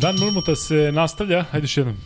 [0.00, 1.96] Dan Mrmuta se nastavlja, ajde još jednom.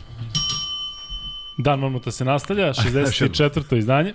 [1.58, 3.78] Dan Mrmuta se nastavlja, 64.
[3.78, 4.14] izdanje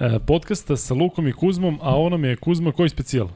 [0.00, 3.28] e, podcasta sa Lukom i Kuzmom, a ono mi je Kuzma koji specijal?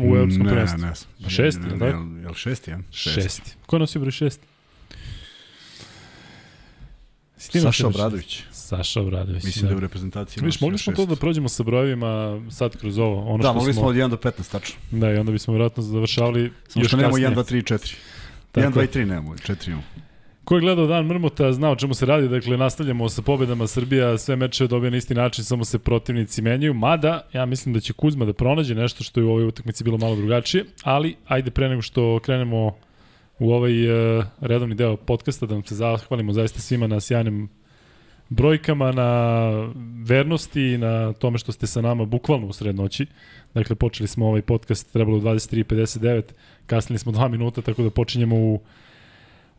[0.00, 0.78] U Europskom ne, prvenstvu.
[0.78, 0.92] ne,
[1.22, 1.86] Pa šesti, ne, ne?
[1.86, 2.78] Jel, jel šesti, ja?
[2.92, 3.56] Šesti.
[3.66, 4.40] Ko je nosio broj šest?
[7.36, 7.86] Si ti Saša?
[7.86, 8.42] Obradović.
[8.52, 9.44] Saša Obradović.
[9.44, 10.44] Mislim da je u reprezentaciji.
[10.44, 13.20] Viš, mogli smo to da prođemo sa brojevima sad kroz ovo.
[13.20, 14.76] Ono Da, što mogli smo, od 1 do 15, tačno.
[14.90, 17.30] Da, i onda bismo vjerojatno završavali Samo još što nemamo kasnije.
[17.30, 17.94] 1, 2, 3, 4.
[18.52, 18.84] Tako 1, 2 je.
[18.84, 19.82] i 3 nemamo, 4 imamo.
[20.44, 24.18] Ko je gledao Dan Mrmota zna o čemu se radi, dakle nastavljamo sa pobedama Srbija,
[24.18, 27.92] sve mečeve dobija na isti način, samo se protivnici menjaju, mada ja mislim da će
[27.92, 31.68] Kuzma da pronađe nešto što je u ovoj utakmici bilo malo drugačije, ali ajde pre
[31.68, 32.76] nego što krenemo
[33.38, 37.48] u ovaj uh, redovni deo podcasta da vam se zahvalimo zaista svima na sjajnim
[38.30, 39.50] brojkama, na
[40.04, 43.06] vernosti i na tome što ste sa nama bukvalno u sred noći.
[43.54, 46.22] Dakle, počeli smo ovaj podcast, trebalo u 23.59,
[46.66, 48.60] kasnili smo dva minuta, tako da počinjemo u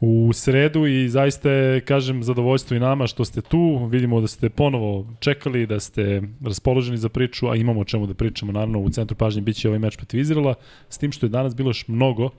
[0.01, 3.87] u sredu i zaista je, kažem, zadovoljstvo i nama što ste tu.
[3.91, 8.13] Vidimo da ste ponovo čekali, da ste raspoloženi za priču, a imamo o čemu da
[8.13, 8.51] pričamo.
[8.51, 10.53] Naravno, u centru pažnje biće ovaj meč protiv Izrela,
[10.89, 12.29] s tim što je danas bilo još mnogo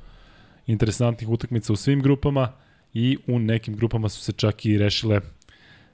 [0.67, 2.53] interesantnih utakmica u svim grupama
[2.95, 5.21] i u nekim grupama su se čak i rešile,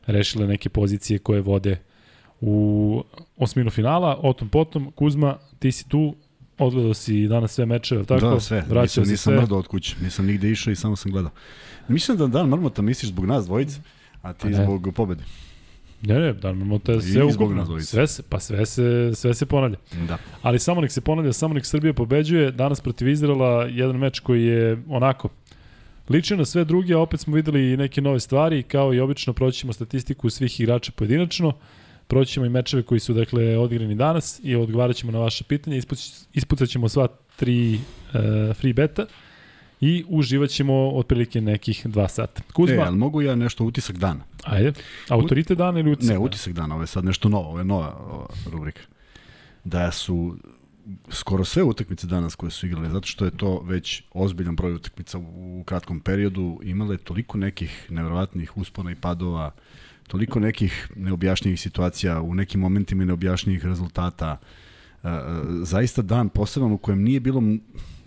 [0.08, 1.76] rešile neke pozicije koje vode
[2.40, 3.02] u
[3.36, 4.18] osminu finala.
[4.22, 6.14] O tom potom, Kuzma, ti si tu,
[6.58, 8.30] odgledao si danas sve mečeve, tako?
[8.30, 8.60] da, sve.
[8.68, 9.40] Vraćao nisam, nisam sve.
[9.40, 9.96] mrdao od kuće.
[10.02, 11.30] Nisam nigde išao i samo sam gledao.
[11.88, 13.80] Mislim da Dan Mrmota misliš zbog nas dvojice,
[14.22, 14.64] a ti Pa ne.
[14.64, 15.24] zbog pobede.
[16.02, 17.80] Ne, ne, da imamo te I sve ukupno.
[17.80, 19.76] Sve se, pa sve se, sve se ponavlja.
[20.08, 20.18] Da.
[20.42, 22.52] Ali samo nek se ponavlja, samo nek Srbija pobeđuje.
[22.52, 25.28] Danas protiv Izrela jedan meč koji je onako
[26.08, 29.32] ličio na sve druge, a opet smo videli i neke nove stvari, kao i obično
[29.32, 31.52] proći ćemo statistiku svih igrača pojedinačno,
[32.06, 35.80] proći ćemo i mečeve koji su dakle odigrani danas i odgovarat ćemo na vaše pitanje,
[36.34, 39.06] ispucat ćemo sva tri uh, free beta
[39.80, 42.42] i uživat ćemo otprilike nekih dva sata.
[42.52, 44.20] Kuzma, E, ali mogu ja nešto utisak dana?
[44.44, 44.72] ajde,
[45.08, 46.12] autorite dana ili utisak?
[46.12, 48.80] Ne, utisak dana, ovo je sad nešto novo, ovo je nova ova, rubrika.
[49.64, 50.36] Da su
[51.10, 55.18] skoro sve utakmice danas koje su igrale, zato što je to već ozbiljan broj utakmica
[55.18, 59.50] u, kratkom periodu, imale toliko nekih nevjerovatnih uspona i padova,
[60.06, 64.36] toliko nekih neobjašnjivih situacija, u nekim momentima i neobjašnjivih rezultata.
[65.02, 65.20] E, e,
[65.62, 67.42] zaista dan poseban u kojem nije bilo,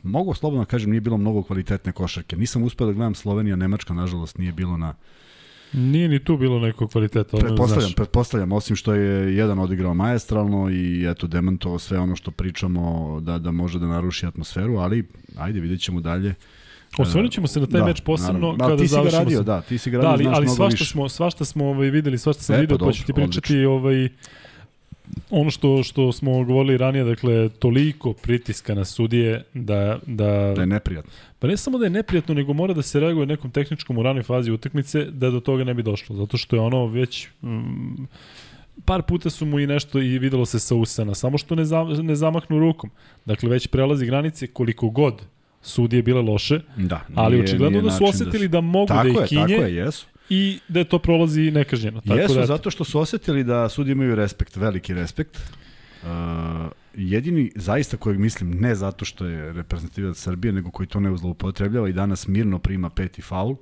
[0.03, 2.35] mogu slobodno da kažem, nije bilo mnogo kvalitetne košarke.
[2.35, 4.93] Nisam uspeo da gledam Slovenija, Nemačka, nažalost, nije bilo na,
[5.73, 7.29] Nije ni tu bilo nekog kvaliteta.
[7.33, 7.95] ono, Pretpostavljam, znaš.
[7.95, 12.81] pretpostavljam, osim što je jedan odigrao maestralno i eto demantovao sve ono što pričamo
[13.21, 15.03] da da može da naruši atmosferu, ali
[15.37, 16.33] ajde vidjet ćemo dalje.
[16.97, 18.57] Osvrnut ćemo se na taj Da, meč posebno naravno.
[18.57, 20.35] kada Ali ti si ga radio, sa- da, ti si ga Da, radio, ali, znaš
[20.37, 20.85] ali mnogo svašta više.
[20.85, 23.65] smo, svašta smo ovaj, videli, svašta sam E, pa video, pa, dobro, ću ti pričati
[23.65, 24.09] ovaj,
[25.31, 30.67] ono što, što smo govorili ranije, dakle, toliko pritiska na sudije da, da, Da je
[30.67, 31.11] neprijatno.
[31.41, 34.23] Pa ne samo da je neprijatno, nego mora da se reaguje nekom tehničkom u ranoj
[34.23, 38.03] fazi utakmice da do toga ne bi došlo, zato što je ono već mm,
[38.85, 41.83] par puta su mu i nešto i videlo se sa usana, samo što ne, za,
[41.83, 42.89] ne zamahnu rukom.
[43.25, 45.21] Dakle, već prelazi granice koliko god
[45.61, 48.87] sudije bile loše, Da, ali nije- očigledno nije da su način osetili se- da, mogu
[48.87, 50.05] Tako da ih je, kinje tako je, jesu.
[50.29, 52.01] i da to prolazi nekažnjeno.
[52.01, 55.37] Tako Jesu, da, zato što su osetili da sudi imaju respekt, veliki respekt.
[56.03, 56.07] Uh,
[56.93, 61.89] jedini zaista kojeg mislim ne zato što je reprezentativac Srbije, nego koji to ne zloupotrebljava
[61.89, 63.55] i danas mirno prima peti faul,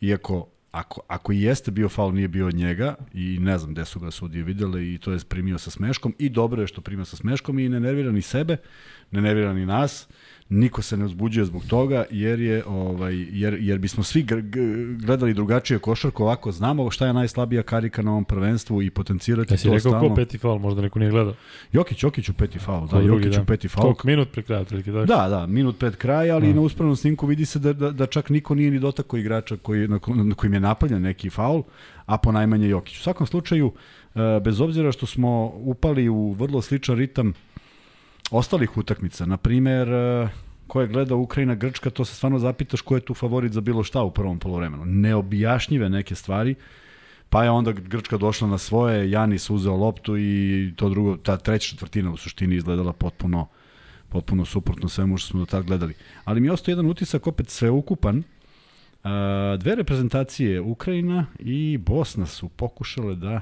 [0.00, 3.84] iako ako, ako i jeste bio faul, nije bio od njega i ne znam gde
[3.84, 7.04] su ga sudije videle i to je primio sa smeškom i dobro je što prima
[7.04, 8.56] sa smeškom i ne nervira ni sebe,
[9.10, 10.08] ne nervira ni nas,
[10.48, 14.26] niko se ne uzbuđuje zbog toga jer je ovaj jer jer bismo svi
[14.98, 19.64] gledali drugačije košarku ovako znamo šta je najslabija karika na ovom prvenstvu i potencirati Jesi
[19.68, 20.08] to rekao stalno.
[20.08, 21.34] ko peti faul, možda neko nije gledao.
[21.72, 23.42] Jokić, Jokić u peti faul, da, Jokić da.
[23.42, 23.82] u peti faul.
[23.82, 25.06] Koliko minut pre kraja, otprilike, tako?
[25.06, 26.54] Da, da, minut pred kraj, ali Da.
[26.54, 29.88] na uspravnom snimku vidi se da, da, da čak niko nije ni dotakao igrača koji,
[29.88, 31.62] na, na kojim je napaljen neki faul,
[32.06, 32.98] a po najmanje Jokić.
[32.98, 33.72] U svakom slučaju,
[34.14, 37.32] e, bez obzira što smo upali u vrlo sličan ritam
[38.30, 40.28] ostalih utakmica, na primer, e,
[40.66, 43.82] ko je gledao Ukrajina Grčka, to se stvarno zapitaš ko je tu favorit za bilo
[43.82, 44.84] šta u prvom polovremenu.
[44.84, 46.54] Neobjašnjive neke stvari,
[47.28, 51.70] pa je onda Grčka došla na svoje, Janis uzeo loptu i to drugo, ta treća
[51.70, 53.46] četvrtina u suštini izgledala potpuno
[54.10, 55.94] potpuno suprotno svemu što smo do tada gledali.
[56.24, 58.22] Ali mi ostao jedan utisak opet sveukupan.
[59.04, 63.40] A, dve reprezentacije, Ukrajina i Bosna su pokušale da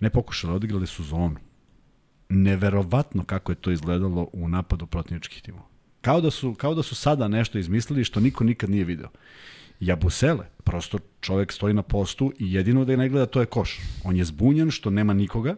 [0.00, 1.36] ne pokušale, odigrali su zonu.
[2.30, 5.64] Neverovatno kako je to izgledalo u napadu protivničkih timova.
[6.00, 9.08] Kao da su, kao da su sada nešto izmislili što niko nikad nije video.
[9.80, 13.78] Jabusele, prosto čovek stoji na postu i jedino da je ne gleda to je koš.
[14.04, 15.56] On je zbunjen što nema nikoga,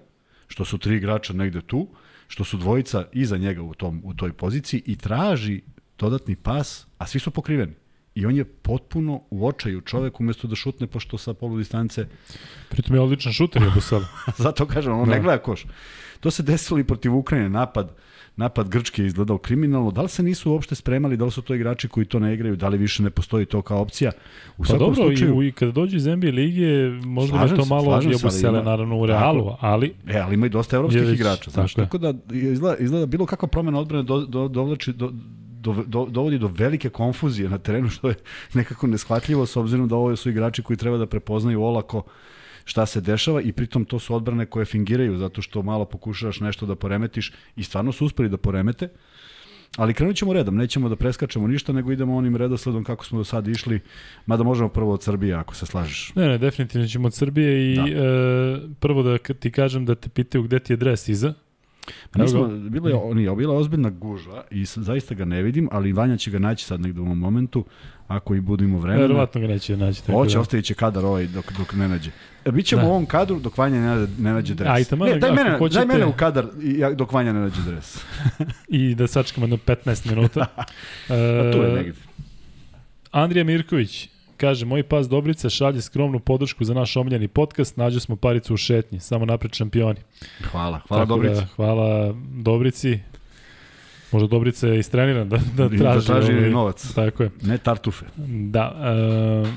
[0.48, 1.88] što su tri igrača negde tu,
[2.28, 5.60] što su dvojica iza njega u, tom, u toj poziciji i traži
[5.98, 7.74] dodatni pas, a svi su pokriveni.
[8.14, 12.06] i on je potpuno u očaju čovek umesto da šutne pošto sa polu distance.
[12.68, 14.08] Pritom je odličan šuter je sada.
[14.44, 15.14] Zato kažem, on da.
[15.14, 15.64] ne gleda koš.
[16.22, 17.92] To se desilo i protiv Ukrajine, napad
[18.36, 19.90] napad Grčke je izgledao kriminalno.
[19.90, 22.56] Da li se nisu uopšte spremali, da li su to igrači koji to ne igraju,
[22.56, 24.12] da li više ne postoji to kao opcija?
[24.58, 28.58] U pa dobro, slučaju, i, kada dođe iz NBA lige, možda je to malo odjebosele,
[28.58, 29.94] ima, naravno, u realu, tako, ali...
[30.08, 33.26] E, ali ima i dosta evropskih već, igrača, znaš, tako, tako da izgleda, izgleda bilo
[33.26, 35.12] kakva promena odbrane do, do, dovlači, do,
[35.60, 38.14] do, do, dovodi do velike konfuzije na terenu, što je
[38.54, 42.02] nekako neshvatljivo, s obzirom da ovo su igrači koji treba da prepoznaju olako
[42.64, 46.66] šta se dešava i pritom to su odbrane koje fingiraju zato što malo pokušavaš nešto
[46.66, 48.88] da poremetiš i stvarno su uspeli da poremete.
[49.76, 53.24] Ali krenut ćemo redom, nećemo da preskačemo ništa, nego idemo onim redosledom kako smo do
[53.24, 53.80] sada išli,
[54.26, 56.12] mada možemo prvo od Srbije, ako se slažeš.
[56.14, 57.82] Ne, ne, definitivno ćemo od Srbije i da.
[57.82, 61.34] e, prvo da ti kažem da te pitaju gde ti je dres iza.
[62.14, 65.92] Mi smo, bilo je, on je bila ozbiljna gužva i zaista ga ne vidim, ali
[65.92, 67.64] Vanja će ga naći sad negde u ovom momentu,
[68.08, 69.02] ako i budemo vremena.
[69.02, 70.02] Verovatno ga neće naći.
[70.02, 70.40] Tako Hoće, da.
[70.40, 72.10] ostavit će kadar ovaj dok, dok ne nađe.
[72.44, 72.88] E, Bićemo da.
[72.88, 74.68] u ovom kadru dok Vanja ne, ne nađe dres.
[74.70, 75.78] Ajte, ne, daj, mene, hoćete...
[75.84, 76.46] daj mene u kadar
[76.94, 78.04] dok Vanja ne nađe dres.
[78.68, 80.46] I da sačekamo na 15 minuta.
[80.58, 81.06] uh,
[81.52, 81.94] tu je e, negdje.
[83.10, 84.08] Andrija Mirković,
[84.42, 88.56] Kaže, moj pas Dobrica šalje skromnu podršku za naš omiljeni podcast, nađu smo paricu u
[88.56, 90.00] šetnji, samo napred šampioni.
[90.50, 91.40] Hvala, hvala Tako Dobrici.
[91.40, 92.98] Da, hvala Dobrici.
[94.12, 96.92] Možda Dobrica je istreniran da, da, da traži, da traži ovaj, novac.
[96.94, 97.30] Tako je.
[97.42, 98.06] Ne tartufe.
[98.26, 98.74] Da.
[99.42, 99.48] Uh,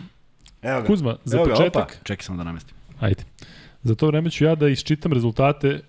[0.61, 0.87] Evo ga.
[0.87, 1.73] Kuzma, za Evo početak...
[1.73, 2.75] Ga, opa, čekaj samo da namestim.
[2.99, 3.23] Ajde.
[3.83, 5.81] Za to vreme ću ja da isčitam rezultate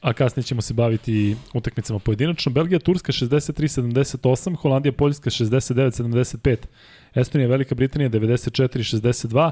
[0.00, 2.52] a kasnije ćemo se baviti utakmicama pojedinačno.
[2.52, 6.56] Belgija, Turska 63-78, Holandija, Poljska 69-75,
[7.14, 9.50] Estonija, Velika Britanija 94-62,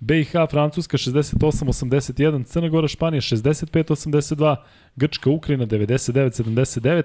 [0.00, 4.56] BiH, Francuska 68-81, Crna Gora, Španija 65-82,
[4.96, 7.02] Grčka, Ukrajina 99-79,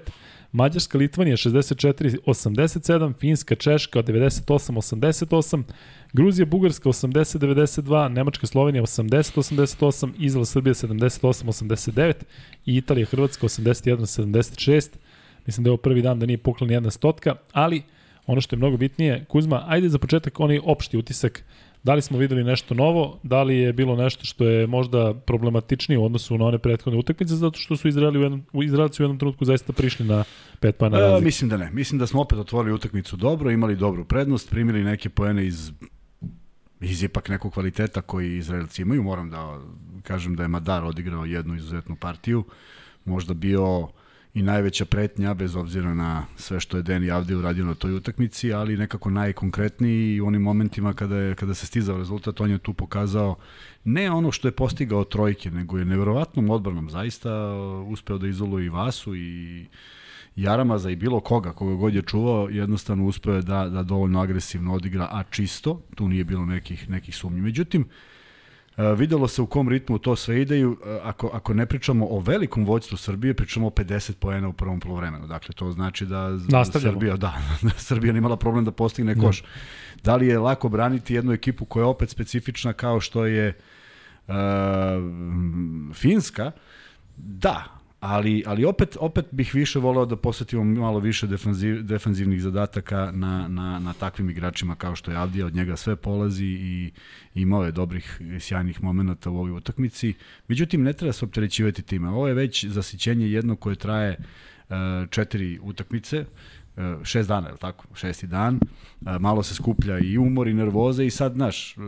[0.52, 5.62] Mađarska, Litvanija 64-87, Finska, Češka 98-88,
[6.12, 12.14] Gruzija, Bugarska 80-92, Nemačka, Slovenija 80-88, Izrael, Srbija 78-89
[12.66, 14.88] i Italija, Hrvatska 81-76.
[15.46, 17.82] Mislim da je ovo prvi dan da nije pukla ni jedna stotka, ali
[18.26, 21.44] ono što je mnogo bitnije, Kuzma, ajde za početak onaj opšti utisak
[21.82, 25.98] Da li smo videli nešto novo, da li je bilo nešto što je možda problematičnije
[25.98, 29.18] u odnosu na one prethodne utakmice, zato što su Izraeli u jednom, Izraelci u jednom
[29.18, 30.24] trenutku zaista prišli na
[30.60, 31.22] pet pojena razlike?
[31.22, 31.70] E, mislim da ne.
[31.70, 35.72] Mislim da smo opet otvorili utakmicu dobro, imali dobru prednost, primili neke poene iz
[36.80, 39.02] iz ipak nekog kvaliteta koji Izraelci imaju.
[39.02, 39.60] Moram da
[40.02, 42.44] kažem da je Madar odigrao jednu izuzetnu partiju.
[43.04, 43.88] Možda bio
[44.34, 48.52] i najveća pretnja, bez obzira na sve što je Deni Avdi uradio na toj utakmici,
[48.52, 52.58] ali nekako najkonkretniji i u onim momentima kada, je, kada se stizao rezultat, on je
[52.58, 53.36] tu pokazao
[53.84, 57.30] ne ono što je postigao trojke, nego je neverovatnom odbranom zaista
[57.86, 59.66] uspeo da izoluje i Vasu i
[60.36, 64.74] Jaramaza i bilo koga, koga god je čuvao, jednostavno uspeo je da, da dovoljno agresivno
[64.74, 67.40] odigra, a čisto, tu nije bilo nekih, nekih sumnji.
[67.40, 68.11] Međutim, Uh,
[68.76, 72.64] videlo se u kom ritmu to sve ide uh, ako, ako ne pričamo o velikom
[72.64, 75.26] vođstvu Srbije, pričamo o 50 poena u prvom polovremenu.
[75.26, 76.38] Dakle, to znači da
[76.80, 79.42] Srbija, da, da Srbija nimala problem da postigne koš.
[79.42, 79.48] Da.
[80.02, 83.58] da li je lako braniti jednu ekipu koja je opet specifična kao što je
[84.28, 84.34] uh,
[85.94, 86.52] Finska?
[87.16, 93.10] Da, ali, ali opet, opet bih više voleo da posvetimo malo više defanziv, defanzivnih zadataka
[93.14, 96.92] na, na, na takvim igračima kao što je Avdija, od njega sve polazi i
[97.34, 100.14] imao je dobrih sjajnih momenta u ovoj utakmici.
[100.48, 102.08] Međutim, ne treba se opterećivati time.
[102.08, 104.76] Ovo je već zasićenje jedno koje traje uh,
[105.10, 106.24] četiri utakmice, E,
[107.04, 107.84] šest dana, je li tako?
[107.94, 108.60] Šesti dan,
[109.06, 111.80] e, malo se skuplja i umor i nervoza i sad, znaš, e,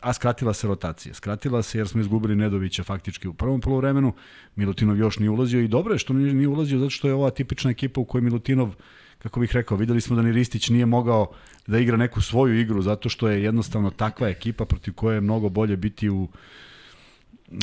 [0.00, 1.14] a skratila se rotacija.
[1.14, 4.12] Skratila se jer smo izgubili Nedovića faktički u prvom polovremenu,
[4.56, 7.70] Milutinov još nije ulazio i dobro je što nije ulazio zato što je ova tipična
[7.70, 8.74] ekipa u kojoj Milutinov
[9.18, 11.32] kako bih rekao, videli smo da ni Ristić nije mogao
[11.66, 15.48] da igra neku svoju igru zato što je jednostavno takva ekipa protiv koje je mnogo
[15.48, 16.28] bolje biti u,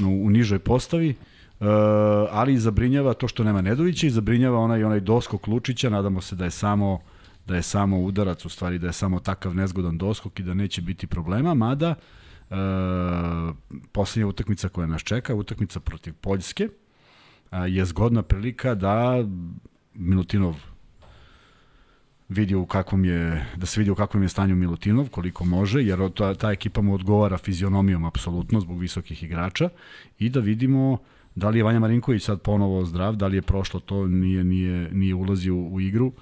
[0.03, 1.09] u, u nižoj postavi.
[1.09, 1.32] Uh,
[2.31, 6.43] ali zabrinjava to što nema Nedovića i zabrinjava onaj onaj doskok Lučića, nadamo se da
[6.45, 6.99] je samo
[7.45, 10.81] da je samo udarac, u stvari da je samo takav nezgodan doskok i da neće
[10.81, 11.95] biti problema, mada
[12.49, 12.57] uh,
[13.91, 16.69] poslednja utakmica koja nas čeka, utakmica protiv Poljske,
[17.51, 19.25] uh, je zgodna prilika da
[19.93, 20.55] Milutinov
[22.29, 26.11] vidi u kakvom je, da se vidi u kakvom je stanju Milutinov, koliko može, jer
[26.13, 29.69] ta, ta ekipa mu odgovara fizionomijom apsolutno zbog visokih igrača
[30.19, 30.99] i da vidimo uh,
[31.35, 34.89] Da li je Vanja Marinković sad ponovo zdrav, da li je prošlo to, nije, nije,
[34.91, 36.13] nije ulazio u, u igru.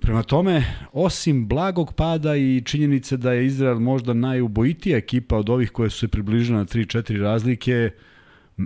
[0.00, 5.70] Prema tome, osim blagog pada i činjenice da je Izrael možda najubojitija ekipa od ovih
[5.70, 7.90] koje su se približile na 3-4 razlike,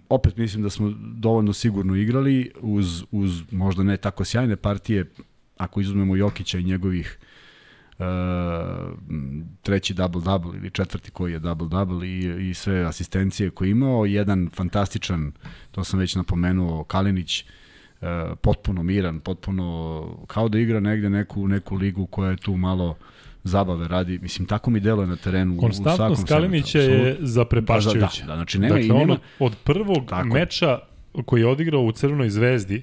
[0.09, 5.11] opet mislim da smo dovoljno sigurno igrali uz, uz možda ne tako sjajne partije,
[5.57, 7.19] ako izuzmemo Jokića i njegovih
[9.63, 14.07] treći double-double ili četvrti koji je double-double i, i sve asistencije koje je imao.
[14.07, 15.33] Jedan fantastičan,
[15.71, 17.45] to sam već napomenuo, Kalinić,
[18.01, 18.09] uh,
[18.41, 22.97] potpuno miran, potpuno kao da igra negde neku, neku ligu koja je tu malo
[23.45, 24.19] zabave radi.
[24.19, 25.57] Mislim, tako mi deluje na terenu.
[25.57, 28.21] Konstantnost Kalinića je zaprepašćujuća.
[28.21, 29.03] Da, da, znači nema, dakle, nema...
[29.03, 30.29] Ono, od prvog tako.
[30.29, 30.79] meča
[31.27, 32.83] koji je odigrao u Crvenoj zvezdi,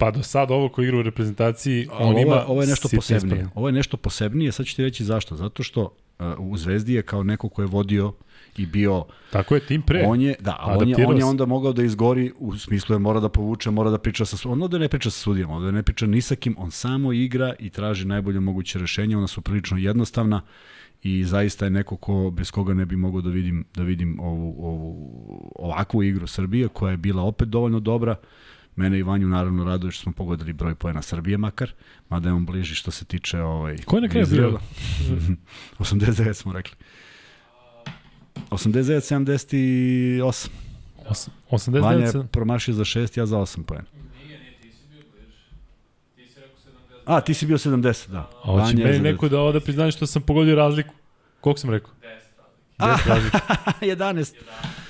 [0.00, 3.48] pa do sad ovo koji igra u reprezentaciji, on ovo, ima Ovo je nešto posebnije.
[3.54, 5.36] Ovo je nešto posebnije, sad ću ti reći zašto.
[5.36, 5.82] Zato što
[6.18, 8.12] uh, u Zvezdi je kao neko ko je vodio
[8.56, 10.04] i bio Tako je tim pre.
[10.06, 12.98] On je da, a on je on je onda mogao da izgori u smislu je
[12.98, 15.70] mora da povuče, mora da priča sa on da ne priča sa sudijama, on da
[15.70, 19.40] ne priča ni sa kim, on samo igra i traži najbolje moguće rešenje, ona su
[19.40, 20.42] prilično jednostavna
[21.02, 24.56] i zaista je neko ko bez koga ne bi mogao da vidim da vidim ovu
[24.58, 28.16] ovu ovakvu igru Srbije koja je bila opet dovoljno dobra.
[28.80, 31.72] Mene i Vanju naravno raduje što smo pogodili broj poena Srbije makar,
[32.08, 34.58] mada je on bliži što se tiče ovaj Ko je na kraju bio?
[35.78, 36.76] 89 smo rekli.
[38.50, 40.48] 89 78.
[41.50, 43.84] 89 Vanja je promašio za 6, ja za 8 poena.
[47.04, 48.30] A, ti si bio 70, da.
[48.44, 50.94] A hoće meni neko da ovde priznanje što sam pogodio razliku.
[51.40, 51.92] Koliko sam rekao?
[52.78, 53.36] 10 razliku.
[53.80, 54.34] 11.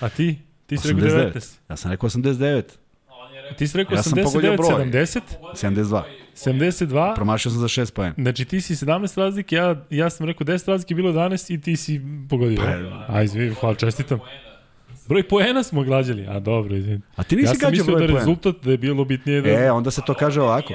[0.01, 0.39] A ti?
[0.67, 1.59] Ti si rekao 19.
[1.69, 2.63] Ja sam rekao 89.
[3.57, 5.21] Ti si rekao ja 89, 70?
[5.55, 6.03] 72.
[6.35, 7.15] 72.
[7.15, 8.15] Promašio sam za 6 poena.
[8.19, 11.77] Znači ti si 17 razlike, ja, ja sam rekao 10 razlike, bilo 11 i ti
[11.77, 12.61] si pogodio.
[13.07, 14.19] Pa, Aj, izvini, hvala, čestitam.
[15.09, 17.01] Broj poena smo glađali, a dobro, izvini.
[17.17, 19.51] A ti nisi ja sam mislio da rezultat da je bilo bitnije da...
[19.51, 20.75] E, onda se to kaže ovako.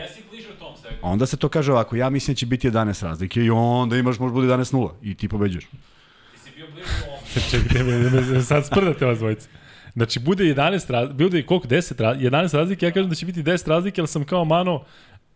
[1.01, 4.19] Onda se to kaže ovako, ja mislim da će biti 11 razlike i onda imaš
[4.19, 5.65] možda bude 11-0 i ti pobeđuješ.
[5.65, 8.33] Ti si bio blizu ovom.
[8.33, 9.47] Me, sad sprdate vas dvojice.
[9.95, 13.43] Znači, bude 11 razlike, bude koliko, 10 razlike, 11 razlike, ja kažem da će biti
[13.43, 14.83] 10 razlike, ali sam kao mano,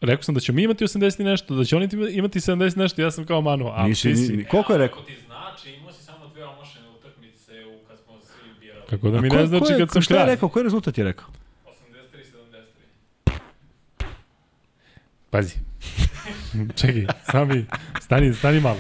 [0.01, 3.25] rekao sam da ćemo imati 80 nešto, da će oni imati 70 nešto, ja sam
[3.25, 4.37] kao mano, a Nisi, ti si...
[4.37, 5.01] Ni, koliko je rekao?
[5.01, 8.81] ti znači, imao si samo dve omošene utakmice u kad smo svi birali.
[8.89, 10.01] Kako da mi ne znači kad sam kraj.
[10.01, 11.27] Šta je rekao, koji rezultat je rekao?
[13.25, 13.33] 83-73.
[15.29, 15.55] Pazi.
[16.81, 17.65] Čekaj, sami,
[18.01, 18.79] stani, stani malo.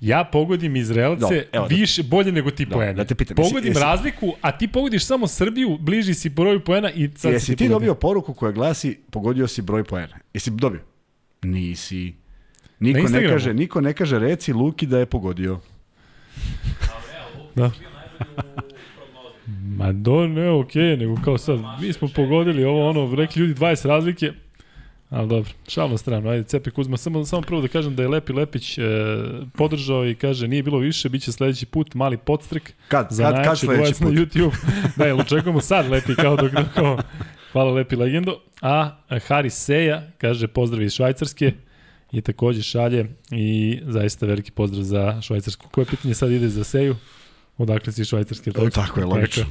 [0.00, 2.92] Ja pogodim Izraelce Do, evo, da- više, bolje nego ti poena.
[2.92, 3.36] Da te pitam.
[3.36, 7.52] Pogodim jesi, razliku, a ti pogodiš samo Srbiju, bliži si broju poena i sad jesi
[7.52, 10.18] ti, ti dobio poruku koja glasi pogodio si broj poena?
[10.34, 10.80] Jesi dobio?
[11.42, 12.14] Nisi.
[12.80, 15.60] Niko ne kaže, niko ne kaže reci Luki da je pogodio.
[17.54, 17.70] da.
[19.76, 23.54] Ma do, ne, okej, okay, nego kao sad, mi smo pogodili ovo, ono, rekli ljudi
[23.54, 24.32] 20 razlike,
[25.10, 28.32] Ali dobro, šalno strano, ajde, Cepi Kuzma, samo, samo prvo da kažem da je Lepi
[28.32, 28.82] Lepić e,
[29.54, 33.44] podržao i kaže nije bilo više, bit će sledeći put mali podstrek kad, za kad,
[33.44, 34.00] kad sledeći put?
[34.00, 34.54] na YouTube.
[34.96, 36.98] da, jel očekujemo sad Lepi kao dok, dok kao,
[37.52, 38.40] hvala Lepi legendo.
[38.62, 38.90] A
[39.26, 41.52] Haris Seja kaže pozdrav iz Švajcarske
[42.12, 45.68] i takođe šalje i zaista veliki pozdrav za Švajcarsku.
[45.70, 46.96] Koje pitanje sad ide za Seju?
[47.58, 48.52] Odakle si švajcarski?
[48.52, 49.44] Tako, tako je, logično.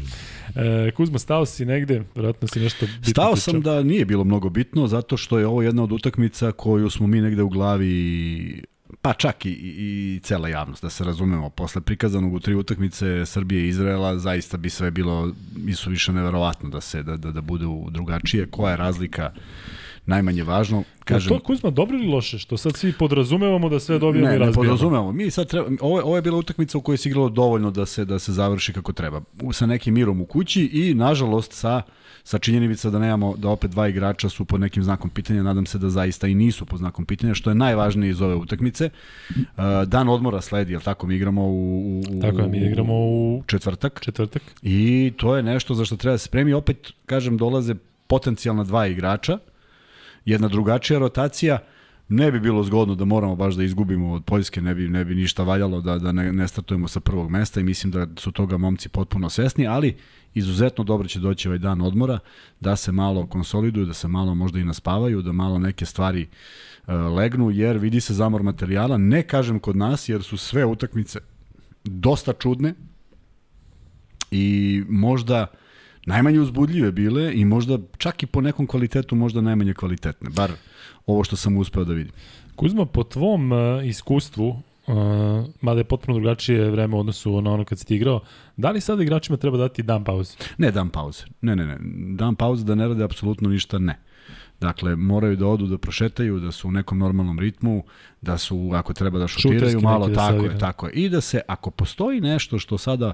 [0.55, 3.53] E, Kuzma, stao si negde, vjerojatno si nešto bitno Stao pričao.
[3.53, 7.07] sam da nije bilo mnogo bitno, zato što je ovo jedna od utakmica koju smo
[7.07, 8.63] mi negde u glavi
[9.01, 13.25] pa čak i, i, i cela javnost, da se razumemo, posle prikazanog u tri utakmice
[13.25, 15.31] Srbije i Izraela, zaista bi sve bilo,
[15.75, 18.47] su više neverovatno da se, da, da, da bude drugačije.
[18.51, 19.31] Koja je razlika
[20.05, 20.83] najmanje važno.
[21.03, 22.39] Kažem, je to Kuzma dobro ili loše?
[22.39, 24.63] Što sad svi podrazumevamo da sve dobijemo ne, i razbijamo?
[24.63, 25.11] Ne, podrazumevamo.
[25.11, 28.05] Mi sad treba, ovo, ovo je bila utakmica u kojoj se igralo dovoljno da se
[28.05, 29.21] da se završi kako treba.
[29.43, 31.81] U, sa nekim mirom u kući i nažalost sa
[32.25, 35.77] sa činjenica da nemamo da opet dva igrača su pod nekim znakom pitanja, nadam se
[35.77, 38.89] da zaista i nisu pod znakom pitanja, što je najvažnije iz ove utakmice.
[39.29, 43.43] Uh, dan odmora sledi, jel tako mi igramo u, u Tako je, mi igramo u
[43.47, 43.99] četvrtak.
[44.01, 44.41] Četvrtak.
[44.61, 46.53] I to je nešto za što treba da se spremi.
[46.53, 47.75] Opet kažem dolaze
[48.07, 49.37] potencijalna dva igrača
[50.25, 51.59] jedna drugačija rotacija,
[52.09, 55.15] ne bi bilo zgodno da moramo baš da izgubimo od Poljske, ne bi, ne bi
[55.15, 58.57] ništa valjalo da, da ne, ne startujemo sa prvog mesta i mislim da su toga
[58.57, 59.95] momci potpuno svesni, ali
[60.33, 62.19] izuzetno dobro će doći ovaj dan odmora,
[62.59, 66.27] da se malo konsoliduju, da se malo možda i naspavaju, da malo neke stvari
[66.87, 71.19] uh, legnu, jer vidi se zamor materijala, ne kažem kod nas, jer su sve utakmice
[71.83, 72.73] dosta čudne
[74.31, 75.47] i možda
[76.05, 80.51] najmanje uzbudljive bile i možda čak i po nekom kvalitetu možda najmanje kvalitetne, bar
[81.05, 82.13] ovo što sam uspeo da vidim.
[82.55, 84.55] Kuzma, po tvom uh, iskustvu, uh,
[85.61, 88.19] mada je potpuno drugačije vreme u odnosu na ono kad si ti igrao,
[88.57, 90.35] da li sada igračima treba dati dan pauze?
[90.57, 91.77] Ne dan pauze, ne, ne, ne,
[92.15, 93.99] dan pauze da ne rade apsolutno ništa, ne.
[94.59, 97.83] Dakle, moraju da odu, da prošetaju, da su u nekom normalnom ritmu,
[98.21, 100.93] da su, ako treba da šutiraju malo, da tako je, tako je.
[100.93, 103.13] I da se, ako postoji nešto što sada,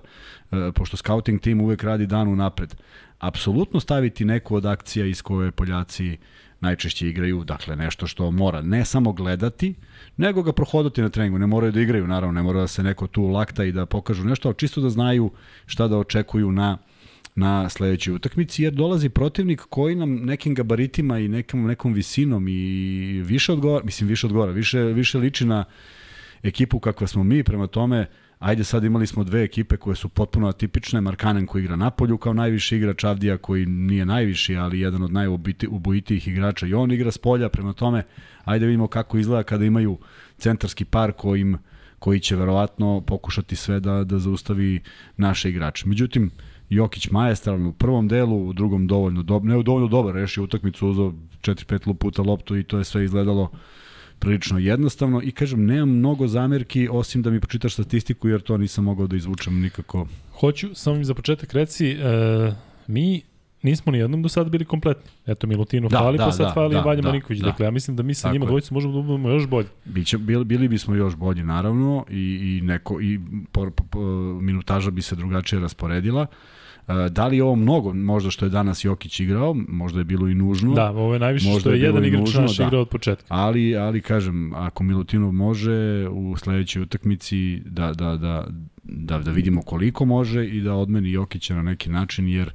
[0.52, 2.76] e, pošto scouting tim uvek radi dan unapred,
[3.20, 6.18] apsolutno staviti neku od akcija iz koje Poljaci
[6.60, 9.76] najčešće igraju, dakle nešto što mora ne samo gledati,
[10.18, 11.40] nego ga prohodati na treningu.
[11.40, 14.26] Ne moraju da igraju, naravno, ne mora da se neko tu lakta i da pokažu
[14.26, 15.32] nešto, ali čisto da znaju
[15.66, 16.78] šta da očekuju na
[17.42, 23.22] na sledećoj utakmici, jer dolazi protivnik koji nam nekim gabaritima i nekom, nekom visinom i
[23.26, 25.66] više odgovara, mislim više odgovara, više, više liči na
[26.44, 28.08] ekipu kakva smo mi, prema tome
[28.42, 32.34] Ajde sad imali smo dve ekipe koje su potpuno atipične, Markanen koji igra napolju kao
[32.34, 37.18] najviši igrač, Avdija koji nije najviši, ali jedan od najubojitijih igrača i on igra s
[37.18, 38.04] polja, prema tome
[38.44, 39.98] ajde vidimo kako izgleda kada imaju
[40.38, 41.58] centarski par kojim,
[42.00, 44.80] koji će verovatno pokušati sve da, da zaustavi
[45.18, 45.88] naše igrače.
[45.88, 46.32] Međutim,
[46.72, 51.14] Jokić majestralno u prvom delu, u drugom dovoljno dobro, ne dovoljno dobro, rešio utakmicu, uzao
[51.42, 53.52] 4-5 puta loptu i to je sve izgledalo
[54.20, 58.84] prilično jednostavno i kažem, nemam mnogo zamerki osim da mi počitaš statistiku jer to nisam
[58.84, 60.08] mogao da izvučem nikako.
[60.40, 62.54] Hoću, samo mi za početak reci, e,
[62.88, 63.22] mi
[63.62, 65.12] nismo ni jednom do sada bili kompletni.
[65.26, 67.40] Eto, Milutinu da, fali, da, pa sad da, fali da, Vanja da, Marinković.
[67.40, 67.46] Da.
[67.46, 69.68] Dakle, ja mislim da mi sa Tako njima dvojicu možemo da budemo još bolji.
[69.86, 73.20] Biće, bili, bili bismo još bolji, naravno, i, i, neko, i
[73.52, 74.00] po, po, po,
[74.42, 76.22] minutaža bi se drugačije rasporedila.
[76.22, 76.61] E,
[77.10, 80.36] da li je ovo mnogo, možda što je danas Jokić igrao, možda je bilo i
[80.36, 80.74] nužno.
[80.74, 82.64] Da, ovo je najviše možda što je, je jedan igrač nužno, naš da.
[82.64, 83.26] igrao od početka.
[83.30, 88.48] Ali, ali kažem, ako Milutinov može u sledećoj utakmici da, da, da,
[88.84, 92.48] da, da vidimo koliko može i da odmeni Jokića na neki način, jer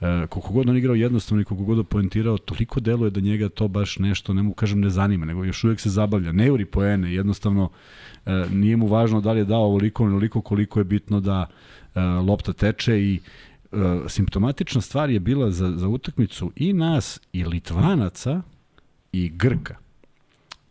[0.00, 3.68] e, koliko god on igrao jednostavno i koliko god poentirao, toliko deluje da njega to
[3.68, 6.32] baš nešto, ne mu kažem ne zanima, nego još uvek se zabavlja.
[6.32, 7.70] Ne uri poene, jednostavno
[8.26, 11.46] e, nije mu važno da li je dao ovoliko ili koliko je bitno da
[11.94, 13.20] e, lopta teče i
[13.51, 13.51] E,
[14.08, 18.42] simptomatična stvar je bila za, za utakmicu i nas i Litvanaca
[19.12, 19.76] i Grka.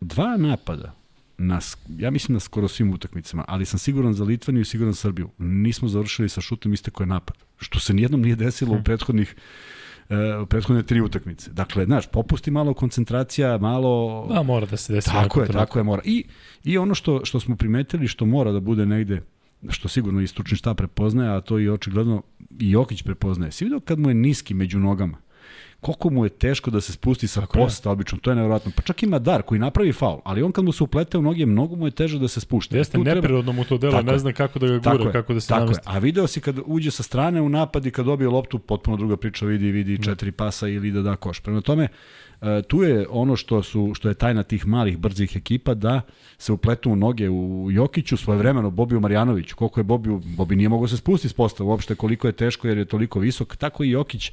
[0.01, 0.93] Dva napada
[1.37, 1.59] na,
[1.97, 5.29] ja mislim na skoro svim utakmicama, ali sam siguran za Litvaniju i siguran za Srbiju.
[5.37, 7.37] Nismo završili sa šutom iste koje napad.
[7.57, 8.83] Što se nijednom nije desilo u hm.
[8.83, 9.35] prethodnih
[10.09, 10.15] uh,
[10.49, 11.51] prethodne tri utakmice.
[11.51, 14.25] Dakle, znaš, popusti malo koncentracija, malo...
[14.29, 15.09] Da, mora da se desi.
[15.09, 16.01] Tako je, tako je, mora.
[16.05, 16.25] I,
[16.63, 19.21] I ono što, što smo primetili, što mora da bude negde
[19.69, 22.21] što sigurno i stručni štab prepoznaje, a to i očigledno
[22.59, 23.51] i Jokić prepoznaje.
[23.51, 25.17] Si vidio kad mu je niski među nogama?
[25.81, 27.91] koliko mu je teško da se spusti sa Tako posta je.
[27.93, 28.71] obično, to je nevjerojatno.
[28.75, 31.45] Pa čak ima dar koji napravi faul, ali on kad mu se uplete u noge,
[31.45, 32.77] mnogo mu je teže da se spušta.
[32.77, 35.39] Jeste, tu neprirodno mu to delo, ne zna kako da ga gura, tako kako da
[35.39, 35.89] se tako namesti.
[35.89, 35.95] Je.
[35.95, 39.17] A video si kad uđe sa strane u napad i kad dobije loptu, potpuno druga
[39.17, 40.03] priča, vidi, vidi da.
[40.03, 41.39] četiri pasa ili da da koš.
[41.39, 42.30] Prema tome, E,
[42.67, 46.01] tu je ono što su što je tajna tih malih brzih ekipa da
[46.37, 49.55] se upletu u noge u Jokiću svojevremeno Bobiju Marjanoviću.
[49.55, 52.77] Koliko je Bobiju Bobi nije mogao se spustiti s postava uopšte koliko je teško jer
[52.77, 53.55] je toliko visok.
[53.55, 54.31] Tako i Jokić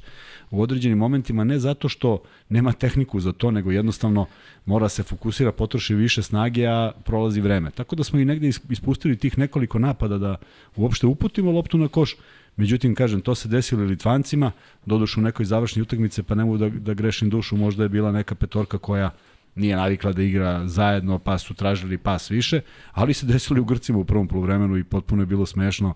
[0.51, 4.25] u određenim momentima ne zato što nema tehniku za to nego jednostavno
[4.65, 7.71] mora se fokusira potroši više snage a prolazi vreme.
[7.71, 10.35] Tako da smo i negde ispustili tih nekoliko napada da
[10.75, 12.15] uopšte uputimo loptu na koš
[12.59, 14.51] Međutim, kažem, to se desilo i Litvancima,
[14.85, 18.11] dodušu u nekoj završnji utakmice, pa ne mogu da, da grešim dušu, možda je bila
[18.11, 19.11] neka petorka koja
[19.55, 23.99] nije navikla da igra zajedno, pa su tražili pas više, ali se desilo u Grcima
[23.99, 25.93] u prvom polovremenu i potpuno je bilo smešno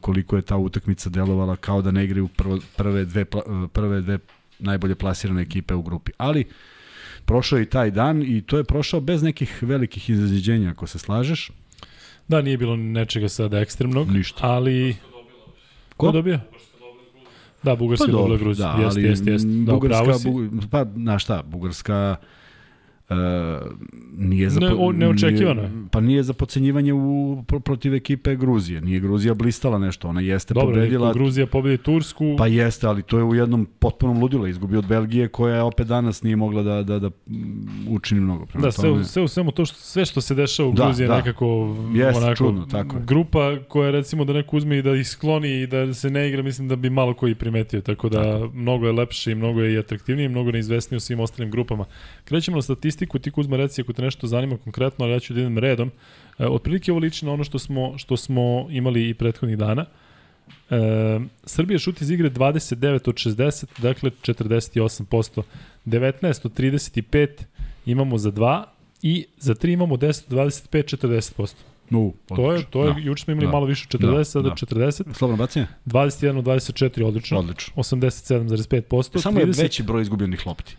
[0.00, 3.24] koliko je ta utakmica delovala kao da ne igraju prvo, prve, dve,
[3.72, 4.18] prve dve
[4.58, 6.12] najbolje plasirane ekipe u grupi.
[6.18, 6.44] Ali
[7.24, 10.98] prošao je i taj dan i to je prošao bez nekih velikih iznenađenja, ako se
[10.98, 11.50] slažeš.
[12.28, 14.46] Da, nije bilo nečega sada ekstremnog, Ništa.
[14.46, 14.96] ali
[15.98, 16.40] Ko dobio?
[17.62, 18.66] Da, Bugarska pa, dobila Gruziju.
[18.66, 19.48] Da, jeste, jeste, jeste.
[19.48, 22.16] Da, Bugarska, bu, pa, na šta, Bugarska
[23.10, 23.16] Uh,
[24.18, 25.70] nije za ne, o, neočekivano je.
[25.90, 28.80] Pa nije za pocenjivanje u, protiv ekipe Gruzije.
[28.80, 31.06] Nije Gruzija blistala nešto, ona jeste Dobro, pobedila.
[31.06, 32.34] Dobro, Gruzija pobedi Tursku.
[32.38, 34.46] Pa jeste, ali to je u jednom potpunom ludilu.
[34.46, 37.10] Izgubi od Belgije koja je opet danas nije mogla da, da, da
[37.90, 38.46] učini mnogo.
[38.46, 41.08] Prema da, sve, sve u svemu to što, sve što se dešava u da, Gruziji
[41.08, 41.16] da.
[41.16, 45.60] nekako jeste, onako, čudno, tako grupa koja recimo da neko uzme i da ih skloni
[45.60, 47.80] i da se ne igra, mislim da bi malo koji primetio.
[47.80, 48.50] Tako da tako.
[48.54, 51.84] mnogo je lepše i mnogo je i atraktivnije mnogo neizvesnije u svim ostalim grupama.
[52.24, 55.34] Krećemo na statistiku statistiku, ti Kuzma reci ako te nešto zanima konkretno, ali ja ću
[55.34, 55.90] da idem redom.
[56.38, 59.84] E, otprilike ovo liči na ono što smo, što smo imali i prethodnih dana.
[60.70, 65.42] E, Srbija šuti iz igre 29 od 60, dakle 48%.
[65.86, 67.28] 19 od 35
[67.86, 68.64] imamo za 2
[69.02, 71.54] i za 3 imamo 10 od 25, 40%.
[71.90, 73.00] No, to je, to je, da.
[73.00, 73.52] juče smo imali da.
[73.52, 74.24] malo više 40, da.
[74.24, 74.54] sada da.
[74.54, 75.14] 40.
[75.14, 75.66] Slobno bacanje?
[75.86, 77.38] 21 od 24, odlično.
[77.38, 77.74] Odlično.
[77.76, 79.20] 87,5%.
[79.20, 80.76] Samo 30, je veći broj izgubljenih lopti.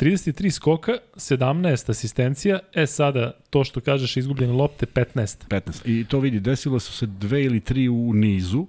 [0.00, 5.36] 33 skoka, 17 asistencija, e sada to što kažeš izgubljene lopte 15.
[5.48, 5.72] 15.
[5.84, 8.66] I to vidi, desilo su se dve ili tri u nizu,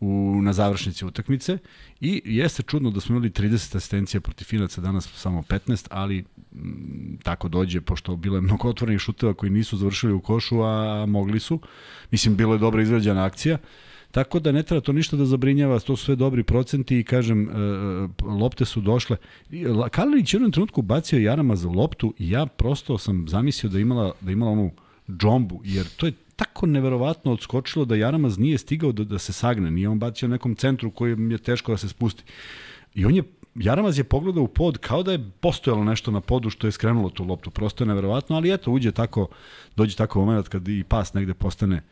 [0.00, 1.58] u, na završnici utakmice
[2.00, 7.18] i jeste čudno da smo imali 30 asistencija protiv Finaca, danas samo 15, ali m,
[7.22, 11.40] tako dođe, pošto bilo je mnogo otvorenih šuteva koji nisu završili u košu, a mogli
[11.40, 11.60] su.
[12.10, 13.58] Mislim, bilo je dobra izrađena akcija.
[14.10, 17.48] Tako da ne treba to ništa da zabrinjava, to su sve dobri procenti i kažem,
[17.48, 17.52] e,
[18.24, 19.16] lopte su došle.
[19.90, 23.78] Kalinić je u jednom trenutku bacio Jarama za loptu i ja prosto sam zamislio da
[23.78, 24.70] imala, da imala onu
[25.08, 29.70] džombu, jer to je tako neverovatno odskočilo da Jaramaz nije stigao da, da se sagne,
[29.70, 32.24] nije on bacio nekom centru kojem je teško da se spusti.
[32.94, 33.22] I on je
[33.54, 37.10] Jaramaz je pogledao u pod kao da je postojalo nešto na podu što je skrenulo
[37.10, 37.50] tu loptu.
[37.50, 39.28] Prosto je neverovatno, ali eto, uđe tako,
[39.76, 41.82] dođe tako moment kad i pas negde postane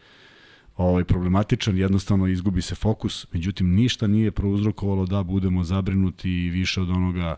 [0.77, 6.91] ovaj, problematičan, jednostavno izgubi se fokus, međutim ništa nije prouzrokovalo da budemo zabrinuti više od
[6.91, 7.37] onoga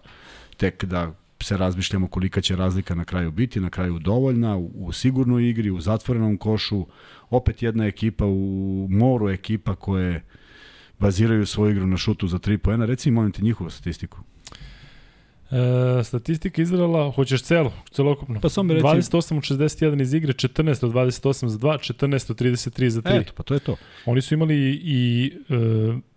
[0.57, 4.93] tek da se razmišljamo kolika će razlika na kraju biti, na kraju dovoljna, u, u
[4.93, 6.87] sigurnoj igri, u zatvorenom košu,
[7.31, 10.25] opet jedna ekipa u moru ekipa koje
[10.99, 12.87] baziraju svoju igru na šutu za 3 poena.
[12.87, 14.19] Reci molim te, njihovu statistiku.
[15.51, 18.41] E, statistika Izrela, hoćeš celo, celokupno.
[18.41, 22.89] Pa reci- 28 od 61 iz igre, 14 od 28 za 2, 14 od 33
[22.89, 23.21] za 3.
[23.21, 23.77] Eto, pa to je to.
[24.07, 25.55] Oni su imali i e,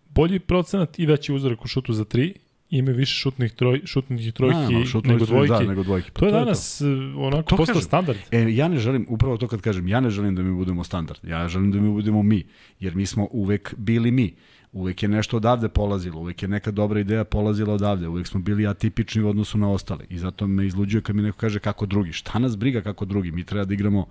[0.09, 2.31] bolji procenat i veći uzorak u šutu za 3.
[2.69, 5.53] Imaju više šutnih, troj, šutnih trojki A, šutnuli nego dvojki.
[5.53, 6.11] Da, nego dvojki.
[6.11, 6.85] Pa to je danas e,
[7.17, 7.87] onako To postao kažem.
[7.87, 8.19] standard.
[8.31, 11.19] E, ja ne želim, upravo to kad kažem, ja ne želim da mi budemo standard.
[11.23, 12.43] Ja želim da mi budemo mi,
[12.79, 14.33] jer mi smo uvek bili mi.
[14.71, 18.67] Uvek je nešto odavde polazilo, uvek je neka dobra ideja polazila odavde, uvek smo bili
[18.67, 20.05] atipični u odnosu na ostale.
[20.09, 22.11] I zato me izluđuje kad mi neko kaže kako drugi.
[22.13, 23.31] Šta nas briga kako drugi?
[23.31, 24.05] Mi treba da igramo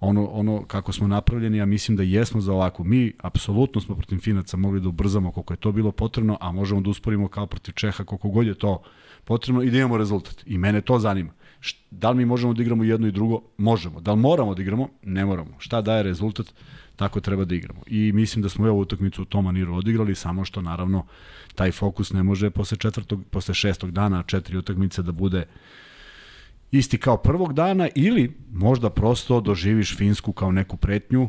[0.00, 2.84] ono, ono kako smo napravljeni, ja mislim da jesmo za ovako.
[2.84, 6.80] Mi apsolutno smo protiv Finaca mogli da ubrzamo koliko je to bilo potrebno, a možemo
[6.80, 8.82] da usporimo kao protiv Čeha koliko god je to
[9.24, 10.42] potrebno i da imamo rezultat.
[10.46, 11.32] I mene to zanima.
[11.90, 13.42] Da li mi možemo da igramo jedno i drugo?
[13.58, 14.00] Možemo.
[14.00, 14.88] Da li moramo da igramo?
[15.02, 15.50] Ne moramo.
[15.58, 16.46] Šta daje rezultat?
[16.96, 17.80] Tako treba da igramo.
[17.86, 21.06] I mislim da smo ovu utakmicu u tom maniru odigrali, samo što naravno
[21.54, 25.46] taj fokus ne može posle četvrtog, posle šestog dana, četiri utakmice da bude
[26.70, 31.28] isti kao prvog dana ili možda prosto doživiš Finsku kao neku pretnju,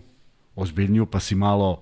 [0.55, 1.81] ozbiljniju, pa si malo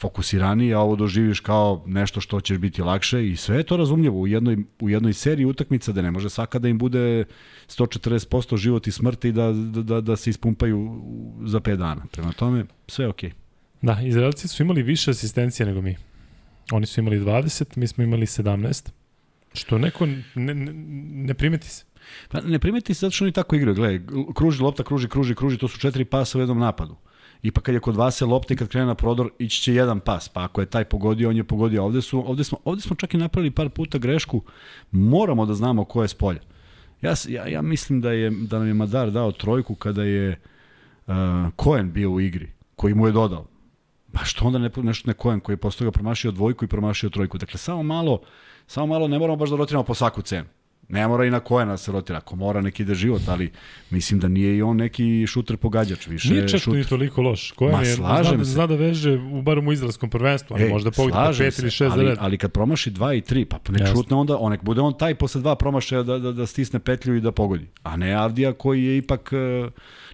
[0.00, 4.20] fokusiraniji, a ovo doživiš kao nešto što ćeš biti lakše i sve je to razumljivo
[4.20, 7.24] u jednoj, u jednoj seriji utakmica da ne može svaka da im bude
[7.68, 11.02] 140% život i smrt i da, da, da, da se ispumpaju
[11.44, 12.06] za 5 dana.
[12.12, 13.32] Prema tome, sve je okej.
[13.82, 15.96] Da, Izraelci su imali više asistencije nego mi.
[16.72, 18.90] Oni su imali 20, mi smo imali 17.
[19.54, 20.54] Što neko ne, ne,
[21.14, 21.84] ne primeti se.
[22.28, 23.74] Pa ne primeti se zato što oni tako igraju.
[23.74, 24.00] Gledaj,
[24.34, 26.96] kruži lopta, kruži, kruži, kruži, to su četiri pasa u jednom napadu.
[27.50, 30.00] Pa kad je kod vas se lopta i kad krene na prodor, ići će jedan
[30.00, 30.28] pas.
[30.28, 31.84] Pa ako je taj pogodio, on je pogodio.
[31.84, 34.42] Ovde, su, ovde, smo, ovde smo čak i napravili par puta grešku.
[34.90, 36.40] Moramo da znamo ko je s polja.
[37.02, 40.40] Ja, ja, ja mislim da, je, da nam je Madar dao trojku kada je
[41.06, 41.14] uh,
[41.56, 43.46] Koen bio u igri, koji mu je dodao.
[44.12, 47.10] Pa što onda ne, nešto ne Koen koji je posle toga promašio dvojku i promašio
[47.10, 47.38] trojku.
[47.38, 48.20] Dakle, samo malo,
[48.66, 50.48] samo malo ne moramo baš da rotiramo po svaku cenu.
[50.90, 52.18] Ne mora i na Koena se rotira.
[52.18, 53.50] Ako mora neki ide život, ali
[53.90, 56.06] mislim da nije i on neki šuter pogađač.
[56.06, 57.50] Više Nije čak ni toliko loš.
[57.50, 58.50] Ko Ma, je, slažem zna, se.
[58.50, 61.50] zna da veže u barem u izraelskom prvenstvu, ali Ej, možda pogodi po slažem 5
[61.50, 62.18] se, ili 6 za ali, red.
[62.20, 65.14] ali kad promaši 2 i 3, pa nek šutne onda, on nek bude on taj
[65.14, 67.66] posle dva promašaja da, da, da stisne petlju i da pogodi.
[67.82, 69.70] A ne Avdija koji je ipak e,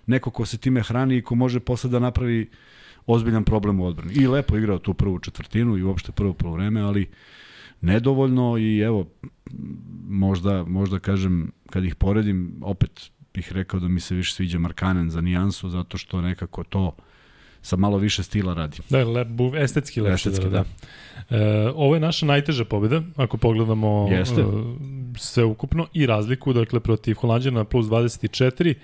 [0.07, 2.51] neko ko se time hrani i ko može posle da napravi
[3.07, 4.13] ozbiljan problem u odbrani.
[4.15, 7.07] I lepo igrao tu prvu četvrtinu i uopšte prvo polovreme, ali
[7.87, 9.07] nedovoljno i evo
[10.09, 15.11] možda, možda kažem kad ih poredim opet bih rekao da mi se više sviđa Markanen
[15.11, 16.97] za nijansu zato što nekako to
[17.63, 18.79] sa malo više stila radi.
[18.91, 20.29] Da, lep, bu- estetski lepše.
[20.29, 20.65] Estetski, da,
[21.31, 21.37] da.
[21.37, 24.41] E, ovo je naša najteža pobjeda, ako pogledamo Jeste.
[24.41, 24.45] e,
[25.19, 28.75] sve ukupno i razliku, dakle protiv Holandjana plus 24,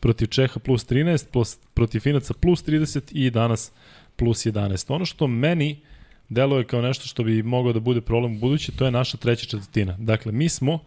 [0.00, 3.72] protiv Čeha plus 13, plus, protiv Finaca plus 30 i danas
[4.16, 4.92] plus 11.
[4.94, 5.80] Ono što meni
[6.28, 9.46] deluje kao nešto što bi mogao da bude problem u budući, to je naša treća
[9.46, 9.96] četvrtina.
[9.98, 10.80] Dakle, mi smo uh,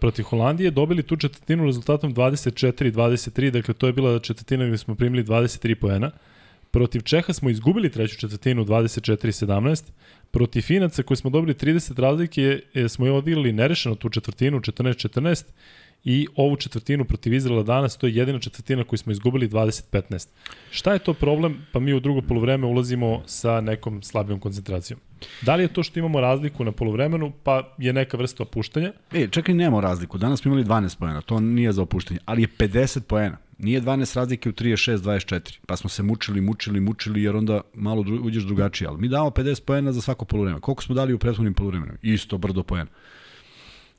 [0.00, 5.24] protiv Holandije dobili tu četvrtinu rezultatom 24-23, dakle to je bila četvrtina gde smo primili
[5.24, 6.10] 23 poena.
[6.70, 9.84] Protiv Čeha smo izgubili treću četvrtinu 24-17.
[10.30, 15.44] Protiv Finaca koji smo dobili 30 razlike e, smo je odigrali nerešeno tu četvrtinu 14-14
[16.04, 20.28] i ovu četvrtinu protiv Izraela danas, to je jedina četvrtina koju smo izgubili 20-15.
[20.70, 21.66] Šta je to problem?
[21.72, 25.00] Pa mi u drugo polovreme ulazimo sa nekom slabijom koncentracijom.
[25.42, 28.92] Da li je to što imamo razliku na polovremenu, pa je neka vrsta opuštanja?
[29.12, 30.18] E, čekaj, nemamo razliku.
[30.18, 33.36] Danas smo imali 12 poena, to nije za opuštenje, ali je 50 poena.
[33.58, 35.58] Nije 12 razlike u 36, 24.
[35.66, 38.88] Pa smo se mučili, mučili, mučili, jer onda malo dru, uđeš drugačije.
[38.88, 40.60] Ali mi damo 50 poena za svako polovreme.
[40.60, 41.92] Koliko smo dali u prethodnim polovremenu?
[42.02, 42.90] Isto brdo poena.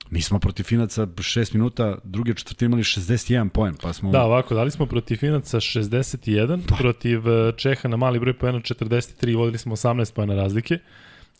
[0.10, 4.12] Mi smo protiv Finaca 6 minuta, druge četvrtine imali 61 poen, pa smo...
[4.12, 6.76] Da, ovako, dali smo protiv Finaca 61, pa.
[6.76, 10.80] protiv e, Čeha na mali broj poena 43, vodili smo 18 poena razlike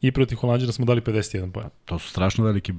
[0.02, 1.70] i protiv Holandjana smo dali 51 poena.
[1.86, 2.74] To su strašno veliki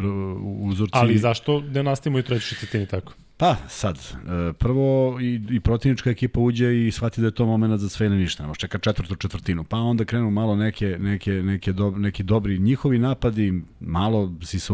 [0.63, 0.93] uzorci.
[0.95, 3.13] Ali zašto ne nastavimo i u trećoj četvrtini tako?
[3.37, 7.81] Pa, sad, e, prvo i, i protivnička ekipa uđe i shvati da je to moment
[7.81, 11.33] za sve ili ništa, ne može čeka četvrtu četvrtinu, pa onda krenu malo neke, neke,
[11.33, 14.73] neke do, neki dobri njihovi napadi, malo si se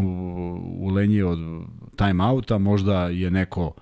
[0.78, 1.38] ulenjio od
[1.96, 3.74] time outa, možda je neko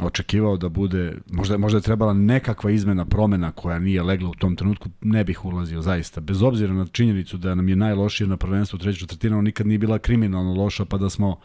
[0.00, 4.56] očekivao da bude, možda, možda je trebala nekakva izmena promena koja nije legla u tom
[4.56, 6.20] trenutku, ne bih ulazio zaista.
[6.20, 9.98] Bez obzira na činjenicu da nam je najlošije na prvenstvu treća četvrtina, nikad nije bila
[9.98, 11.36] kriminalno loša, pa da smo uh,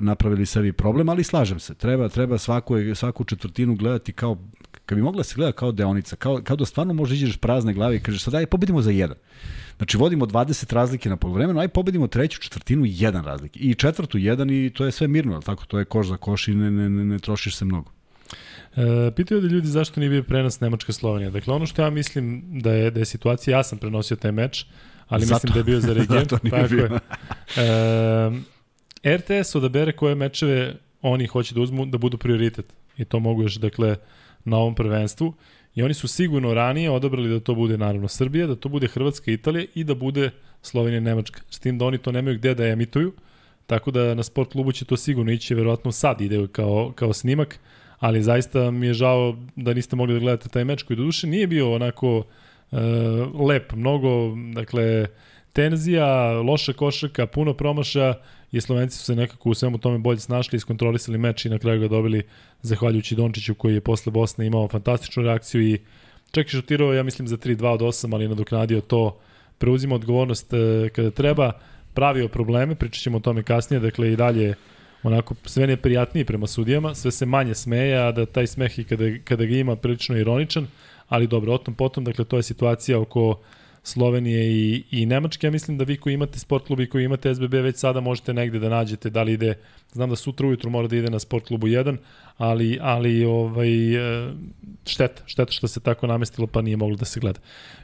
[0.00, 4.38] napravili sebi problem, ali slažem se, treba treba svaku, svaku četvrtinu gledati kao,
[4.86, 7.96] kad bi mogla se gleda kao deonica, kao, kao da stvarno možeš iđeš prazne glave
[7.96, 9.16] i kažeš sad daj pobedimo za jedan.
[9.76, 13.60] Znači vodimo 20 razlike na polovremenu, aj pobedimo treću četvrtinu jedan razlike.
[13.60, 16.54] I četvrtu jedan i to je sve mirno, tako to je koš za koš i
[16.54, 17.90] ne, ne, ne, ne trošiš se mnogo.
[18.76, 21.30] E, pitaju da ljudi zašto nije bio prenos Nemačka-Slovenija.
[21.30, 24.66] Dakle, ono što ja mislim da je, da je situacija, ja sam prenosio taj meč,
[25.08, 25.34] ali Zato.
[25.34, 26.20] mislim da je bio za region.
[26.20, 26.84] Zato nije tako bio.
[26.84, 27.00] Je.
[27.56, 28.51] E,
[29.06, 32.72] RTS odabere koje mečeve oni hoće da uzmu da budu prioritet.
[32.98, 33.96] I to mogu još, dakle,
[34.44, 35.34] na ovom prvenstvu.
[35.74, 39.30] I oni su sigurno ranije odabrali da to bude naravno Srbija, da to bude Hrvatska
[39.30, 40.30] Italija i da bude
[40.62, 41.40] Slovenija i Nemačka.
[41.50, 43.12] S tim da oni to nemaju gde da emituju,
[43.66, 47.58] tako da na sport klubu će to sigurno ići, verovatno sad ide kao, kao snimak,
[47.98, 51.26] ali zaista mi je žao da niste mogli da gledate taj meč koji do duše
[51.26, 52.78] nije bio onako uh,
[53.48, 55.06] lep, mnogo, dakle,
[55.52, 58.14] tenzija, loša košaka, puno promaša
[58.52, 61.80] i Slovenci su se nekako u svemu tome bolje snašli, iskontrolisali meč i na kraju
[61.80, 62.22] ga dobili
[62.62, 65.78] zahvaljujući Dončiću koji je posle Bosne imao fantastičnu reakciju i
[66.30, 69.18] čak i šutirao, ja mislim, za 3-2 od 8, ali nadoknadio to,
[69.58, 71.52] preuzima odgovornost e, kada treba,
[71.94, 74.54] pravio probleme, pričat ćemo o tome kasnije, dakle i dalje
[75.02, 79.04] onako sve neprijatniji prema sudijama, sve se manje smeje, a da taj smeh i kada,
[79.24, 80.66] kada ga ima prilično ironičan,
[81.08, 83.38] ali dobro, o tom potom, dakle to je situacija oko
[83.82, 85.46] Slovenije i, i Nemačke.
[85.46, 88.34] Ja mislim da vi koji imate sport klub i koji imate SBB već sada možete
[88.34, 89.54] negde da nađete da li ide,
[89.92, 91.96] znam da sutra ujutru mora da ide na sport klubu 1,
[92.36, 94.32] ali, ali ovaj, e,
[94.86, 97.40] šteta, šteta što se tako namestilo pa nije moglo da se gleda.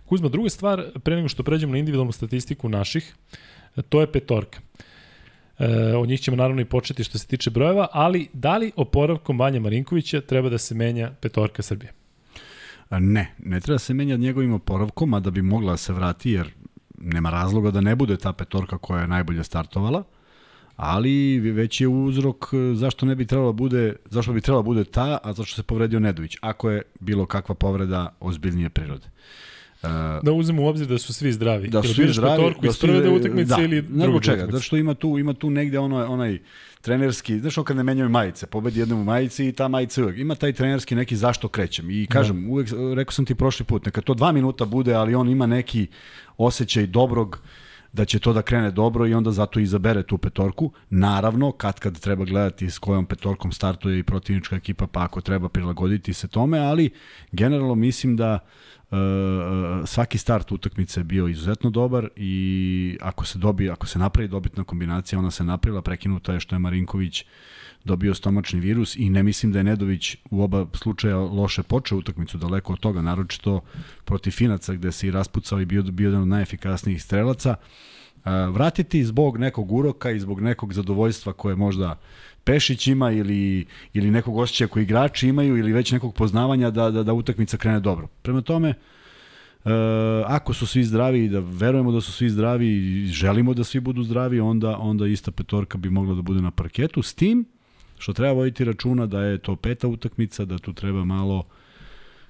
[0.06, 3.14] Kuzma, druga stvar, pre nego što pređemo na individualnu statistiku naših,
[3.88, 4.60] to je petorka.
[5.58, 9.38] E, od njih ćemo naravno i početi što se tiče brojeva, ali da li oporavkom
[9.38, 11.92] Vanja Marinkovića treba da se menja petorka Srbije?
[12.90, 16.50] Ne, ne treba se menjati njegovim oporavkom, a da bi mogla da se vrati, jer
[16.98, 20.04] nema razloga da ne bude ta petorka koja je najbolje startovala,
[20.76, 24.66] ali već je uzrok e, zašto ne bi trebalo da bude, zašto bi trebalo da
[24.66, 29.06] bude ta, a zašto se povredio Nedović, ako je bilo kakva povreda ozbiljnije prirode.
[29.82, 29.90] Uh,
[30.22, 31.68] da uzmemo u obzir da su svi zdravi.
[31.68, 32.54] Da su svi zdravi.
[32.62, 35.50] Da iz prve da utakmice da, ili druge čega, da što ima tu, ima tu
[35.50, 36.38] negde ono, onaj
[36.80, 40.18] trenerski, znaš kad ne menjaju majice, pobedi jednom u majici i ta majica uvek.
[40.18, 41.90] Ima taj trenerski neki zašto krećem.
[41.90, 42.50] I kažem, da.
[42.50, 45.86] uvek, rekao sam ti prošli put, neka to dva minuta bude, ali on ima neki
[46.36, 47.40] osjećaj dobrog
[47.92, 50.70] da će to da krene dobro i onda zato izabere tu petorku.
[50.90, 55.48] Naravno, kad kad treba gledati s kojom petorkom startuje i protivnička ekipa, pa ako treba
[55.48, 56.90] prilagoditi se tome, ali
[57.32, 58.38] generalno mislim da
[59.86, 64.64] svaki start utakmice je bio izuzetno dobar i ako se dobi, ako se napravi dobitna
[64.64, 67.24] kombinacija, ona se napravila, prekinuta je što je Marinković
[67.84, 72.38] dobio stomačni virus i ne mislim da je Nedović u oba slučaja loše počeo utakmicu,
[72.38, 73.60] daleko od toga, naročito
[74.04, 77.50] protiv Finaca gde se i raspucao i bio, bio jedan od najefikasnijih strelaca.
[77.50, 78.24] Uh,
[78.54, 81.98] vratiti zbog nekog uroka i zbog nekog zadovoljstva koje možda
[82.48, 87.02] Pešić ima ili, ili nekog osjećaja koji igrači imaju ili već nekog poznavanja da, da,
[87.02, 88.08] da utakmica krene dobro.
[88.22, 88.74] Prema tome,
[89.64, 89.70] E,
[90.26, 94.02] ako su svi zdravi da verujemo da su svi zdravi i želimo da svi budu
[94.02, 97.44] zdravi, onda onda ista petorka bi mogla da bude na parketu s tim
[97.98, 101.44] što treba voditi računa da je to peta utakmica, da tu treba malo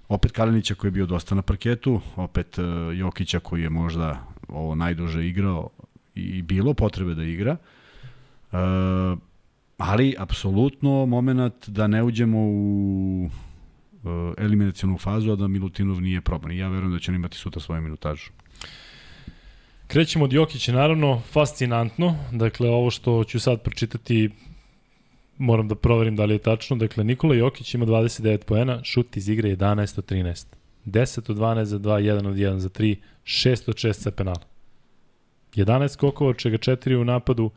[0.09, 2.63] opet Kalinića koji je bio dosta na parketu, opet e,
[2.95, 5.69] Jokića koji je možda ovo najduže igrao
[6.15, 7.57] i bilo potrebe da igra.
[8.53, 8.57] E,
[9.79, 16.53] ali apsolutno moment da ne uđemo u uh, eliminacijonu fazu, a da Milutinov nije proban.
[16.53, 18.31] ja verujem da će on imati sutra svoju minutažu.
[19.87, 22.17] Krećemo od Jokića, naravno, fascinantno.
[22.33, 24.31] Dakle, ovo što ću sad pročitati,
[25.39, 26.77] moram da proverim da li je tačno.
[26.77, 30.47] Dakle, Nikola Jokić ima 29 poena, šut iz igre 11 od 13.
[30.87, 34.47] 10 od 12 za 2, 1 od 1 za 3, 6 od 6 sa penala.
[35.55, 37.51] 11 skokova, čega 4 u napadu,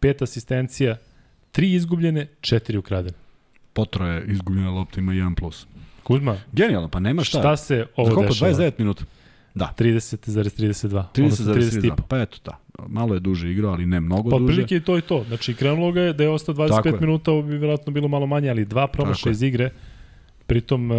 [0.00, 0.96] 5 asistencija,
[1.56, 3.16] Tri izgubljene, četiri ukradene.
[3.72, 5.66] Potroje izgubljena lopta ima 1 plus.
[6.02, 7.38] Kuzma, Genijalno, pa nema šta.
[7.38, 8.52] Šta se ovo koliko, dešava?
[8.52, 9.04] 29 minuta.
[9.54, 9.74] Da.
[9.78, 11.04] 30,32.
[11.14, 11.92] 30,32.
[12.08, 12.58] Pa eto ta.
[12.88, 14.66] Malo je duže igrao, ali ne mnogo pa, duže.
[14.66, 15.24] Pa je to i to.
[15.28, 17.00] Znači, krenulo ga je da je ostao 25 je.
[17.00, 19.70] minuta, ovo bi vjerojatno bilo malo manje, ali dva promaša iz igre.
[20.46, 20.96] Pritom, uh,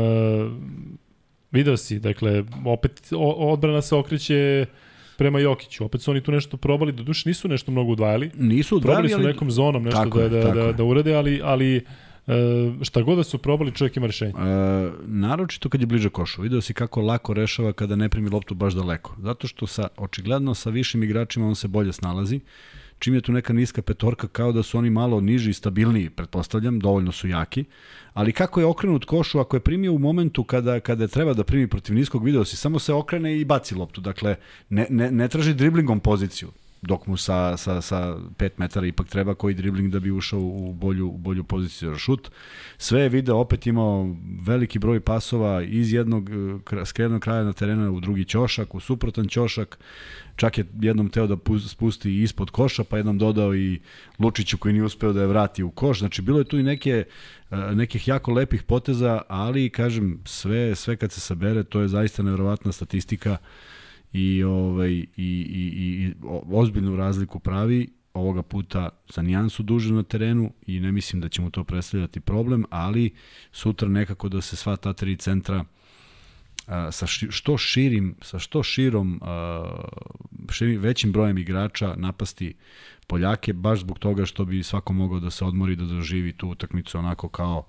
[1.51, 4.65] Video si, dakle, opet o, odbrana se okreće
[5.17, 5.85] prema Jokiću.
[5.85, 8.31] Opet su oni tu nešto probali, do duše nisu nešto mnogo udvajali.
[8.35, 9.33] Nisu Probali odvajali, su ali...
[9.33, 10.73] nekom zonom nešto Tako da, je, da, tako da, je.
[10.73, 11.83] da urade, ali, ali e,
[12.81, 14.33] šta god da su probali, čovjek ima rešenje.
[14.37, 16.41] E, naročito kad je bliže košu.
[16.41, 19.15] Video si kako lako rešava kada ne primi loptu baš daleko.
[19.21, 22.39] Zato što sa, očigledno sa višim igračima on se bolje snalazi.
[22.99, 26.79] Čim je tu neka niska petorka, kao da su oni malo niži i stabilniji, pretpostavljam,
[26.79, 27.65] dovoljno su jaki.
[28.13, 31.67] Ali kako je okrenut košu, ako je primio u momentu kada, kada treba da primi
[31.67, 34.01] protiv niskog, video si, samo se okrene i baci loptu.
[34.01, 34.35] Dakle,
[34.69, 36.51] ne, ne, ne traži driblingom poziciju
[36.81, 40.73] dok mu sa, sa, sa 5 metara ipak treba koji dribling da bi ušao u
[40.73, 42.31] bolju, u bolju poziciju za šut.
[42.77, 47.91] Sve je video, opet imao veliki broj pasova iz jednog eh, skrenog kraja na terena
[47.91, 49.79] u drugi ćošak, u suprotan ćošak,
[50.35, 53.79] čak je jednom teo da pu- spusti ispod koša, pa jednom dodao i
[54.19, 55.99] Lučiću koji nije uspeo da je vrati u koš.
[55.99, 57.03] Znači, bilo je tu i neke,
[57.51, 62.23] eh, nekih jako lepih poteza, ali, kažem, sve, sve kad se sabere, to je zaista
[62.23, 63.37] nevjerovatna statistika
[64.13, 66.13] i ovaj i i i
[66.47, 71.41] ozbiljnu razliku pravi ovoga puta za nijansu duže na terenu i ne mislim da će
[71.41, 73.13] mu to predstavljati problem, ali
[73.51, 75.65] sutra nekako da se sva ta tri centra
[76.67, 79.87] a, sa ši, što širim, sa što širom a,
[80.51, 82.53] širim, većim brojem igrača napasti
[83.07, 86.97] Poljake, baš zbog toga što bi svako mogao da se odmori da doživi tu utakmicu
[86.97, 87.65] onako kao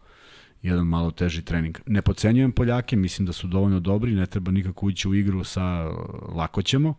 [0.62, 1.78] jedan malo teži trening.
[1.86, 5.84] Ne pocenjujem Poljake, mislim da su dovoljno dobri, ne treba nikako ući u igru sa
[6.34, 6.94] lako ćemo,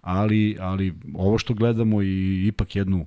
[0.00, 3.06] ali, ali ovo što gledamo i ipak jednu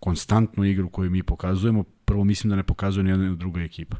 [0.00, 3.96] konstantnu igru koju mi pokazujemo, prvo mislim da ne pokazuje ni jedna ni druga ekipa.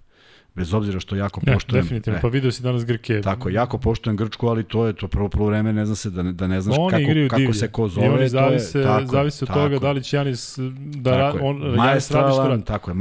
[0.58, 1.82] Bez obzira što jako Ne, poštujem...
[1.82, 2.18] definitivno.
[2.18, 3.20] e, Pa video si danas Grke.
[3.20, 6.22] Tako, jako poštujem Grčku, ali to je to prvo prvo vreme, ne zna se da
[6.22, 7.54] ne, da ne znaš oni kako, igraju kako divlje.
[7.54, 8.08] se ko I zove.
[8.08, 11.34] oni to je- zavise, tako zavise od tako toga da li će Janis da ra,
[11.40, 12.64] on Janis radi što radi.
[12.64, 12.94] tako je,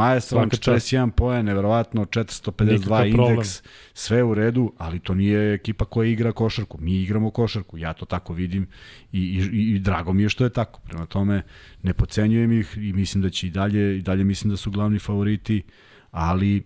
[0.51, 0.87] čast.
[0.87, 3.29] 41 poen, neverovatno, 452 Nikakav problem.
[3.29, 6.77] indeks, sve u redu, ali to nije ekipa koja igra košarku.
[6.81, 8.67] Mi igramo košarku, ja to tako vidim
[9.11, 10.79] i, i, i, i drago mi je što je tako.
[10.81, 11.41] Prema tome,
[11.83, 14.99] ne pocenjujem ih i mislim da će i dalje, i dalje mislim da su glavni
[14.99, 15.63] favoriti,
[16.11, 16.63] ali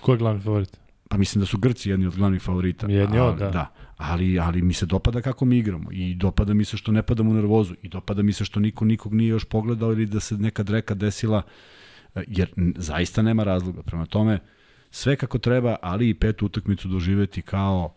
[0.00, 0.78] Ko je glavni favorit?
[1.08, 2.86] pa mislim da su Grci jedni od glavnih favorita.
[2.86, 3.50] Jedni od, da.
[3.50, 3.72] da.
[3.96, 7.30] Ali, ali mi se dopada kako mi igramo i dopada mi se što ne padamo
[7.30, 10.36] u nervozu i dopada mi se što niko nikog nije još pogledao ili da se
[10.36, 11.42] neka dreka desila
[12.14, 13.82] e, jer zaista nema razloga.
[13.82, 14.38] Prema tome,
[14.90, 17.94] sve kako treba, ali i petu utakmicu doživeti kao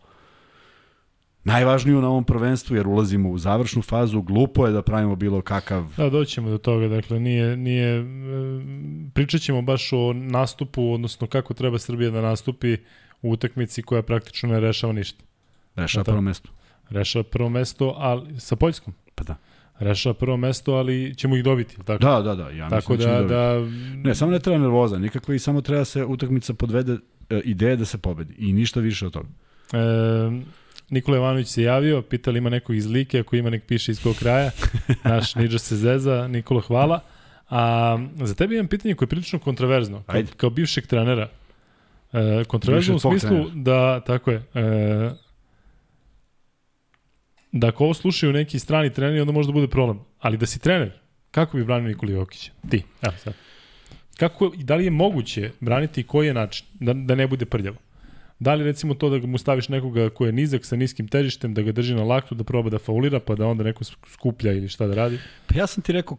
[1.44, 5.84] najvažniju na ovom prvenstvu, jer ulazimo u završnu fazu, glupo je da pravimo bilo kakav
[5.96, 8.04] Da, doćemo do toga, dakle, nije, nije, e,
[9.14, 12.76] pričat ćemo baš o nastupu, odnosno kako treba Srbija da nastupi
[13.22, 15.24] u utakmici koja praktično ne rešava ništa.
[15.76, 16.50] rešava prvo mesto.
[16.90, 18.94] Rešava prvo mesto, ali sa Poljskom.
[19.14, 19.36] Pa da.
[19.78, 22.04] Rešava prvo mesto, ali ćemo ih dobiti, tako?
[22.04, 22.50] Da, da, da.
[22.50, 23.60] Ja tako da, da, da,
[24.04, 26.96] Ne, samo ne treba nervoza, nikakva i samo treba se utakmica podvede
[27.30, 29.28] e, ideje da se pobedi i ništa više od toga.
[29.72, 29.78] E,
[30.92, 34.16] Nikola Jovanović se javio, pitali ima nekog iz Like, ako ima nek piše iz kog
[34.16, 34.50] kraja.
[35.04, 37.00] Naš Nidža se zeza, Nikola hvala.
[37.50, 40.02] A za tebe imam pitanje koje je prilično kontraverzno.
[40.02, 40.32] Kao, Ajde.
[40.36, 41.28] kao bivšeg trenera.
[42.12, 43.50] E, kontraverzno u smislu trenera.
[43.54, 45.10] da, tako je, e,
[47.52, 50.00] da ako ovo slušaju neki strani treneri, onda može da bude problem.
[50.20, 50.92] Ali da si trener,
[51.30, 52.52] kako bi branio Nikoli Jokića?
[52.70, 53.34] Ti, evo sad.
[54.16, 57.76] Kako, da li je moguće braniti i koji je način da, da ne bude prljavo?
[58.42, 61.62] Da li recimo to da mu staviš nekoga ko je nizak sa niskim težištem, da
[61.62, 64.86] ga drži na laktu, da proba da faulira, pa da onda neko skuplja ili šta
[64.86, 65.18] da radi?
[65.46, 66.16] Pa ja sam ti rekao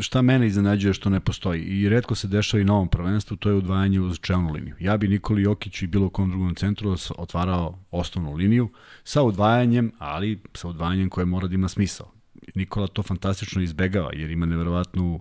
[0.00, 3.48] šta mene iznenađuje što ne postoji i redko se dešava i na ovom prvenstvu, to
[3.48, 4.76] je udvajanje uz čelnu liniju.
[4.80, 8.68] Ja bi Nikoli Jokiću i bilo kom drugom centru otvarao osnovnu liniju
[9.04, 12.12] sa udvajanjem, ali sa udvajanjem koje mora da ima smisao.
[12.54, 15.20] Nikola to fantastično izbegava jer ima neverovatnu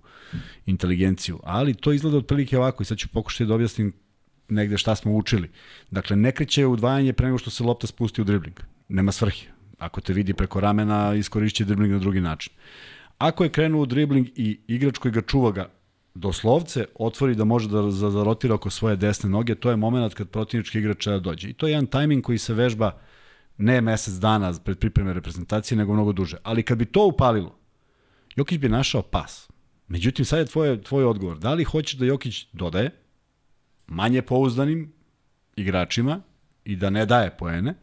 [0.65, 3.93] inteligenciju, ali to izgleda otprilike ovako i sad ću pokušati da objasnim
[4.51, 5.49] negde šta smo učili.
[5.91, 8.59] Dakle, ne kreće udvajanje pre nego što se lopta spusti u dribling.
[8.89, 9.47] Nema svrhe.
[9.77, 12.53] Ako te vidi preko ramena, iskorišće dribling na drugi način.
[13.17, 15.69] Ako je krenuo u dribling i igrač koji ga čuva ga
[16.13, 20.29] doslovce otvori da može da za- zarotira oko svoje desne noge, to je moment kad
[20.29, 21.49] protivnički igrač dođe.
[21.49, 22.91] I to je jedan tajming koji se vežba
[23.57, 26.37] ne mesec dana pred pripreme reprezentacije, nego mnogo duže.
[26.43, 27.57] Ali kad bi to upalilo,
[28.35, 29.49] Jokić bi našao pas.
[29.87, 31.37] Međutim, sad je tvoj, tvoj odgovor.
[31.37, 32.91] Da li hoćeš da Jokić dodaje
[33.91, 34.93] manje pouzdanim
[35.55, 36.21] igračima
[36.65, 37.73] i da ne daje poene,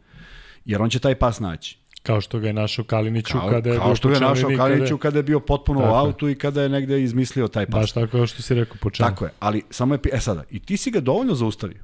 [0.65, 1.77] jer on će taj pas naći.
[2.03, 4.49] Kao što ga je našao Kaliniću Kao, kada je kao bio što ga je našao
[4.57, 5.99] Kaliniću kada je bio potpuno u Tako je.
[5.99, 7.81] autu i kada je negde izmislio taj pas.
[7.81, 9.15] Baš tako što si rekao po čelini.
[9.15, 11.83] Tako je, ali samo je, e sada, i ti si ga dovoljno zaustavio.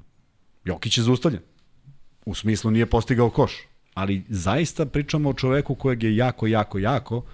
[0.64, 1.42] Jokić je zaustavljen.
[2.26, 3.52] U smislu nije postigao koš.
[3.94, 7.26] Ali zaista pričamo o čoveku kojeg je jako, jako, jako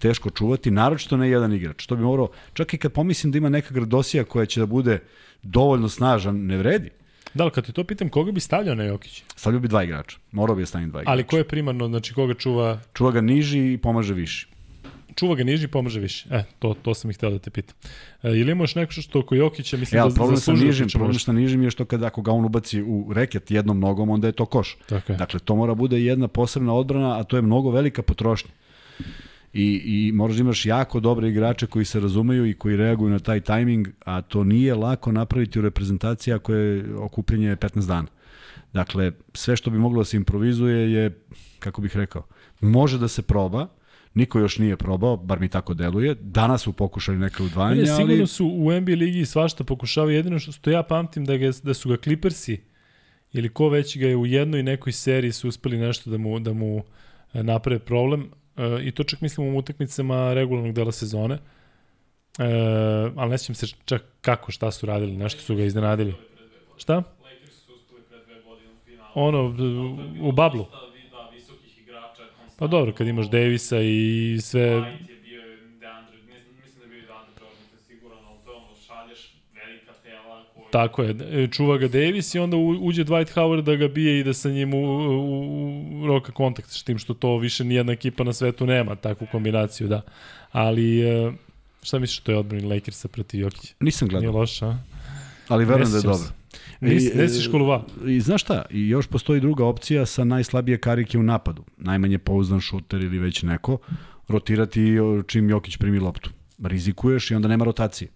[0.00, 1.86] teško čuvati, naročito ne jedan igrač.
[1.86, 4.98] To bi morao, čak i kad pomislim da ima neka gradosija koja će da bude
[5.42, 6.90] dovoljno snažan, ne vredi.
[7.34, 9.22] Da, ali kad ti to pitam, koga bi stavljao na Jokić?
[9.36, 10.18] Stavljao bi dva igrača.
[10.32, 11.12] Morao bi da stavim dva igrača.
[11.12, 14.46] Ali ko je primarno, znači koga čuva, Čuva ga niži i pomaže viši.
[15.14, 16.26] čuva ga niži, pomaže više.
[16.30, 17.76] E, to, to sam ih hteo da te pitam.
[18.22, 21.18] E, ili imaš neko što oko Jokića, mislim Ja, da problem sa zaslužuje nižim, problem
[21.18, 24.32] sa nižim je što kada ako ga on ubaci u reket jednom nogom, onda je
[24.32, 24.76] to koš.
[24.86, 25.16] Tako je.
[25.18, 28.50] Dakle, to mora bude jedna posebna odbrana, a to je mnogo velika potrošnja.
[29.52, 33.18] I, i moraš da imaš jako dobre igrače koji se razumeju i koji reaguju na
[33.18, 38.08] taj tajming, a to nije lako napraviti u reprezentaciji ako je okupljenje 15 dana.
[38.72, 41.22] Dakle, sve što bi moglo da se improvizuje je,
[41.58, 42.26] kako bih rekao,
[42.60, 43.66] može da se proba,
[44.14, 46.14] niko još nije probao, bar mi tako deluje.
[46.14, 50.38] Danas su pokušali neke Ne, udvajanja, sigurno ali su u NBA ligi svašta pokušavaju, jedino
[50.38, 52.60] što, što ja pamtim da, ga, da su ga Clippersi
[53.32, 56.52] ili ko već ga je u jednoj nekoj seriji su uspeli nešto da mu, da
[56.52, 56.82] mu
[57.32, 58.30] e, naprave problem
[58.60, 61.34] e, i to čak mislim u utakmicama regularnog dela sezone.
[62.38, 62.44] E,
[63.16, 66.14] ali ne sjećam se čak kako, šta su radili, nešto su ga iznenadili.
[66.76, 67.02] Šta?
[69.14, 69.56] Ono,
[70.22, 70.66] u bablu.
[72.58, 74.60] Pa dobro, kad imaš Davisa i sve...
[74.60, 75.40] White je bio
[75.80, 79.34] Deandre, mislim, mislim da je bio Deandre Jordan, nisam siguran, ali to je ono, šalješ
[79.54, 80.59] velika tela koji...
[80.70, 84.24] Tako je, e, čuva ga Davis i onda uđe Dwight Howard da ga bije i
[84.24, 88.24] da sa njim u, u, u roka kontakt, s tim što to više nijedna ekipa
[88.24, 90.02] na svetu nema, takvu kombinaciju, da.
[90.52, 91.32] Ali, e,
[91.82, 93.74] šta misliš što je odbrani Lakersa protiv Jokića?
[93.80, 94.78] nisam Nije gledao, loša, a?
[95.48, 96.18] ali verujem da je dobro.
[96.18, 96.32] se.
[96.80, 97.84] Nis, I, ne si školova.
[98.06, 101.64] I znaš šta, i još postoji druga opcija sa najslabije karike u napadu.
[101.76, 103.78] Najmanje pouzdan šuter ili već neko,
[104.28, 104.96] rotirati
[105.26, 106.30] čim Jokić primi loptu.
[106.62, 108.08] Rizikuješ i onda nema rotacije.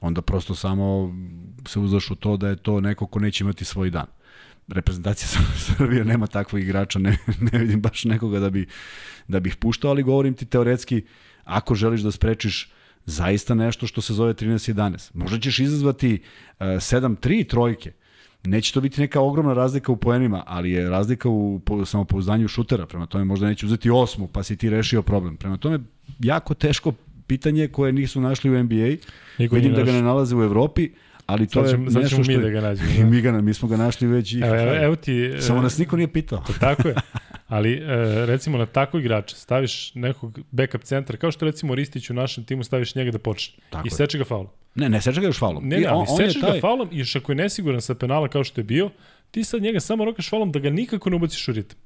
[0.00, 1.14] Onda prosto samo
[1.68, 4.06] se uzdaš u to da je to neko ko neće imati svoj dan.
[4.68, 5.28] Reprezentacija
[5.66, 8.66] Srbije nema takvog igrača, ne, ne vidim baš nekoga da bi
[9.28, 11.02] da bih puštao, ali govorim ti teoretski,
[11.44, 12.72] ako želiš da sprečiš
[13.06, 15.10] zaista nešto što se zove 13-11.
[15.14, 16.22] Možda ćeš izazvati
[16.60, 17.92] uh, 7-3 trojke,
[18.46, 22.86] Neće to biti neka ogromna razlika u poenima, ali je razlika u po, samopouzdanju šutera.
[22.86, 25.36] Prema tome možda neće uzeti osmu, pa si ti rešio problem.
[25.36, 25.78] Prema tome
[26.18, 26.92] jako teško
[27.26, 28.96] pitanje koje nisu našli u NBA.
[29.38, 30.90] Niko Vidim da ga ne nalaze u Evropi,
[31.26, 32.88] ali to Sad ćemo, je sad nešto ćemo što mi je- da ga nađemo.
[32.98, 33.04] Da.
[33.04, 35.12] mi, ga, mi smo ga našli već i Evo, evo, evo ti...
[35.36, 36.42] e, Samo nas niko nije pitao.
[36.60, 36.94] Tako je.
[37.46, 37.82] Ali e,
[38.26, 42.64] recimo na tako igrača staviš nekog backup centra, kao što recimo Ristić u našem timu
[42.64, 43.54] staviš njega da počne.
[43.70, 44.48] Tako I seče ga faulom.
[44.74, 45.68] Ne, ne seče ga još falom.
[45.68, 46.06] Ne, ne, ali on,
[46.42, 48.90] on ga faulom i još ako je nesiguran sa penala kao što je bio,
[49.30, 51.78] ti sad njega samo rokaš faulom da ga nikako ne ubaciš u ritam.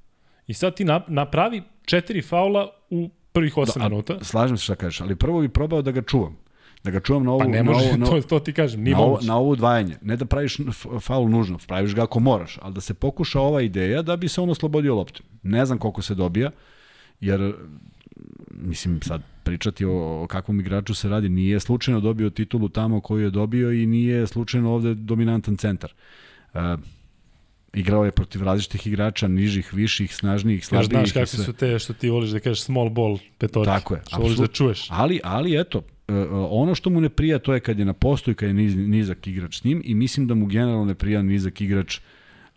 [0.47, 4.18] I sad ti nap- napravi četiri faula u prvih 8 Da, minuta.
[4.22, 6.36] Slažem se šta kažeš, ali prvo bi probao da ga čuvam.
[6.85, 8.83] Da ga čuvam na ovu, Pa ne na može, ovu, na, to, to ti kažem,
[8.83, 9.26] nije na, moguće.
[9.26, 9.97] na ovo udvajanje.
[10.03, 10.57] Ne da praviš
[11.01, 14.41] faul nužno, praviš ga ako moraš, ali da se pokuša ova ideja da bi se
[14.41, 15.20] on oslobodio lopte.
[15.43, 16.51] Ne znam koliko se dobija,
[17.20, 17.55] jer
[18.51, 23.24] mislim sad pričati o, o kakvom igraču se radi, nije slučajno dobio titulu tamo koju
[23.24, 25.93] je dobio i nije slučajno ovde dominantan centar.
[26.55, 26.61] Uh,
[27.74, 30.91] igrao je protiv različitih igrača, nižih, viših, snažnijih, slabijih.
[30.91, 31.45] znaš i kakve sve.
[31.45, 33.70] su te što ti voliš da kažeš small ball petorke.
[33.70, 34.87] Tako je, Što voliš da čuješ.
[34.91, 35.83] Ali, ali eto,
[36.51, 39.27] ono što mu ne prija to je kad je na postoju, kad je niz, nizak
[39.27, 42.01] igrač s njim i mislim da mu generalno ne prija nizak igrač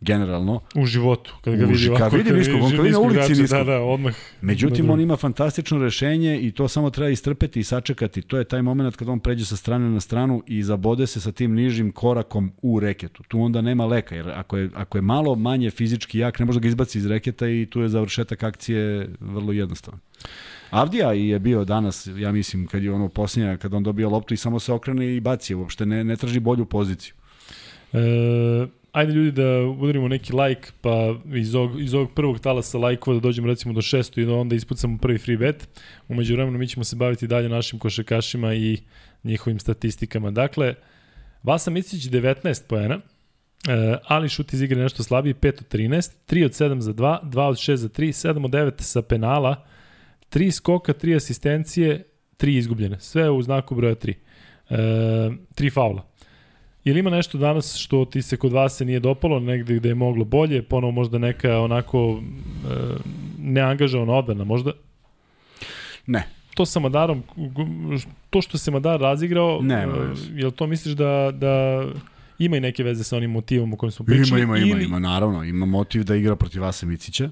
[0.04, 0.60] generalno.
[0.76, 2.04] U životu, kad ga vidi ovako.
[2.04, 3.58] kad vidi niskog, on kad vidi na ulici niskog.
[3.58, 4.16] Da, da, odmah.
[4.42, 8.22] Međutim, da, on ima fantastično rešenje i to samo treba istrpeti i sačekati.
[8.22, 11.32] To je taj moment kad on pređe sa strane na stranu i zabode se sa
[11.32, 13.24] tim nižim korakom u reketu.
[13.28, 16.60] Tu onda nema leka, jer ako je, ako je malo manje fizički jak, ne može
[16.60, 20.00] da ga izbaci iz reketa i tu je završetak akcije vrlo jednostavan.
[20.74, 24.38] Avdija je bio danas, ja mislim, kad je ono posljednja, kad on dobio loptu i
[24.38, 27.14] samo se okrene i baci, je, uopšte ne, ne traži bolju poziciju.
[27.94, 28.00] E,
[28.92, 33.22] ajde ljudi da udarimo neki like, pa iz ovog, iz ovog prvog talasa lajkova da
[33.22, 35.70] dođemo recimo do 600 i da onda ispucamo prvi free bet.
[36.08, 38.78] Umeđu vremenu mi ćemo se baviti dalje našim košakašima i
[39.24, 40.32] njihovim statistikama.
[40.32, 40.76] Dakle,
[41.44, 46.46] Vasa Micić 19 poena, e, ali šut iz igre nešto slabiji, 5 od 13, 3
[46.46, 49.66] od 7 za 2, 2 od 6 za 3, 7 od 9 sa penala,
[50.34, 52.04] 3 skoka, 3 asistencije,
[52.38, 53.00] 3 izgubljene.
[53.00, 54.14] Sve u znaku broja 3.
[54.70, 54.76] E,
[55.56, 56.06] 3 faula.
[56.84, 59.96] Ili ima nešto danas što ti se kod vas se nije dopalo, negde gde je
[59.96, 62.76] moglo bolje, ponovo možda neka onako e,
[63.40, 64.72] neangažovana odbrana, možda?
[66.06, 67.24] Ne, To sa Madarom,
[68.30, 71.84] to što se Madar razigrao, Nema e, jel to misliš da, da
[72.40, 74.42] ima i neke veze sa onim motivom o kojem smo pričali?
[74.42, 75.44] Ima, ima, ili, ima, naravno.
[75.44, 77.30] Ima motiv da igra protiv Vase Micića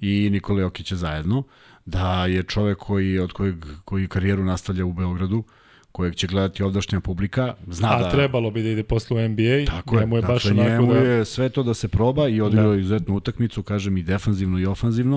[0.00, 1.42] i Nikole Jokića zajedno,
[1.88, 5.44] da je čovek koji, od kojeg, koji karijeru nastavlja u Beogradu,
[5.92, 8.10] kojeg će gledati ovdašnja publika, zna A da...
[8.10, 10.94] trebalo bi da ide posle u NBA, Tako je, njemu je baš dakle, onako njemu
[10.94, 11.00] da...
[11.00, 12.78] je sve to da se proba i odigrao Da.
[12.80, 15.16] izuzetnu utakmicu, kažem i defanzivno i ofanzivno.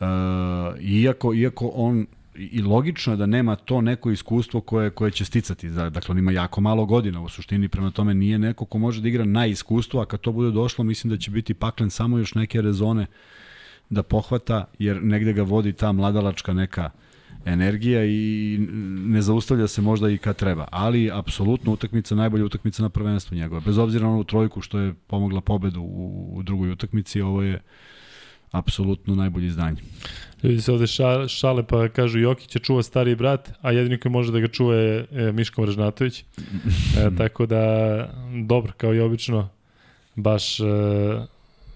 [0.00, 0.06] Uh,
[0.80, 5.68] iako, iako on i logično je da nema to neko iskustvo koje, koje će sticati.
[5.68, 9.02] Da- Dakle, on ima jako malo godina u suštini, prema tome nije neko ko može
[9.02, 12.18] da igra na iskustvo, a kad to bude došlo, mislim da će biti paklen samo
[12.18, 13.06] još neke rezone
[13.90, 16.90] da pohvata, jer negde ga vodi ta mladalačka neka
[17.44, 18.56] energija i
[19.04, 20.68] ne zaustavlja se možda i kad treba.
[20.70, 23.60] Ali, apsolutno, utakmica, najbolja utakmica na prvenstvu njegova.
[23.60, 27.62] Bez obzira na onu trojku što je pomogla pobedu u, u drugoj utakmici, ovo je
[28.50, 29.82] apsolutno najbolje izdanje.
[30.42, 34.12] Ljudi se ovde ša, šale pa kažu Jokić je čuva stariji brat, a jedini koji
[34.12, 36.20] može da ga čuva je e, Miško Mrežnatović.
[36.20, 36.24] E,
[37.18, 37.60] tako da,
[38.46, 39.48] dobro, kao i obično,
[40.16, 40.64] baš, e,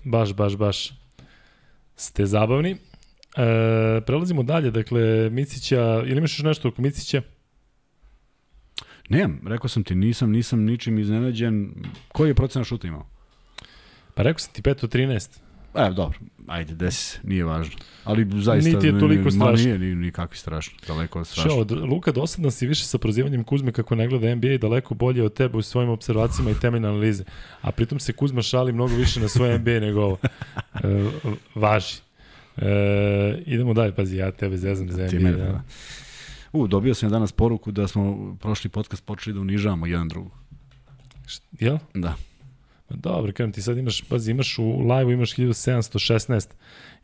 [0.04, 1.01] baš, baš, baš
[2.02, 2.70] ste zabavni.
[2.70, 2.76] E,
[4.06, 7.22] prelazimo dalje, dakle, Micića, ili imaš još nešto oko Micića?
[9.08, 11.74] Nemam, rekao sam ti, nisam, nisam ničim iznenađen.
[12.08, 13.06] Koji je procena šuta imao?
[14.14, 15.38] Pa rekao sam ti 5 od 13.
[15.74, 17.76] E, dobro, ajde, desi se, nije važno.
[18.04, 18.70] Ali zaista...
[18.70, 19.64] Niti je toliko Ma strašno.
[19.64, 21.50] nije ni, nikakvi strašno, daleko od strašno.
[21.50, 24.94] Što, od Luka dosadan si više sa prozivanjem Kuzme kako ne gleda NBA i daleko
[24.94, 27.24] bolje od tebe u svojim observacijama i temeljne analize.
[27.60, 30.18] A pritom se Kuzma šali mnogo više na svoje NBA nego ovo.
[30.74, 31.10] E,
[31.54, 31.96] važi.
[32.56, 35.20] E, idemo dalje, pazi, ja tebe zezam za NBA.
[35.20, 35.44] mene, Da.
[35.44, 35.62] da.
[36.52, 40.32] U, dobio sam danas poruku da smo prošli podcast počeli da unižavamo jedan drugog.
[41.60, 41.78] Jel?
[41.94, 42.14] Da.
[42.94, 46.48] Dobro, kažem ti sad imaš, pazi, imaš u live imaš 1716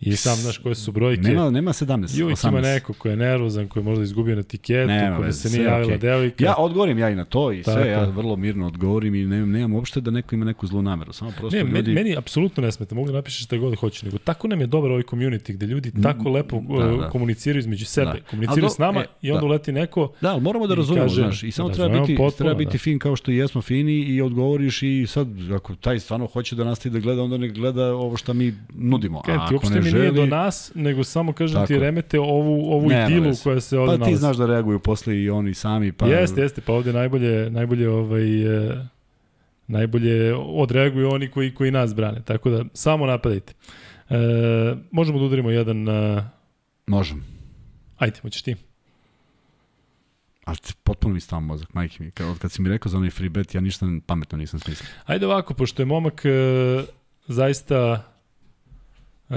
[0.01, 1.23] i sam znaš koje su brojke.
[1.23, 2.49] Nema, nema 17, I uvijek 18.
[2.49, 5.41] ima neko ko je nervozan, ko je možda izgubio na tiketu, Nema ko da veze,
[5.41, 5.99] se nije javila okej.
[6.01, 6.45] devojka.
[6.45, 9.51] Ja odgovorim ja i na to i Tako sve, ja vrlo mirno odgovorim i nemam,
[9.51, 11.13] nemam uopšte da neko ima neku zlu nameru.
[11.13, 11.73] Samo prosto Ne, ljudi...
[11.73, 14.67] meni, meni apsolutno ne smeta, mogu da napišeš šta god hoću, nego tako nam je
[14.67, 17.09] dobar ovaj community gde ljudi tako lepo da, da, da.
[17.09, 18.13] komuniciraju između sebe, Da.
[18.13, 18.21] da.
[18.21, 19.47] komuniciraju do- s nama e, i onda da.
[19.47, 22.31] uleti neko Da, ali moramo da razumemo, kaže- znaš, i samo da treba biti, potpuno,
[22.39, 22.79] treba biti da.
[22.79, 26.65] fin kao što i jesmo fini i odgovoriš i sad, ako taj stvarno hoće da
[26.65, 29.19] nastavi da gleda, onda ne gleda ovo što mi nudimo.
[29.21, 32.73] A ti, uopšte ne želi, nije do nas, nego samo kažem Tako ti remete ovu,
[32.73, 33.43] ovu Nema idilu veze.
[33.43, 34.17] koja se ovde pa ti nalazi.
[34.17, 35.93] znaš da reaguju posle i oni sami.
[35.93, 38.87] Pa, Jeste, jeste, pa ovde najbolje, najbolje ovaj, e,
[39.67, 42.23] najbolje odreaguju oni koji, koji nas brane.
[42.25, 43.53] Tako da, samo napadajte.
[44.11, 44.15] E,
[44.91, 45.89] možemo da udarimo jedan...
[45.89, 46.25] E,
[46.87, 47.25] Možem.
[47.99, 48.57] ajde, hoćeš ti.
[50.45, 52.11] Ali potpuno mi stao mozak, majke mi.
[52.11, 54.89] Kad, od kad si mi rekao za onaj free bet, ja ništa pametno nisam smislio.
[55.07, 56.31] Ajde ovako, pošto je momak e,
[57.27, 58.03] zaista
[59.31, 59.35] e,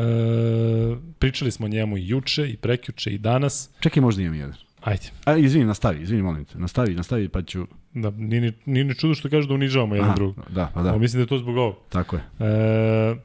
[1.20, 3.70] pričali smo o njemu i juče i prekjuče i danas.
[3.80, 4.56] Čekaj, možda imam jedan.
[4.82, 6.58] Ajde, A, izvini, nastavi, izvini, molim te.
[6.60, 7.68] Nastavi, nastavi, pa ću...
[7.94, 10.46] da, nije, ni- nije ni čudo što kažu da unižavamo jedan drugog.
[10.50, 10.92] Da, pa Da.
[10.92, 11.76] da, mislim da je to zbog ovog.
[11.90, 12.22] tako je.
[12.40, 13.16] E,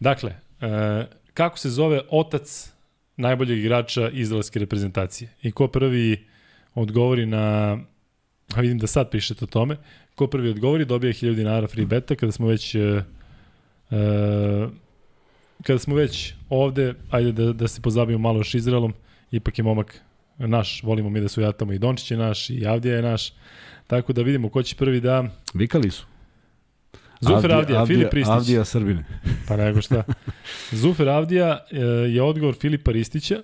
[0.00, 0.30] dakle,
[0.60, 2.72] e, kako se zove otac
[3.16, 5.30] najboljeg igrača izraelske reprezentacije?
[5.42, 6.24] I ko prvi
[6.74, 7.78] odgovori na,
[8.54, 9.76] a vidim da sad pišete o tome,
[10.14, 12.78] ko prvi odgovori dobija 1000 dinara free beta kada smo već e,
[13.90, 14.66] e,
[15.62, 18.94] kada smo već ovde, ajde da, da se pozabavimo malo još Izraelom,
[19.30, 20.00] ipak je momak
[20.38, 23.32] naš, volimo mi da su jatamo i Dončić je naš i Avdija je naš,
[23.86, 25.24] tako da vidimo ko će prvi da...
[25.54, 26.06] Vikali su.
[27.20, 28.32] Zufer Avdija, Filip Ristić.
[28.32, 29.04] Avdija Srbine.
[29.48, 30.02] Pa nego šta.
[30.82, 31.78] Zufer Avdija e,
[32.10, 33.42] je odgovor Filipa Ristića.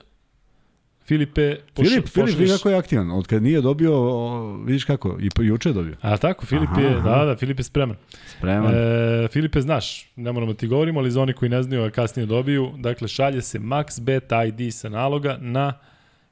[1.09, 3.11] Filipe, poš, Filip, Filip, vidi kako je aktivan.
[3.11, 5.97] Od kad nije dobio, o, vidiš kako, i po- juče je dobio.
[6.01, 7.09] A tako, Filip Aha, je, aha.
[7.11, 7.97] da, da, Filip je spreman.
[8.29, 8.75] Spreman.
[8.75, 12.27] E, Filipe, znaš, ne moramo ti govorimo, ali za oni koji ne znaju, a kasnije
[12.27, 15.73] dobiju, dakle, šalje se MaxBet ID sa naloga na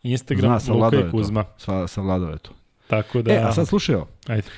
[0.02, 1.42] Instagram Zna, Luka i Kuzma.
[1.44, 1.54] to.
[1.58, 2.50] Sva, savladao je to.
[2.86, 4.08] Tako da, E, a sad slušaj ovo.
[4.26, 4.48] ajde.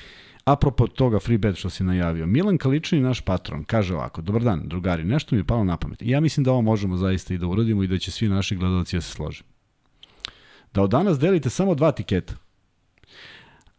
[0.44, 4.62] Apropo toga free bet što si najavio, Milan Kaličini, naš patron, kaže ovako, dobar dan,
[4.64, 5.98] drugari, nešto mi je palo na pamet.
[6.02, 8.96] Ja mislim da ovo možemo zaista i da uradimo i da će svi naši gledalci
[8.96, 9.42] da se slože.
[10.78, 12.34] Da od danas delite samo dva tiketa.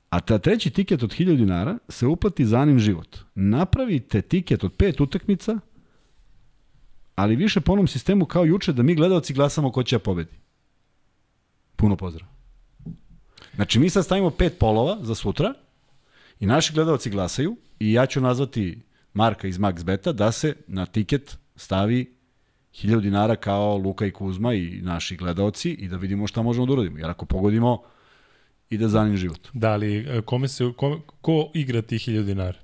[0.09, 3.17] A ta treći tiket od 1000 dinara se uplati za anim život.
[3.35, 5.59] Napravite tiket od pet utakmica,
[7.15, 10.35] ali više po onom sistemu kao juče da mi gledalci glasamo ko će da pobedi.
[11.75, 12.27] Puno pozdrav.
[13.55, 15.53] Znači mi sad stavimo pet polova za sutra,
[16.39, 18.81] I naši gledalci glasaju i ja ću nazvati
[19.13, 22.18] Marka iz Max Beta da se na tiket stavi
[22.73, 26.73] 1000 dinara kao Luka i Kuzma i naši gledalci i da vidimo šta možemo da
[26.73, 26.97] uradimo.
[26.97, 27.81] Jer ako pogodimo,
[28.69, 29.47] ide za njim život.
[29.53, 32.57] Da li, e, kome se, kome, ko igra tih 1000 dinara?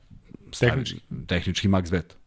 [0.51, 0.99] Stavi, Tehnički.
[1.27, 2.17] Tehnički Max Bet.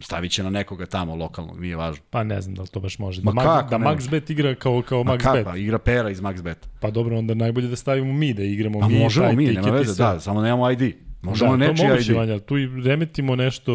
[0.00, 2.02] Stavit će na nekoga tamo lokalnog, nije važno.
[2.10, 3.22] Pa ne znam da li to baš može.
[3.24, 5.44] Ma Da, kako da ne MaxBet igra kao, kao Ma MaxBet.
[5.44, 6.68] kapa, igra Pera iz Max Bet.
[6.80, 9.68] Pa dobro, onda najbolje da stavimo mi, da igramo A mi možemo taj mi, nema
[9.68, 10.04] i veze, sve.
[10.04, 10.92] da, samo nemamo ID.
[11.22, 12.16] Možemo da, nečiji ID.
[12.16, 13.72] Vanja, tu i remetimo nešto,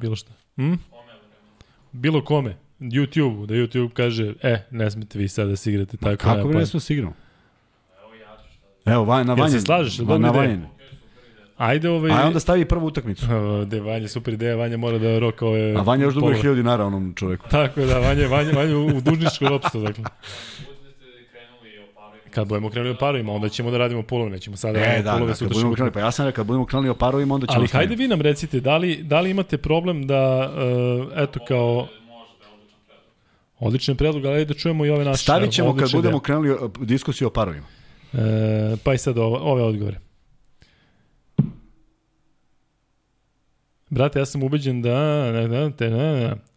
[0.00, 0.32] bilo šta.
[0.56, 0.74] Hm?
[1.92, 2.56] Bilo kome.
[2.80, 6.16] YouTube, da YouTube kaže, e, ne smete vi sad da se igrate tako.
[6.16, 7.12] Kako bi ne smo se igramo?
[8.84, 9.60] Evo, Vanja, na Jel se Vanjen.
[9.60, 9.98] slažeš?
[9.98, 10.42] Jel Ma, dobra na ideja?
[10.42, 10.66] Vanjen.
[11.56, 12.10] Ajde ovaj...
[12.10, 13.26] A onda stavi prvu utakmicu.
[13.70, 15.74] De, Vanja, super ideja, Vanja mora da roka ove...
[15.76, 16.34] A Vanja još pola.
[16.34, 17.48] 1000 dinara onom čoveku.
[17.48, 20.04] Tako je, da, Vanja, Vanja, Vanja u dužničko ropstvo, dakle.
[22.34, 25.12] Kad budemo krenuli o parovima, onda ćemo da radimo pulove, nećemo sada E, radimo da,
[25.12, 27.46] pulove da, sutra budemo krenuli, pa ja sam rekao, kad budemo krenuli o parovima, onda
[27.46, 27.58] ćemo...
[27.58, 31.86] Ali hajde vi nam recite, da li, da li imate problem da, uh, eto kao,
[31.86, 32.00] da
[33.60, 34.24] odličan predlog.
[34.24, 35.22] ali da čujemo i ove naše.
[35.22, 36.22] Stavit ćemo kad budemo ideje.
[36.22, 37.66] krenuli diskusiju o parovima.
[38.12, 40.00] E, pa i sad ove, ove odgovore.
[43.90, 45.32] Brate, ja sam ubeđen da...
[45.32, 46.49] Ne, ne, te, ne, ne.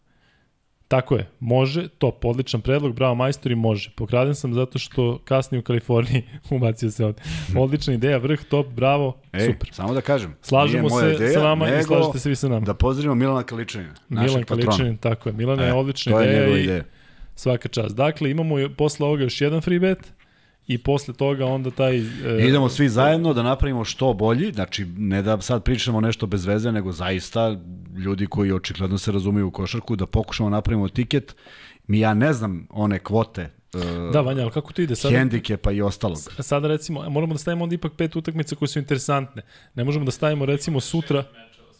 [0.93, 3.89] Tako je, može, top, odličan predlog, bravo majstori, može.
[3.95, 7.21] Pokraden sam zato što kasnije u Kaliforniji ubacio se ovde.
[7.57, 9.69] Odlična ideja, vrh, top, bravo, Ej, super.
[9.71, 10.35] samo da kažem.
[10.41, 12.65] Slažemo se ideja, sa vama i slažete se vi sa nama.
[12.65, 14.65] Da pozdravimo Milana Kaličanina, našeg Milan patrona.
[14.65, 15.33] Kaličanin, tako je.
[15.33, 16.83] Milan je E, odlična to je ideja i ideja.
[17.35, 17.95] svaka čast.
[17.95, 20.13] Dakle, imamo posle ovoga još jedan free bet
[20.67, 21.97] i posle toga onda taj...
[21.97, 26.45] E, Idemo svi zajedno da napravimo što bolji, znači ne da sad pričamo nešto bez
[26.45, 27.57] veze, nego zaista
[27.97, 31.35] ljudi koji očigledno se razumeju u košarku, da pokušamo da napravimo tiket.
[31.87, 33.49] Mi ja ne znam one kvote,
[34.13, 34.95] Da, Vanja, ali kako to ide?
[34.95, 36.17] Sada, hendikepa i ostalog.
[36.39, 39.41] sada recimo, moramo da stavimo onda ipak pet utakmica koje su interesantne.
[39.75, 41.23] Ne možemo da stavimo recimo sutra...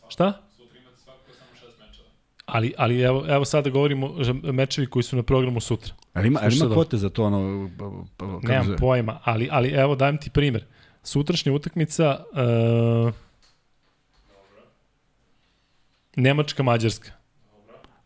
[0.09, 0.41] Šta?
[0.57, 2.07] Sutra imate svakako samo šest mečeva.
[2.53, 5.93] Ali, ali evo, evo sada govorimo že- mečevi koji su na programu sutra.
[6.13, 7.69] Ali ima, ali ima sad kvote za to ono...
[8.43, 8.77] Nemam zove?
[8.77, 10.65] pojma, ali, ali evo dajem ti primer.
[11.03, 13.13] Sutrašnja utakmica uh,
[16.15, 17.09] Nemačka-Mađarska.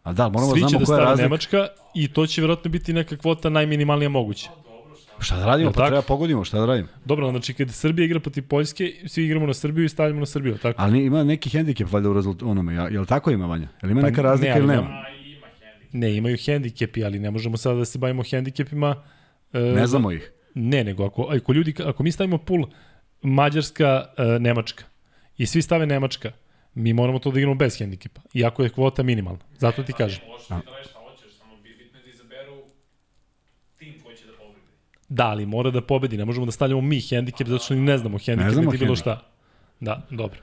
[0.04, 1.24] A da, moramo Svi da znamo da koja je razlika.
[1.24, 4.50] Nemačka i to će vjerojatno biti neka kvota najminimalnija moguća.
[5.20, 5.72] Šta da radimo?
[5.72, 5.88] Pa tako?
[5.88, 6.88] treba pogodimo, šta da radimo?
[7.06, 10.58] Dobro, znači kada Srbija igra protiv Poljske, svi igramo na Srbiju i stavljamo na Srbiju,
[10.58, 10.82] tako?
[10.82, 13.68] Ali ima neki hendikep valjda u rezultatu onome, ja- jel tako ima Vanja?
[13.82, 15.04] Jel ima Pa neka ne, razlika ali ili nema.
[15.08, 15.94] hendikep.
[15.94, 19.04] Ne, imaju hendikepi, ali ne možemo sada da se bavimo hendikepima.
[19.54, 20.32] E, Ne znamo ih.
[20.56, 22.66] Ne, nego ako, ako, ljudi, ako mi stavimo pul
[23.24, 23.86] Mađarska,
[24.18, 24.84] e, Nemačka
[25.38, 26.32] i svi stave Nemačka,
[26.76, 29.40] mi moramo to da igramo bez hendikepa, iako je kvota minimalna.
[29.56, 30.22] Zato ti kažem.
[30.28, 32.58] Možeš ti da radiš šta hoćeš, samo bi- bitno je da izaberu
[33.78, 34.66] tim koji će da pobedi.
[35.10, 37.98] Da, ali mora da pobedi, ne možemo da stavljamo mi hendikep, zato što ni ne
[37.98, 39.22] znamo hendikep, Ne znamo niti bilo šta.
[39.80, 40.40] Da, dobro.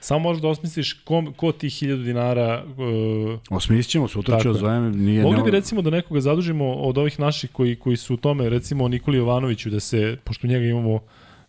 [0.00, 4.54] Samo možeš da osmisliš ko, ko ti 1000 dinara uh, Osmislit ćemo, sutra ću je.
[4.54, 5.22] zovem, nije...
[5.22, 8.88] Mogli bi recimo da nekoga zadužimo od ovih naših koji, koji su u tome, recimo
[8.88, 11.00] Nikoli Jovanoviću, da se, pošto njega imamo,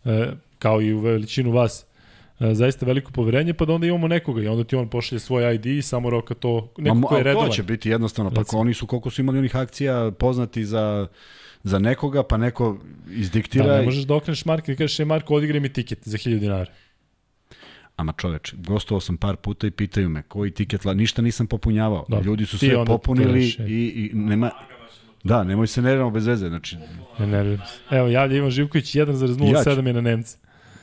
[0.04, 0.26] e,
[0.58, 1.86] kao i u veličinu vas,
[2.40, 5.54] e, zaista veliko poverenje, pa da onda imamo nekoga i onda ti on pošalje svoj
[5.54, 7.48] ID i samo roka to, neko ko je redovan.
[7.48, 8.60] To će biti jednostavno, pa Recimo.
[8.60, 11.06] oni su, koliko su imali onih akcija poznati za,
[11.62, 12.78] za nekoga, pa neko
[13.10, 13.66] izdiktira...
[13.66, 16.38] Da, ne možeš da okreneš Marka i kažeš, je Marko, odigraj mi tiket za 1000
[16.38, 16.72] dinara.
[17.96, 22.06] Ama čoveč, gostovao sam par puta i pitaju me koji tiket, la, ništa nisam popunjavao.
[22.08, 22.24] Dobro.
[22.24, 24.50] Ljudi su sve popunili i, i nema...
[25.24, 26.76] Da, nemoj se nerviramo bez veze, znači
[27.18, 27.96] Ne nerviram se.
[27.96, 30.38] Evo, javlja Ivan Živković, 1,07 je na Nemce.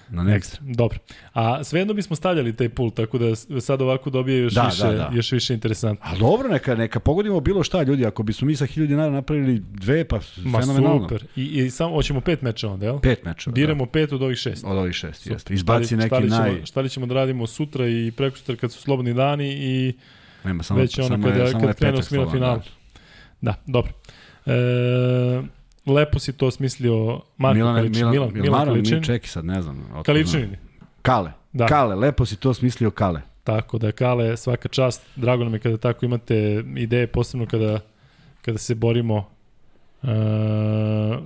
[0.10, 0.36] Na next.
[0.36, 0.60] Ekstra.
[0.64, 0.98] Dobro.
[1.34, 4.92] A svejedno bismo stavljali taj pul, tako da sad ovako dobije još, Da, više, da,
[4.92, 5.10] da.
[5.14, 6.06] još više interesantno.
[6.10, 9.62] A dobro, neka, neka pogodimo bilo šta, ljudi, ako bismo mi sa 1000 dinara napravili
[9.70, 11.02] dve, pa Ma fenomenalno.
[11.02, 11.26] super.
[11.36, 13.00] I, I samo, hoćemo pet meča onda, jel?
[13.00, 13.54] Pet mečeva.
[13.54, 14.64] Biramo pet od ovih šest.
[14.64, 14.70] Da.
[14.70, 15.36] Od ovih šest, Super.
[15.36, 15.54] jeste.
[15.54, 16.66] Izbaci šta neki šta li ćemo, naj...
[16.66, 19.94] Šta li ćemo da radimo sutra i preko sutra kad su slobodni dani i
[20.44, 22.62] Nema, samo, već ono samo kada, je, samo kad je slobodan, finala.
[23.42, 23.92] Da, dobro.
[24.46, 24.52] E,
[25.86, 28.10] lepo si to smislio Marko Milan, Kaličin.
[28.10, 29.04] Milan, Milan, Milan, Milan Kaličin.
[29.04, 29.76] čeki sad, ne znam.
[29.76, 30.04] znam.
[30.04, 30.56] Kaličin.
[31.02, 31.32] Kale.
[31.54, 31.66] Da.
[31.66, 33.22] Kale, lepo si to smislio Kale.
[33.44, 35.02] Tako da, Kale, svaka čast.
[35.16, 37.80] Drago nam je kada tako imate ideje, posebno kada,
[38.42, 39.30] kada se borimo
[40.04, 40.08] e,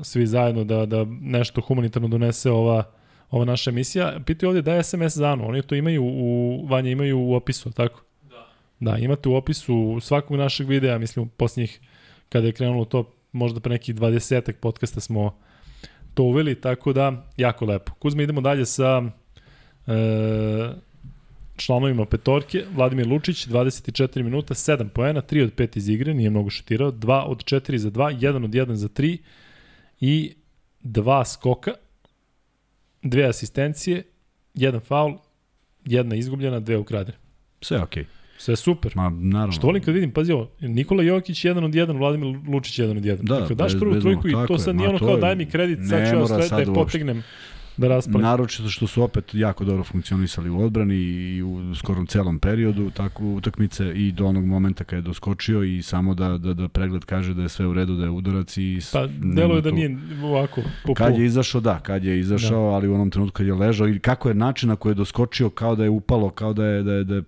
[0.03, 2.84] svi zajedno da, da nešto humanitarno donese ova,
[3.32, 4.20] ova naša emisija.
[4.26, 5.47] Pitaju ovdje da je SMS za Anu.
[5.47, 8.01] Oni to imaju u, Vanja, imaju u opisu, tako?
[8.30, 8.47] Da.
[8.80, 11.80] Da, imate u opisu svakog našeg videa, mislim, posljednjih,
[12.30, 15.39] kada je krenulo to, možda pre nekih 20 podcasta smo
[16.13, 17.91] to uveli, tako da, jako lepo.
[17.99, 19.03] Kuzma, idemo dalje sa
[19.88, 19.93] e,
[21.55, 22.65] članovima petorke.
[22.75, 27.23] Vladimir Lučić, 24 minuta, 7 poena, 3 od 5 iz igre, nije mnogo šutirao, 2
[27.25, 29.17] od 4 za 2, 1 od 1 za 3
[29.99, 30.34] i
[30.84, 31.73] 2 skoka,
[33.01, 34.03] dve asistencije,
[34.53, 35.17] jedan faul,
[35.86, 37.17] jedna izgubljena, dve ukradene.
[37.61, 38.05] Sve okej.
[38.39, 38.91] Sve super.
[38.95, 39.51] Ma, naravno.
[39.51, 43.03] Što volim kad vidim, pazi ovo, Nikola Jokić 1 od 1, Vladimir Lučić 1 od
[43.03, 43.17] 1.
[43.17, 45.45] Da, dakle, daš prvu trojku i to sad je, nije ono kao je- daj mi
[45.45, 46.73] kredit, sad ću ja sve da je uopšte.
[46.75, 47.23] potegnem
[47.77, 48.21] da raspravim.
[48.21, 53.25] Naročito što su opet jako dobro funkcionisali u odbrani i u skorom celom periodu tako
[53.25, 57.33] utakmice i do onog momenta kada je doskočio i samo da, da, da pregled kaže
[57.33, 58.79] da je sve u redu, da je udarac i...
[58.93, 62.61] Pa, delo je da tu- nije ovako po Kad je izašao, da, kad je izašao,
[62.61, 62.67] da.
[62.67, 65.49] ali u onom trenutku kad je ležao i kako je način na koji je doskočio,
[65.49, 67.23] kao da je upalo, kao da je, da je, da je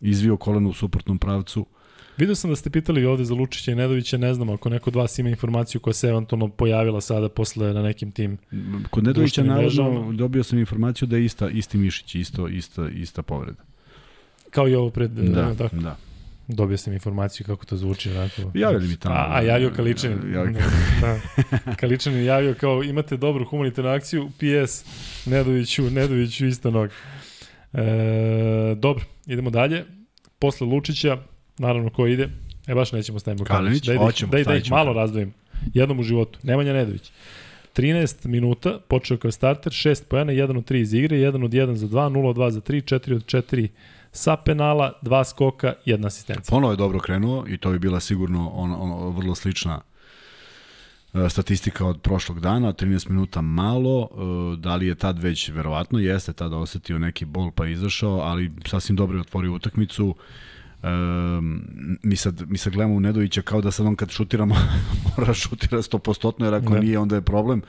[0.00, 1.66] izvio koleno u suprotnom pravcu.
[2.16, 4.96] Vidio sam da ste pitali ovde za Lučića i Nedovića, ne znam ako neko od
[4.96, 8.38] vas ima informaciju koja se eventualno pojavila sada posle na nekim tim.
[8.90, 13.62] Kod Nedovića naravno dobio sam informaciju da je ista, isti mišić, isto, ista, ista povreda.
[14.50, 15.10] Kao i ovo pred...
[15.10, 15.76] Da, e, tako.
[15.76, 15.96] da.
[16.48, 18.10] Dobio sam informaciju kako to zvuči.
[18.10, 18.42] Onako.
[18.54, 19.14] Javili mi tamo.
[19.14, 20.34] A, a javio Kaličanin.
[20.34, 20.44] Ja,
[21.00, 21.20] da.
[21.80, 24.84] Kaličanin je javio kao imate dobru humanitarnu akciju, PS
[25.26, 26.90] Nedoviću, Nedoviću isto nog.
[27.72, 29.84] E, dobro, idemo dalje.
[30.38, 31.18] Posle Lučića,
[31.58, 32.28] naravno ko ide,
[32.66, 34.00] e baš nećemo stavimo Kalinić, Kalinić.
[34.00, 35.32] Da, hoćemo, da, ih- da stavit ih ćemo malo razdvojim.
[35.74, 36.38] Jednom u životu.
[36.42, 37.12] Nemanja Nedović.
[37.76, 41.74] 13 minuta, počeo kao starter, 6 pojena, 1 od 3 iz igre, 1 od 1
[41.74, 43.68] za 2, 0 od 2 za 3, 4 od 4
[44.12, 46.50] sa penala, 2 skoka, 1 asistencija.
[46.56, 49.80] Ponovo je dobro krenuo i to bi bila sigurno ono, ono vrlo slična
[51.28, 56.32] statistika od prošlog dana, 13 minuta malo, e, da li je tad već, verovatno jeste
[56.32, 60.14] tada osetio neki bol pa izašao, ali sasvim dobro je otvorio utakmicu.
[60.82, 60.88] E,
[62.02, 64.54] mi, sad, mi sad gledamo u Nedovića kao da sad on kad šutiramo
[65.16, 66.80] mora šutira 100% jer ako Ne.
[66.80, 67.62] nije onda je problem.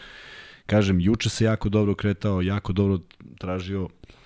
[0.65, 2.99] Kažem, juče se jako dobro kretao, jako dobro
[3.37, 4.20] tražio e,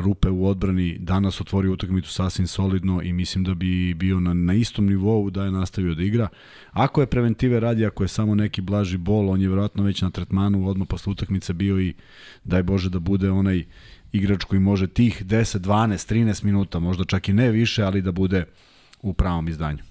[0.00, 4.54] rupe u odbrani, danas otvorio utakmicu sasvim solidno i mislim da bi bio na, na
[4.54, 6.28] istom nivou da je nastavio da igra.
[6.72, 10.10] Ako je preventive radi, ako je samo neki blaži bol, on je verovatno već na
[10.10, 11.94] tretmanu odmah posle utakmice bio i
[12.44, 13.64] daj Bože da bude onaj
[14.12, 18.12] igrač koji može tih 10, 12, 13 minuta, možda čak i ne više, ali da
[18.12, 18.44] bude
[19.02, 19.82] u pravom izdanju.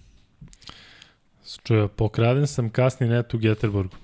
[1.64, 3.96] Čuo, pokraden sam kasni net u Geterborgu.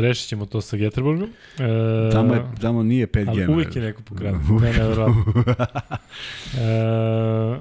[0.00, 1.28] Rešit ćemo to sa Geterborgom.
[1.58, 3.28] E, Tamo, je, tamo nije 5G.
[3.28, 4.40] ali uvijek je neko pokraden.
[4.62, 5.24] Ne, ne, verovatno.
[6.58, 7.60] e,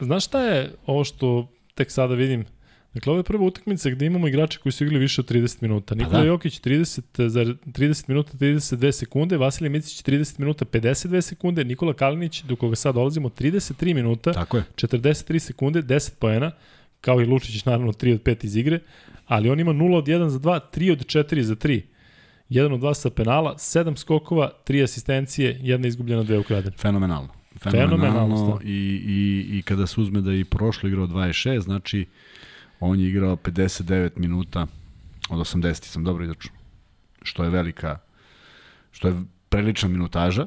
[0.00, 2.44] znaš šta je ovo što tek sada vidim?
[2.94, 5.94] Dakle, ovo je prva utakmica gde imamo igrače koji su igrali više od 30 minuta.
[5.94, 6.24] Nikola da.
[6.26, 12.42] Jokić 30, za 30 minuta 32 sekunde, Vasilij Micić 30 minuta 52 sekunde, Nikola Kalinić,
[12.42, 14.62] do koga sad dolazimo, 33 minuta, Tako je.
[14.76, 16.50] 43 sekunde, 10 poena,
[17.00, 18.80] kao i Lučić naravno 3 od 5 iz igre,
[19.26, 21.82] ali on ima 0 od 1 za 2, 3 od 4 za 3.
[22.50, 26.76] 1 od 2 sa penala, 7 skokova, 3 asistencije, jedna izgubljena, dve ukradene.
[26.76, 27.28] Fenomenalno.
[27.58, 28.64] Fenomenalno, Fenomenalno da.
[28.64, 32.06] i, i, i kada se uzme da je i prošlo igrao 26, znači
[32.80, 34.66] on je igrao 59 minuta
[35.30, 36.60] od 80, sam dobro izračunao.
[37.22, 37.98] Što je velika,
[38.90, 39.14] što je
[39.48, 40.46] prilična minutaža,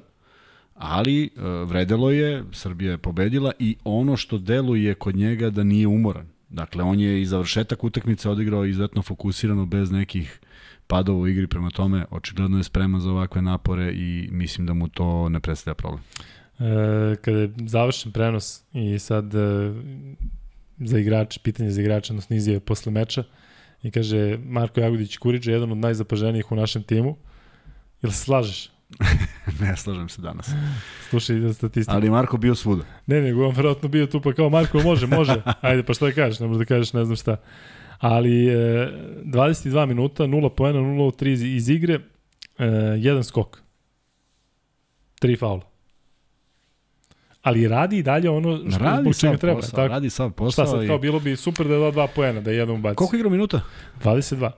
[0.76, 1.30] ali e,
[1.66, 6.33] vredelo je, Srbija je pobedila i ono što deluje kod njega da nije umoran.
[6.54, 10.40] Dakle, on je i završetak utakmice odigrao izuzetno fokusirano, bez nekih
[10.88, 14.88] padova u igri, prema tome očigledno je spreman za ovakve napore i mislim da mu
[14.88, 16.04] to ne predstavlja problem.
[16.60, 19.74] E, kada je završen prenos i sad e,
[20.80, 23.24] za igrač, pitanje za igrača, odnosno izjave posle meča,
[23.84, 27.18] i kaže Marko Jagodić Kuriđa, jedan od najzapaženijih u našem timu.
[28.02, 28.73] Jel se slažeš?
[29.62, 30.50] ne slažem se danas.
[31.10, 31.96] Slušaj da statistiku.
[31.96, 32.84] Ali Marko bio svuda.
[33.08, 35.42] Ne, nego on verovatno bio tu pa kao Marko, može, može.
[35.62, 37.38] Ajde, pa šta da kažeš, ne možeš da kažeš ne znam šta.
[38.00, 38.54] Ali e,
[39.26, 42.00] 22 minuta, 0 poena, 0 od 3 iz, igre,
[42.58, 42.66] e,
[42.98, 43.62] jedan skok.
[45.20, 45.62] Tri faula.
[47.42, 49.56] Ali radi i dalje ono što Radi zbog čega treba.
[49.56, 49.88] posao, tako?
[49.88, 50.66] radi sav Šta posao.
[50.68, 50.88] sad, i...
[50.88, 52.96] kao bilo bi super da da dva poena, da jedan ubaci.
[52.96, 53.62] Koliko igra minuta?
[54.04, 54.52] 22.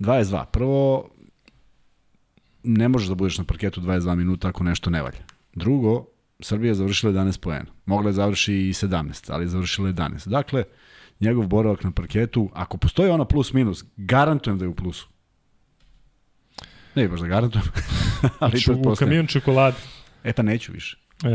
[0.00, 0.44] 22.
[0.44, 1.08] Prvo,
[2.64, 5.18] ne možeš da budeš na parketu 22 minuta ako nešto ne valja.
[5.54, 6.06] Drugo,
[6.40, 7.66] Srbija je završila 11 poena.
[7.86, 10.28] Mogla je završi i 17, ali je završila 11.
[10.28, 10.64] Dakle,
[11.20, 15.08] njegov boravak na parketu, ako postoji ona plus minus, garantujem da je u plusu.
[16.94, 17.64] Ne baš da garantujem,
[18.40, 19.76] ali Znači, u kamion čokolade.
[20.24, 20.98] E pa neću više.
[21.24, 21.28] E,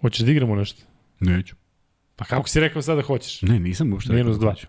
[0.00, 0.82] hoćeš da igramo nešto?
[1.20, 1.56] Neću.
[2.16, 3.42] Pa kako si rekao sada hoćeš?
[3.42, 4.66] Ne, nisam uopšte Minus rekao da hoću.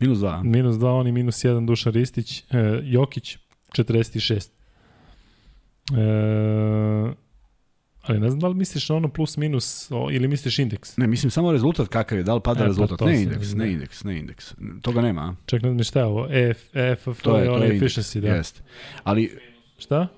[0.00, 0.42] Minus 2.
[0.44, 2.44] Minus 2, on i minus 1 Dušan Ristić, e,
[2.82, 3.38] Jokić
[3.68, 4.50] 46.
[5.90, 7.14] E,
[8.02, 10.96] ali ne znam da li misliš na ono plus minus o, ili misliš indeks.
[10.96, 12.98] Ne, mislim samo rezultat kakav je, da li pada E, pa rezultat.
[12.98, 13.72] to Ne indeks, ne ne.
[13.72, 14.54] indeks, ne indeks.
[14.82, 15.34] Toga nema, a?
[15.46, 16.26] Ček, ne znam šta je ovo.
[16.30, 18.28] EF, EFF, To je, to je efficiency, da.
[18.28, 18.60] Jeste.
[19.04, 19.38] Ali,
[19.78, 20.08] Šta?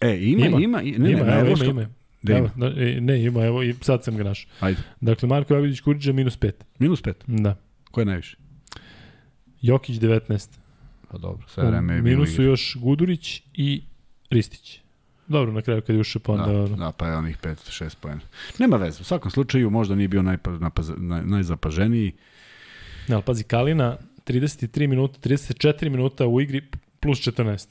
[0.00, 0.58] e, ima, Ima.
[0.60, 1.90] ima, ne, ima, ne, evo, ne, ima, ima.
[2.32, 2.50] Da ima.
[2.56, 4.50] Da, e, ne, ima, evo, i sad sam ga našao.
[4.60, 4.80] Ajde.
[5.00, 6.52] Dakle, Marko Jagodić Kuriđa minus 5.
[6.78, 7.14] Minus 5.
[7.26, 7.56] Da.
[7.90, 8.36] Ko je najviše?
[9.62, 10.48] Jokić 19.
[11.10, 12.44] Pa dobro, sve vreme je bilo minusu igre.
[12.44, 13.82] još Gudurić i
[14.30, 14.80] Ristić.
[15.28, 16.68] Dobro, na kraju kad je ušao pa onda...
[16.68, 18.20] Da, da, pa je onih 5-6 poena.
[18.58, 22.12] Nema veze, u svakom slučaju možda nije bio najpa, napaz, naj, najzapaženiji.
[23.08, 26.62] Ne, ali pazi, Kalina 33 minuta, 34 minuta u igri
[27.00, 27.66] plus 14.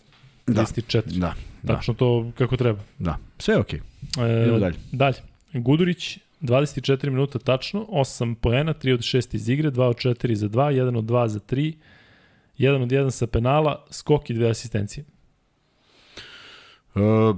[0.47, 0.61] Da.
[0.61, 1.01] 34.
[1.05, 1.35] Da, da,
[1.67, 2.79] Tačno to kako treba.
[2.99, 3.17] da.
[3.39, 3.79] Sve je okej.
[4.19, 4.75] E, Idemo dalje.
[4.91, 5.17] Dalje.
[5.53, 10.49] Gudurić 24 minuta tačno, 8 poena, 3 od 6 iz igre, 2 od 4 za
[10.49, 11.73] 2, 1 od 2 za 3,
[12.57, 15.05] 1 od 1 sa penala, skok i dve asistencije.
[16.95, 17.37] Uh,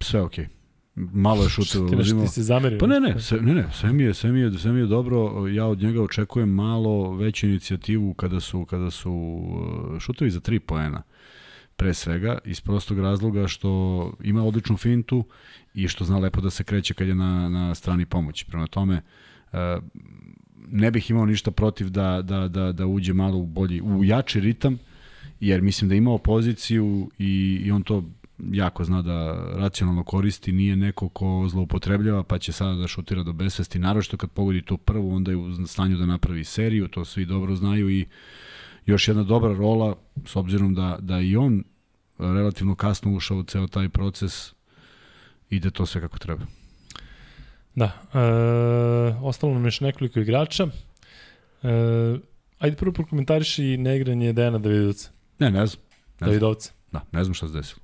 [0.00, 0.48] sve okej.
[0.94, 2.24] Malo je šuteva uzimao.
[2.24, 2.78] ti se zamerio.
[2.78, 4.86] Pa ne, ne, sve, ne, ne, sve mi je, sve mi je, sve mi je
[4.86, 5.48] dobro.
[5.48, 10.58] Ja od njega očekujem malo veću inicijativu kada su kada su uh, šutovi za 3
[10.58, 11.02] poena.
[11.80, 15.24] Pre svega, iz prostog razloga što ima odličnu fintu
[15.74, 18.46] i što zna lepo da se kreće kad je na, na strani pomoći.
[18.46, 19.02] Prema tome,
[19.52, 19.78] e,
[20.68, 24.40] ne bih imao ništa protiv da, da, da, da uđe malo u bolji, u jači
[24.40, 24.78] ritam,
[25.40, 28.04] jer mislim da ima poziciju i, i on to
[28.52, 33.32] jako zna da racionalno koristi, nije neko ko zloupotrebljava pa će sada da šutira do
[33.32, 37.24] besvesti, naročito kad pogodi to prvo, onda je u stanju da napravi seriju, to svi
[37.24, 38.06] dobro znaju i
[38.86, 41.64] još jedna dobra rola, s obzirom da, da i on
[42.20, 44.52] relativno kasno ušao u ceo taj proces,
[45.50, 46.46] ide to sve kako treba.
[47.74, 48.18] Da, e,
[49.22, 50.66] ostalo nam još nekoliko igrača.
[51.62, 51.68] E,
[52.58, 55.10] ajde prvo prokomentariši neigranje Dejana Davidovca.
[55.38, 55.82] Ne, ne znam.
[56.20, 56.72] Ne Davidovca.
[56.92, 57.80] Da, ne znam šta se desilo.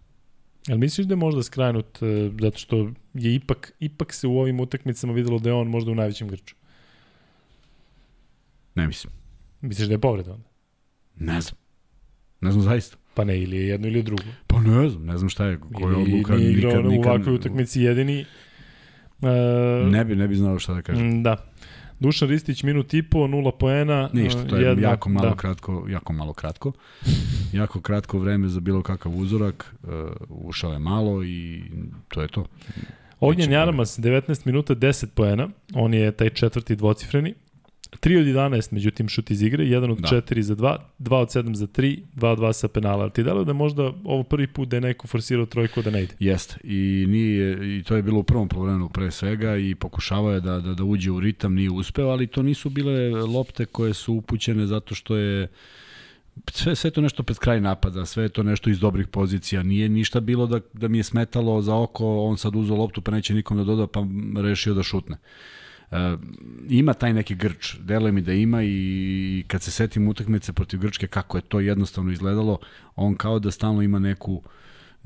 [0.67, 4.61] Jel misliš da je možda skrajnut e, zato što je ipak, ipak se u ovim
[4.61, 6.55] utakmicama videlo da je on možda u najvećem grču?
[8.75, 9.13] Ne mislim.
[9.61, 10.49] Misliš da je povreda onda?
[11.17, 11.57] Ne znam.
[12.41, 12.97] Ne znam zaista.
[13.17, 14.23] Pa ne, ili je jedno ili drugo.
[14.47, 16.35] Pa ne znam, ne znam šta je, koja je odluka.
[16.35, 18.25] Ili nije igrao nikad, u nikad, ovakvoj utakmici jedini.
[19.23, 19.27] E,
[19.91, 21.09] Ne bi, ne bi znao šta da kažem.
[21.09, 21.37] mm, Da.
[22.01, 24.11] Dušan Ristić minut i po, nula poena.
[24.13, 25.37] Ništa, to je jedna, jako malo da.
[25.37, 26.73] kratko, jako malo kratko.
[27.53, 29.91] jako kratko vreme za bilo kakav uzorak, uh,
[30.29, 31.63] ušao je malo i
[32.09, 32.47] to je to.
[33.21, 35.49] Ognjen Jaramas, 19 minuta, 10 poena.
[35.75, 37.35] On je taj četvrti dvocifreni.
[37.91, 40.09] 3 od 11, međutim, šut iz igre, 1 od Da.
[40.09, 43.11] 4 za 2, 2 od 7 za 3, 2 od 2 sa penala.
[43.11, 46.15] Ti delo da možda ovo prvi put da je neko forsirao trojku da ne ide?
[46.19, 46.57] Jeste.
[46.65, 50.61] I, nije, I to je bilo u prvom polovremenu pre svega i pokušavao je da,
[50.61, 54.67] da, da uđe u ritam, nije uspeo, ali to nisu bile lopte koje su upućene
[54.67, 55.49] zato što je
[56.51, 59.63] sve, sve to nešto pred kraj napada, sve je to nešto iz dobrih pozicija.
[59.63, 63.11] Nije ništa bilo da, da mi je smetalo za oko, on sad uzeo loptu pa
[63.11, 64.07] neće nikom da doda pa
[64.43, 65.17] rešio da šutne.
[65.17, 65.19] E,
[66.69, 71.07] ima taj neki grč, deluje mi da ima i kad se setim utakmice protiv Grčke
[71.07, 72.59] kako je to jednostavno izgledalo,
[72.97, 74.43] on kao da stalno ima neku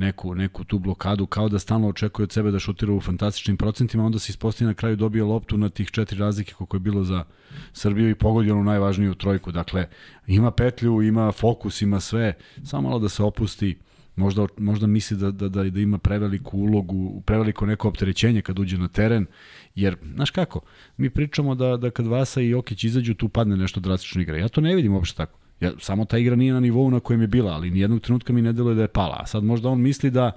[0.01, 4.05] neku, neku tu blokadu, kao da stalno očekuje od sebe da šutira u fantastičnim procentima,
[4.05, 7.25] onda se ispostavi na kraju dobio loptu na tih četiri razlike koliko je bilo za
[7.73, 9.53] Srbiju i pogodio onu najvažniju trojku.
[9.53, 9.87] Dakle,
[10.27, 13.77] ima petlju, ima fokus, ima sve, samo malo da se opusti,
[14.17, 18.79] možda, možda misli da, da, da, da ima preveliku ulogu, preveliko neko opterećenje kad uđe
[18.79, 19.27] na teren,
[19.75, 20.61] jer, znaš kako,
[20.97, 24.39] mi pričamo da, da kad Vasa i Jokić izađu, tu padne nešto drastično igra.
[24.39, 25.39] Ja to ne vidim uopšte tako.
[25.61, 28.43] Ja, samo ta igra nije na nivou na kojem je bila, ali nijednog trenutka mi
[28.43, 29.17] ne deluje da je pala.
[29.21, 30.33] A sad možda on misli da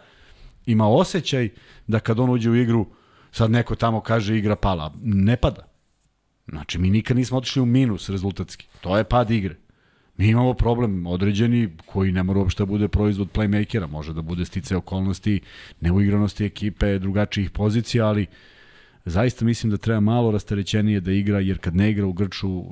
[0.66, 1.50] ima osjećaj
[1.88, 2.86] da kad on uđe u igru,
[3.32, 4.94] sad neko tamo kaže igra pala.
[5.04, 5.68] Ne pada.
[6.48, 8.68] Znači, mi nikad nismo otišli u minus rezultatski.
[8.82, 9.56] To je pad igre.
[10.18, 14.46] Mi imamo problem određeni koji ne mora uopšte da bude proizvod playmakera, može da bude
[14.46, 15.40] stice okolnosti,
[15.82, 18.26] neuigranosti ekipe, drugačijih pozicija, ali
[19.06, 22.64] zaista mislim da treba malo rasterećenije da igra, jer kad ne igra u Grču,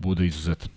[0.00, 0.68] bude izuzetan.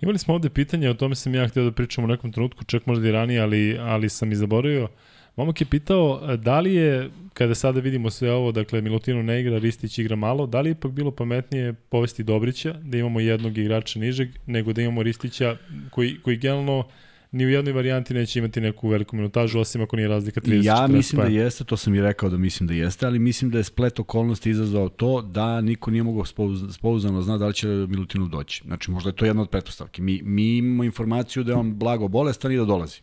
[0.00, 2.86] Imali smo ovde pitanje, o tome sam ja htio da pričam u nekom trenutku, čak
[2.86, 4.88] možda i ranije, ali, ali sam i zaboravio.
[5.36, 9.40] Momak je pitao e, da li je, kada sada vidimo sve ovo, dakle Milutino ne
[9.40, 13.58] igra, Ristić igra malo, da li je ipak bilo pametnije povesti Dobrića, da imamo jednog
[13.58, 15.56] igrača nižeg, nego da imamo Ristića
[15.90, 16.84] koji, koji generalno
[17.32, 20.74] ni u jednoj varijanti neće imati neku veliku minutažu, osim ako nije razlika 30 Ja
[20.74, 21.40] 40 mislim da poena.
[21.42, 24.50] jeste, to sam i rekao da mislim da jeste, ali mislim da je splet okolnosti
[24.50, 28.62] izazvao to da niko nije mogao spouz- spouzdano zna da li će Milutinov doći.
[28.66, 30.02] Znači možda je to jedna od pretpostavki.
[30.02, 33.00] Mi, mi imamo informaciju da je on blago bolestan i da dolazi.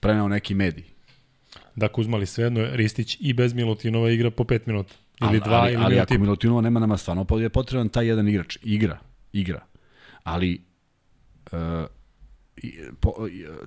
[0.00, 0.84] Preneo neki medij.
[1.76, 4.94] Da Kuzmali svejedno, Ristić i bez Milutinova igra po 5 minuta.
[5.20, 6.18] Ili ali, dva, ali, ili ali ako.
[6.18, 8.58] Milutinova nema nama stvarno pa je potreban taj jedan igrač.
[8.62, 8.98] Igra,
[9.32, 9.64] igra.
[10.22, 10.62] Ali
[11.52, 11.86] uh,
[13.00, 13.14] po,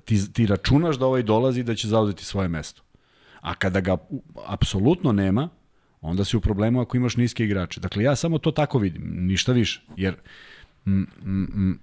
[0.04, 2.82] ti, ti računaš da ovaj dolazi da će zauzeti svoje mesto.
[3.40, 3.96] A kada ga
[4.46, 5.48] apsolutno nema,
[6.00, 7.80] onda si u problemu ako imaš niske igrače.
[7.80, 9.82] Dakle, ja samo to tako vidim, ništa više.
[9.96, 10.14] Jer
[10.86, 11.80] mm, mm,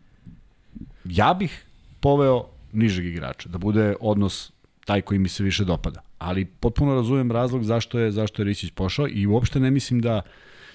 [1.05, 1.65] ja bih
[1.99, 4.51] poveo nižeg igrača, da bude odnos
[4.85, 6.01] taj koji mi se više dopada.
[6.17, 10.21] Ali potpuno razumem razlog zašto je zašto je Ričić pošao i uopšte ne mislim da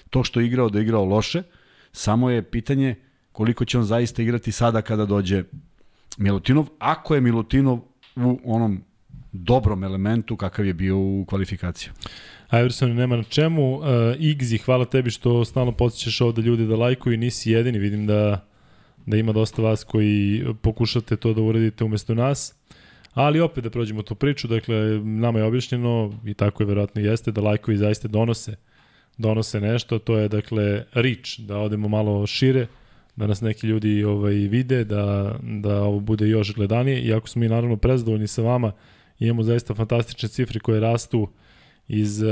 [0.09, 1.43] to što je igrao da je igrao loše,
[1.91, 2.95] samo je pitanje
[3.31, 5.43] koliko će on zaista igrati sada kada dođe
[6.17, 7.79] Milutinov, ako je Milutinov
[8.15, 8.83] u onom
[9.31, 11.89] dobrom elementu kakav je bio u kvalifikaciji.
[12.51, 13.75] Iverson nema na čemu.
[13.75, 13.85] Uh,
[14.19, 18.47] Igzi, hvala tebi što stalno podsjećaš ovde ljude da lajkuju, nisi jedini, vidim da,
[19.05, 22.55] da ima dosta vas koji pokušate to da uradite umesto nas.
[23.13, 27.31] Ali opet da prođemo tu priču, dakle, nama je objašnjeno, i tako je verovatno jeste,
[27.31, 28.55] da lajkovi zaista donose
[29.17, 32.67] donose nešto, to je dakle reach, da odemo malo šire,
[33.15, 37.49] da nas neki ljudi ovaj vide, da, da ovo bude još gledanije, iako smo mi
[37.49, 38.71] naravno prezadovoljni sa vama,
[39.19, 41.27] imamo zaista fantastične cifre koje rastu
[41.87, 42.29] iz uh,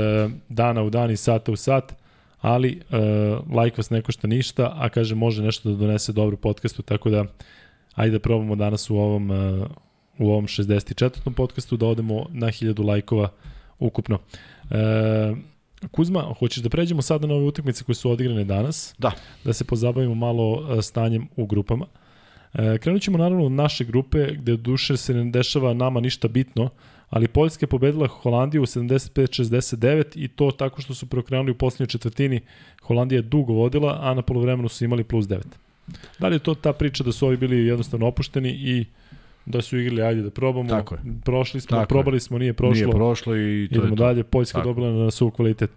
[0.48, 2.03] dana u dan i sata u sat,
[2.44, 6.82] ali uh, like vas ne košta ništa, a kaže može nešto da donese dobru podcastu,
[6.82, 7.24] tako da
[7.94, 9.66] ajde da probamo danas u ovom uh,
[10.18, 11.34] u ovom 64.
[11.34, 13.28] podcastu da odemo na 1000 lajkova
[13.78, 14.18] ukupno.
[14.70, 15.34] E,
[15.90, 18.94] Kuzma, hoćeš da pređemo sada na ove utakmice koje su odigrane danas?
[18.98, 19.12] Da.
[19.44, 21.86] Da se pozabavimo malo e, stanjem u grupama.
[22.54, 26.70] E, krenut ćemo naravno od naše grupe, gde duše se ne dešava nama ništa bitno,
[27.10, 31.86] ali Poljska je pobedila Holandiju u 75-69 i to tako što su preokrenuli u poslednjoj
[31.86, 32.40] četvrtini.
[32.82, 35.40] Holandija je dugo vodila, a na polovremenu su imali plus 9.
[36.18, 38.84] Da li je to ta priča da su ovi bili jednostavno opušteni i
[39.46, 40.68] da su igrali, ajde da probamo.
[40.68, 41.00] Tako je.
[41.24, 42.74] Prošli smo, Tako probali smo, nije prošlo.
[42.86, 44.04] Nije prošlo i to Idemo je to.
[44.04, 44.68] dalje, Poljska Tako.
[44.68, 45.70] dobila na suv kvalitet.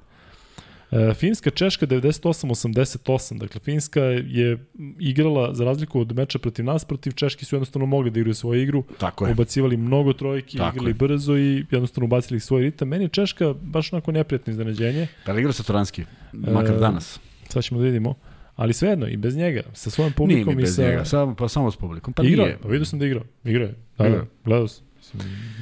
[0.91, 2.95] E, Finska, Češka 98-88,
[3.33, 4.65] dakle Finska je
[4.99, 8.61] igrala za razliku od meča protiv nas, protiv Češki su jednostavno mogli da igraju svoju
[8.61, 9.31] igru, Tako je.
[9.31, 10.93] ubacivali mnogo trojki, Tako igrali je.
[10.95, 12.87] brzo i jednostavno ubacili svoj ritam.
[12.87, 16.03] Meni je Češka baš onako neprijatno iznenađenje, Da li igra sa Toranski?
[16.33, 17.19] Makar E, danas.
[17.49, 18.13] sad ćemo da vidimo,
[18.55, 20.81] ali svejedno i bez njega, sa svojom Nije publikom mi i sa...
[20.81, 22.13] njega, samo, pa samo s publikom.
[22.13, 22.37] Pa nije.
[22.37, 24.83] je, pa vidio sam da je igrao, igrao je, da, da, gledao sam.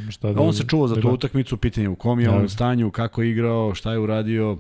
[0.09, 1.15] Šta da, On se čuva za da tu gleda.
[1.15, 2.35] utakmicu, pitanje u kom je Da.
[2.35, 4.57] on stanju, kako je igrao, šta je uradio.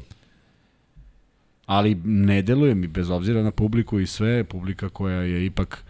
[1.65, 5.83] Ali ne deluje mi, bez obzira na publiku i sve, publika koja je ipak,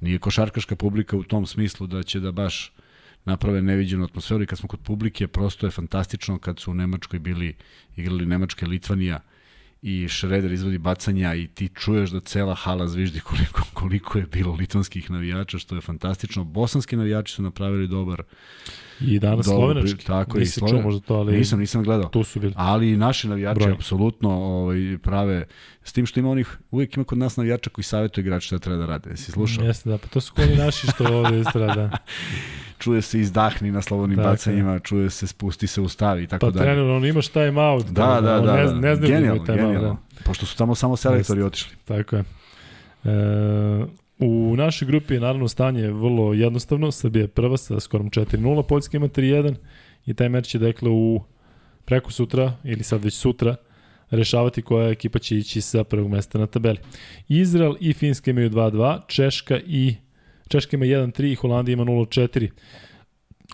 [0.00, 2.72] nije košarkaška publika u tom smislu da će da baš
[3.24, 7.18] naprave neviđenu atmosferu i kad smo kod publike, prosto je fantastično kad su u Nemačkoj
[7.18, 7.54] bili,
[7.96, 9.20] igrali Nemačke Litvanija
[9.82, 14.54] i Šreder izvodi bacanja i ti čuješ da cela hala zviždi koliko, koliko je bilo
[14.54, 16.44] litvanskih navijača, što je fantastično.
[16.44, 18.22] Bosanski navijači su napravili dobar
[19.00, 20.06] I danas Dobro, slovenački.
[20.06, 22.08] tako Nisi čuo sloven- možda to, ali Nisam, nisam gledao.
[22.08, 22.52] tu su bili.
[22.56, 23.72] Ali i naši navijači Broj.
[23.72, 25.44] apsolutno ovaj, prave,
[25.82, 28.78] s tim što ima onih, uvijek ima kod nas navijača koji savjetuju igrače šta treba
[28.78, 29.10] da rade.
[29.10, 29.64] Jesi slušao?
[29.64, 31.90] Jeste, da, pa to su koji naši što ovde strada.
[32.78, 36.50] Čuje se izdahni na slobodnim Tako bacanjima, čuje se spusti se ustavi i tako Pa
[36.50, 36.64] dalje.
[36.64, 37.86] trener, on ima šta time out.
[37.86, 38.56] Da, da, da.
[38.56, 38.74] Ne, da.
[38.74, 39.80] ne znam genijalno, genijalno.
[39.80, 39.96] da.
[40.24, 41.76] Pošto su tamo samo selektori otišli.
[41.84, 42.24] Tako je.
[43.04, 43.86] E,
[44.18, 46.92] u našoj grupi je naravno stanje vrlo jednostavno.
[46.92, 49.54] Srbija je prva sa skorom 4-0, Poljska ima 3-1
[50.06, 51.20] i taj meč će dakle u
[51.84, 53.56] preko sutra ili sad već sutra
[54.10, 56.78] rešavati koja ekipa će ići sa prvog mesta na tabeli.
[57.28, 59.94] Izrael i Finska imaju 2-2, Češka i
[60.48, 62.50] Češka ima 1-3 i Holandija ima 0-4.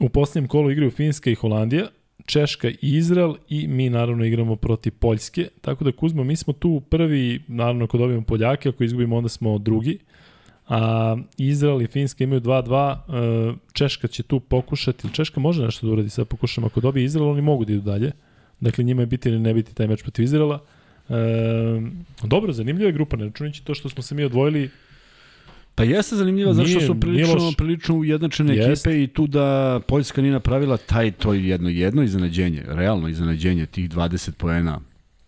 [0.00, 1.86] U posljednjem kolu igraju Finska i Holandija,
[2.26, 5.48] Češka i Izrael i mi naravno igramo protiv Poljske.
[5.60, 9.58] Tako da Kuzmo, mi smo tu prvi, naravno ako dobijemo Poljake, ako izgubimo onda smo
[9.58, 9.98] drugi.
[10.68, 15.92] A Izrael i Finska imaju 2-2, e, Češka će tu pokušati, Češka može nešto da
[15.92, 18.12] uradi sad pokušamo, ako dobije Izrael oni mogu da idu dalje.
[18.60, 20.62] Dakle njima je biti ili ne biti taj meč protiv Izraela.
[21.08, 21.14] E,
[22.22, 24.70] dobro, zanimljiva je grupa, ne računajući to što smo se mi odvojili,
[25.74, 28.90] Pa jeste zanimljiva zato što su prilično, prilično ujednačene Jeste.
[28.90, 33.90] ekipe i tu da Poljska nije napravila taj to jedno jedno iznenađenje, realno iznenađenje tih
[33.90, 34.80] 20 poena,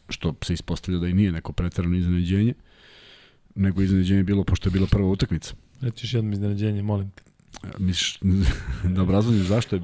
[0.09, 2.55] što se ispostavlja da i nije neko preterano iznenađenje,
[3.55, 5.55] nego iznenađenje je bilo pošto je bila prva utakmica.
[5.81, 7.23] reći još jednom iznenađenje, molim te.
[7.79, 8.19] Misliš
[8.95, 9.83] da obrazložim zašto je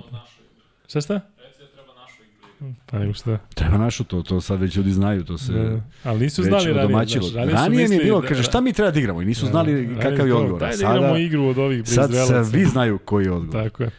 [0.89, 1.15] Šta šta?
[1.39, 2.75] Reci da treba našu igru.
[2.87, 3.39] Pa nego šta?
[3.55, 6.89] treba našu to, to sad već ljudi znaju, to se Da, ali nisu znali ranije.
[6.89, 9.23] znaš, ranije su Ranije mi je bilo, da- kaže, šta mi treba da igramo?
[9.23, 10.61] I nisu znali ranije kakav je odgovor.
[10.61, 12.11] Daj da igramo sada, igru od ovih sad
[12.51, 13.65] svi znaju koji je odgovor.
[13.65, 13.91] Tako je.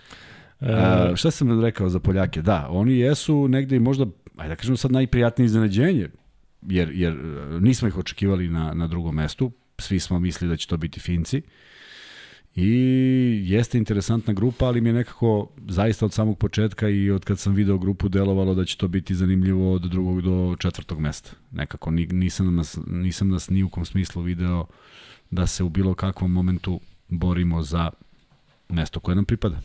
[0.62, 2.42] E, A, šta sam rekao za Poljake?
[2.42, 4.06] Da, oni jesu negde i možda,
[4.38, 6.10] ajde da kažemo sad najprijatnije iznenađenje,
[6.62, 7.18] jer, jer e,
[7.60, 9.52] nismo ih očekivali na, na drugom mestu,
[9.82, 11.42] svi smo mislili da će to biti Finci.
[12.56, 12.70] I
[13.46, 17.54] jeste interesantna grupa, ali mi je nekako zaista od samog početka i od kad sam
[17.54, 21.32] video grupu delovalo da će to biti zanimljivo od drugog do četvrtog mesta.
[21.52, 24.66] Nekako ni- nisam nas, nisam nas ni u kom smislu video
[25.32, 27.90] da se u bilo kakvom momentu borimo za
[28.70, 29.62] mesto koje nam pripada.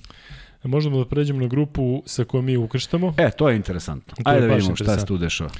[0.64, 3.14] možemo da pređemo na grupu sa kojom mi ukrštamo.
[3.19, 4.14] E, to je interesantno.
[4.14, 5.51] To Ajde da vidimo šta se tu dešava.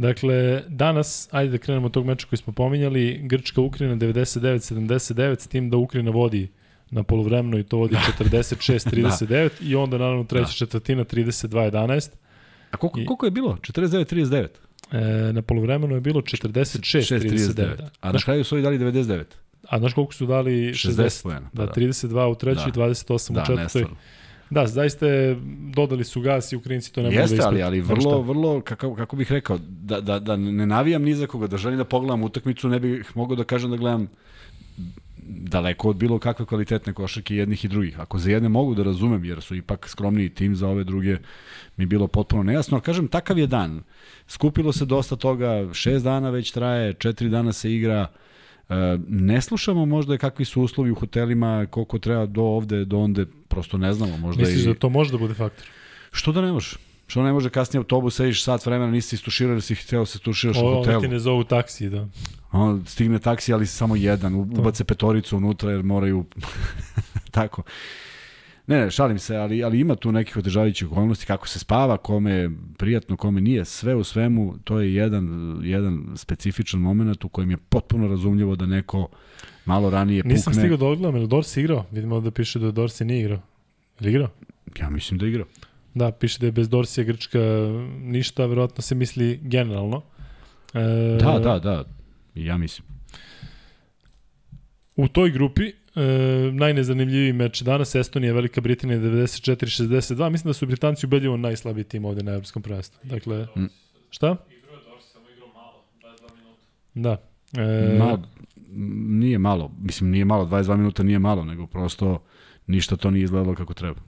[0.00, 0.36] Dakle,
[0.68, 5.70] danas, ajde da krenemo od tog meča koji smo pominjali, Grčka Ukrajina 99-79, s tim
[5.70, 6.48] da Ukrajina vodi
[6.90, 10.52] na polovremeno i to vodi 46-39 i onda naravno treća Da.
[10.52, 12.08] četvrtina 32-11.
[12.70, 13.56] A koliko, I- koliko je bilo?
[13.58, 14.48] 49-39?
[14.92, 14.98] E,
[15.32, 17.88] na polovremenu je bilo 46-39.
[18.00, 19.24] A na kraju su ovi dali 99.
[19.62, 21.02] a znaš koliko su dali 60?
[21.02, 21.72] 60 poena, Da, da.
[21.72, 22.80] 32 u trećoj, Da.
[22.80, 23.62] 28 Da, u četvrtoj.
[23.62, 23.96] nestvarno.
[24.50, 25.36] Da, zaista je,
[25.74, 28.94] dodali su gas i Ukrajinci to ne mogu da Jeste, ali, ali vrlo, vrlo, kako,
[28.94, 32.22] kako bih rekao, da, da, da ne navijam ni za koga, da želim da pogledam
[32.22, 34.08] utakmicu, ne bih mogao da kažem da gledam
[35.22, 38.00] daleko od bilo kakve kvalitetne košarke jednih i drugih.
[38.00, 41.18] Ako za jedne mogu da razumem, jer su ipak skromniji tim, za ove druge
[41.76, 43.82] mi je bilo potpuno nejasno, ali kažem, takav je dan.
[44.28, 48.29] Skupilo se dosta toga, šest dana već traje, četiri dana se igra, E,
[49.08, 53.78] ne slušamo možda kakvi su uslovi u hotelima, koliko treba do ovde, do onde, prosto
[53.78, 54.16] ne znamo.
[54.16, 54.66] Možda Misliš i...
[54.66, 55.66] da to može da bude faktor?
[56.10, 56.76] Što da ne može?
[57.06, 60.56] Što ne može kasnije autobus, sediš sat vremena, nisi istuširao, jer si hteo se tuširaš
[60.56, 61.00] u hotelu.
[61.00, 62.08] ti ne zovu taksi, da.
[62.52, 66.24] On stigne taksi, ali samo jedan, ubace petoricu unutra jer moraju
[67.30, 67.62] tako.
[68.70, 72.32] Ne, ne, šalim se, ali, ali ima tu nekih otežavajućih okolnosti, kako se spava, kome
[72.32, 73.64] je prijatno, kome nije.
[73.64, 78.66] Sve u svemu, to je jedan, jedan specifičan moment u kojem je potpuno razumljivo da
[78.66, 79.08] neko
[79.64, 80.34] malo ranije pukne.
[80.34, 81.86] Nisam stigao da odgledam, je li Dorsi igrao?
[81.90, 83.40] Vidimo da piše da Dorsi nije igrao.
[84.00, 84.28] Je igrao?
[84.80, 85.46] Ja mislim da je igrao.
[85.94, 87.38] Da, piše da je bez Dorsija Grčka
[88.00, 90.02] ništa, verovatno se misli generalno.
[90.74, 91.84] E, Da, da, da.
[92.34, 92.88] Ja mislim.
[94.96, 96.00] U toj grupi e,
[96.52, 100.30] najnezanimljiviji meč danas Estonija, Velika Britanija 94-62.
[100.30, 103.00] Mislim da su Britanci ubedljivo najslabiji tim ovde na evropskom prvenstvu.
[103.02, 103.64] Dakle, Mm.
[104.10, 104.26] šta?
[104.58, 106.62] Igrao je Dorsi, samo igrao malo, 22 minuta.
[106.94, 107.62] Da.
[107.62, 108.22] E, Malo,
[108.72, 109.72] m, nije malo.
[109.82, 110.46] Mislim, nije malo.
[110.46, 112.22] 22 minuta nije malo, nego prosto
[112.66, 114.00] ništa to nije izgledalo kako treba.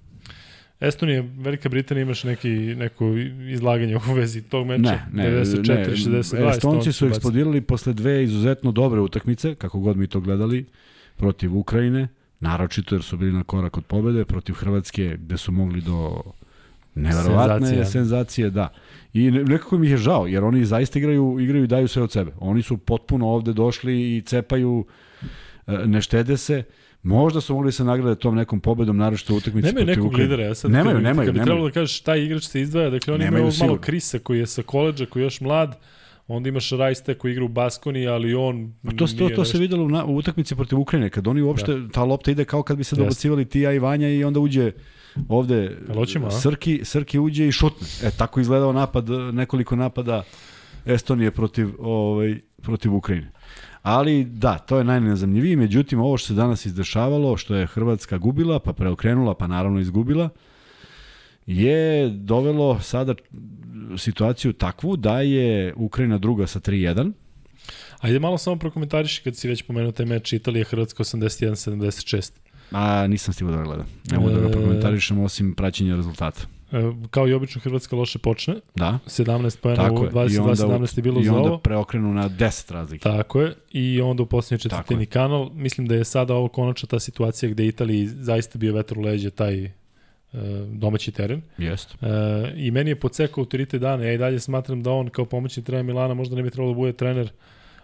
[0.80, 3.14] Estonija, Velika Britanija imaš neki, neko
[3.50, 4.80] izlaganje u vezi tog meča?
[4.82, 6.40] Ne, ne, 94-62.
[6.44, 6.50] ne.
[6.50, 10.64] Estonci su eksplodirali posle dve izuzetno dobre utakmice, kako god mi to gledali,
[11.16, 12.08] protiv Ukrajine,
[12.40, 16.22] naročito jer su bili na korak od pobede, protiv Hrvatske gde su mogli do
[16.94, 18.68] neverovatne senzacije, senzacije da.
[19.14, 22.12] I ne- nekako mi je žao, jer oni zaista igraju, igraju i daju sve od
[22.12, 22.32] sebe.
[22.38, 24.84] Oni su potpuno ovde došli i cepaju,
[25.66, 26.62] e, ne štede se.
[27.04, 30.30] Možda su mogli se nagrade tom nekom pobedom, naročito u utakmici Nemaju protiv nekog Ukrajine.
[30.30, 31.46] lidera, ja sad Nemaju, kad, nemaju, kad bi nemaju.
[31.46, 33.78] trebalo da kažeš taj igrač se izdvaja, dakle oni Nemaju imaju malo.
[33.78, 35.78] Krisa koji je sa koleđa, koji je još mlad,
[36.28, 39.88] onda imaš Rajsta koji igra u Baskoni, ali on A to, to, to se videlo
[39.88, 41.88] na, u utakmici protiv Ukrajine, kad oni uopšte, da.
[41.88, 44.72] ta lopta ide kao kad bi se dobacivali ti ja i Vanja i onda uđe
[45.28, 45.76] ovde
[46.26, 46.30] a?
[46.30, 47.86] Srki, Srki uđe i šutne.
[48.02, 50.22] E, tako je izgledao napad, nekoliko napada
[50.86, 53.30] Estonije protiv, ovaj, protiv Ukrajine.
[53.82, 58.58] Ali da, to je najnezamljiviji, međutim ovo što se danas izdešavalo, što je Hrvatska gubila,
[58.58, 60.28] pa preokrenula, pa naravno izgubila,
[61.46, 63.14] je dovelo sada
[63.98, 67.12] situaciju takvu da je Ukrajina druga sa 3-1,
[68.00, 72.30] Ajde malo samo prokomentariši kad si već pomenuo taj meč Italija-Hrvatska 81-76.
[72.70, 73.86] A nisam stigao da gledam.
[74.10, 74.52] Ne mogu da ga E.
[74.52, 76.40] prokomentarišem osim praćenja rezultata.
[76.72, 80.08] E, kao i obično Hrvatska loše počne, Da, 17 pojena u je.
[80.08, 81.58] I 22-17 je bilo I za onda ovo.
[81.58, 83.02] preokrenu na 10 razlike.
[83.02, 85.50] Tako je, i onda u poslednjoj Tako četvrtini kanal.
[85.54, 89.30] Mislim da je sada ovo konačno ta situacija gde Italiji zaista bio vetar u leđe
[89.30, 89.70] taj
[90.72, 91.42] domaći teren.
[91.58, 91.94] Jest.
[92.02, 92.06] E,
[92.56, 94.04] I meni je podsekao autoritet dana.
[94.04, 96.76] Ja i dalje smatram da on kao pomoćni trener Milana možda ne bi trebalo da
[96.76, 97.30] bude trener,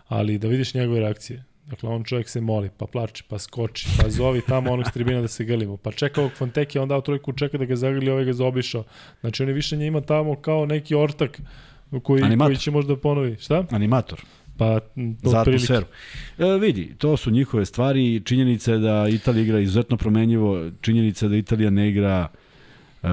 [0.09, 1.45] ali da vidiš njegove reakcije.
[1.67, 5.21] Dakle, on čovjek se moli, pa plače, pa skoči, pa zovi tamo onog s tribina
[5.21, 8.25] da se grlimo, pa čeka ovog Fonteke, on dao trojku, čeka da ga zagrli, ovaj
[8.25, 8.85] ga zaobišao.
[9.21, 11.41] Znači, on je više njima tamo kao neki ortak
[12.03, 12.49] koji, Animator.
[12.49, 13.37] koji će možda ponovi.
[13.41, 13.65] Šta?
[13.71, 14.21] Animator.
[14.59, 14.81] Pa,
[15.23, 15.87] Za atmosferu.
[16.39, 18.21] E, vidi, to su njihove stvari.
[18.25, 20.71] Činjenica je da Italija igra izuzetno promenjivo.
[20.81, 22.29] Činjenica je da Italija ne igra
[23.03, 23.09] e,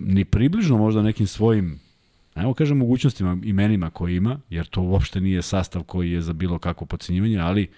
[0.00, 1.80] ni približno možda nekim svojim
[2.36, 6.58] Evo kažem mogućnostima, imenima koje ima, jer to uopšte nije sastav koji je za bilo
[6.58, 7.68] kakvo pocenjivanje, ali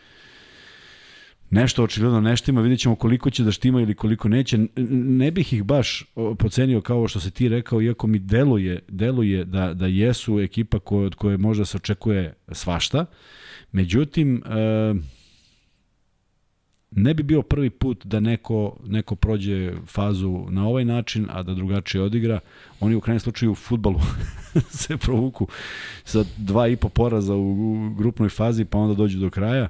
[1.50, 4.58] nešto očigledno nešto ima, vidjet ćemo koliko će da štima ili koliko neće.
[4.76, 6.04] Ne bih ih baš
[6.38, 11.06] pocenio kao što se ti rekao, iako mi deluje, deluje da, da jesu ekipa koje,
[11.06, 13.06] od koje možda se očekuje svašta.
[13.72, 14.42] Međutim,
[16.90, 21.54] ne bi bio prvi put da neko, neko prođe fazu na ovaj način, a da
[21.54, 22.40] drugačije odigra.
[22.80, 24.00] Oni u krajnjem slučaju u futbalu
[24.80, 25.48] se provuku
[26.04, 29.68] sa dva i po poraza u, grupnoj fazi, pa onda dođu do kraja.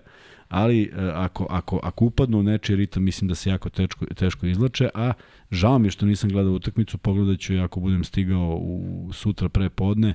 [0.49, 4.47] Ali e, ako, ako, ako upadnu u nečiji ritam, mislim da se jako teško, teško
[4.47, 5.13] izlače, a
[5.51, 9.69] žao mi je što nisam gledao utakmicu, pogledat ću ako budem stigao u sutra pre
[9.69, 10.15] podne,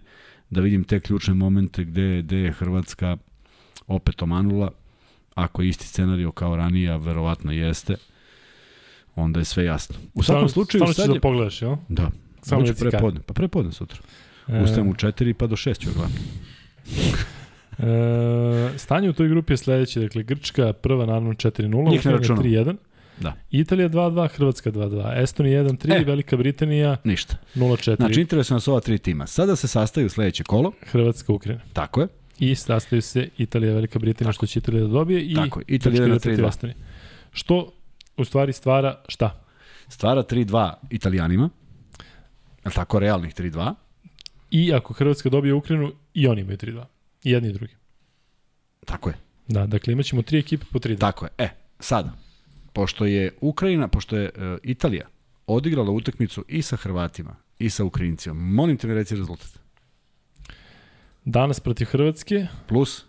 [0.50, 3.18] da vidim te ključne momente gde, gde je Hrvatska
[3.88, 4.72] opet omanula,
[5.36, 7.96] ako je isti scenario kao ranije, a verovatno jeste,
[9.16, 9.96] onda je sve jasno.
[10.14, 11.14] U svakom slučaju, Stvarno sad ćeš je...
[11.14, 11.76] da pogledaš, jel?
[11.90, 12.12] Da,
[12.42, 12.92] Samo reci kad.
[12.92, 13.22] prepodne.
[13.22, 14.00] Pa prepodne sutra.
[14.48, 16.12] E, Ustajem u 4 pa do 6 ću gledam.
[17.80, 22.18] E, stanje u toj grupi je sledeće, dakle Grčka prva naravno 4-0, Njih ne Ukrajina
[22.18, 22.44] računam.
[22.44, 22.76] 3-1,
[23.20, 23.34] Da.
[23.52, 26.04] Italija 2-2, Hrvatska 2-2, Estonija 1-3, E.
[26.06, 27.36] Velika Britanija Ništa.
[27.56, 29.28] 0-4, Znači, interesuje nas ova tri tima.
[29.28, 31.62] Sada se sastaju sledeće kolo, Hrvatska, Ukrajina.
[31.74, 32.08] tako je.
[32.40, 36.06] I sastaju se Italija, Velika Britanija, što će Italija da dobije i Tako je, Italija
[36.06, 36.50] Grčka ide na igra protiv 3:2.
[36.50, 36.76] Estonije.
[37.32, 37.72] Što
[38.18, 39.44] u stvari stvara šta?
[39.88, 41.50] Stvara 3-2 Italijanima,
[42.66, 43.74] je tako, realnih 3-2.
[44.52, 46.84] I ako Hrvatska dobije Ukrajinu, i oni imaju 3-2.
[47.24, 47.74] I jedni i drugi.
[48.86, 49.16] Tako je.
[49.48, 51.00] Da, dakle imaćemo tri ekipe po 3-2.
[51.00, 51.32] Tako je.
[51.38, 52.14] E, sada,
[52.74, 55.08] pošto je Ukrajina, pošto je uh, Italija
[55.48, 59.60] odigrala utakmicu i sa Hrvatima i sa Ukrajincima, molim te mi reci rezultat.
[61.26, 63.06] Danas protiv Hrvatske, Plus,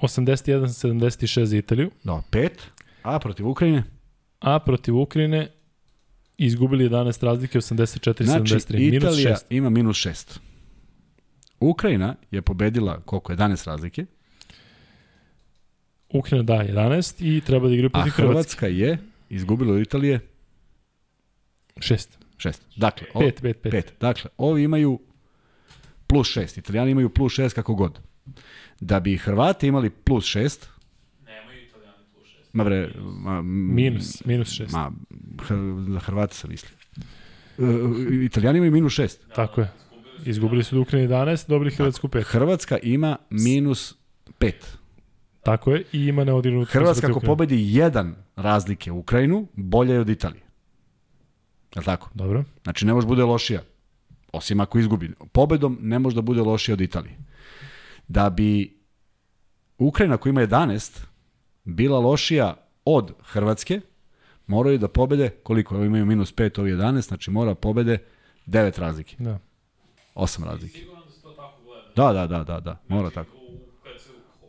[0.00, 2.50] 81-76 za Italiju, da, 5,
[3.02, 3.84] a protiv Ukrajine?
[4.40, 5.48] a protiv Ukrajine
[6.38, 9.42] izgubili 11 razlike, 84-73, Znači, minus Italija 6.
[9.50, 10.38] ima minus 6.
[11.60, 14.06] Ukrajina je pobedila koliko 11 razlike,
[16.10, 18.32] Ukrajina da 11 i treba da igra a protiv Hrvatske.
[18.32, 18.98] Hrvatska je
[19.30, 20.20] izgubila od Italije
[21.80, 22.18] Šest.
[22.38, 22.62] Šest.
[22.76, 23.70] Dakle, o, Pet, pet, pet.
[23.72, 23.92] pet.
[24.00, 24.98] Dakle, ovi imaju
[26.06, 26.58] plus šest.
[26.58, 27.98] Italijani imaju plus šest kako god.
[28.80, 30.68] Da bi Hrvati imali plus šest,
[31.24, 32.54] Nemaju italijani plus šest.
[32.54, 34.72] ma bre, ma, Minus, minus šest.
[34.72, 34.92] Ma,
[35.48, 35.54] Hr,
[35.92, 36.76] za Hrvate sam mislio.
[37.58, 39.20] E, Italijani imaju minus šest.
[39.34, 39.70] Tako je.
[40.26, 42.22] Izgubili su od Ukrajine 11, dobili Hrvatsku 5.
[42.22, 43.94] Hrvatska ima minus
[44.38, 44.76] pet.
[45.42, 46.70] Tako je, i ima neodirnutu.
[46.72, 50.42] Hrvatska ako pobedi jedan razlike u Ukrajinu, bolja je od Italije.
[51.74, 52.10] Je li tako?
[52.14, 52.44] Dobro.
[52.62, 53.62] Znači ne može bude lošija.
[54.32, 55.10] Osim ako izgubi.
[55.32, 57.16] Pobedom ne može da bude lošija od Italije.
[58.08, 58.78] Da bi
[59.78, 61.00] Ukrajina koja ima 11
[61.64, 63.80] bila lošija od Hrvatske,
[64.46, 65.74] moraju da pobede, koliko?
[65.74, 67.98] Evo imaju minus 5, ovi 11, znači mora pobede
[68.46, 69.16] 9 razlike.
[69.18, 69.38] Da.
[70.14, 70.80] 8 razlike.
[71.96, 72.12] Da.
[72.12, 73.30] Da, da, da, da, da, mora tako.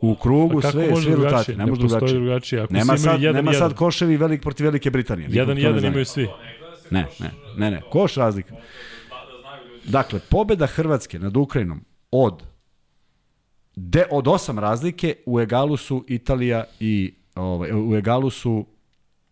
[0.00, 1.36] U, krugu Pa sve, može sve drugačije?
[1.36, 2.20] rezultati, ne može drugačije.
[2.20, 2.62] drugačije.
[2.62, 5.28] Ako Nema sad, jedan, nema jedan, sad koševi velik protiv Velike Britanije.
[5.30, 6.28] Jedan, ne jedan imaju svi.
[6.90, 8.54] ne Ne, ne, ne, ne, koš razlika.
[8.54, 8.60] Da,
[9.84, 9.90] da.
[9.90, 12.42] Dakle, pobeda Hrvatske nad Ukrajinom od
[13.76, 18.66] de, od osam razlike u egalu su Italija i ovaj, u egalu su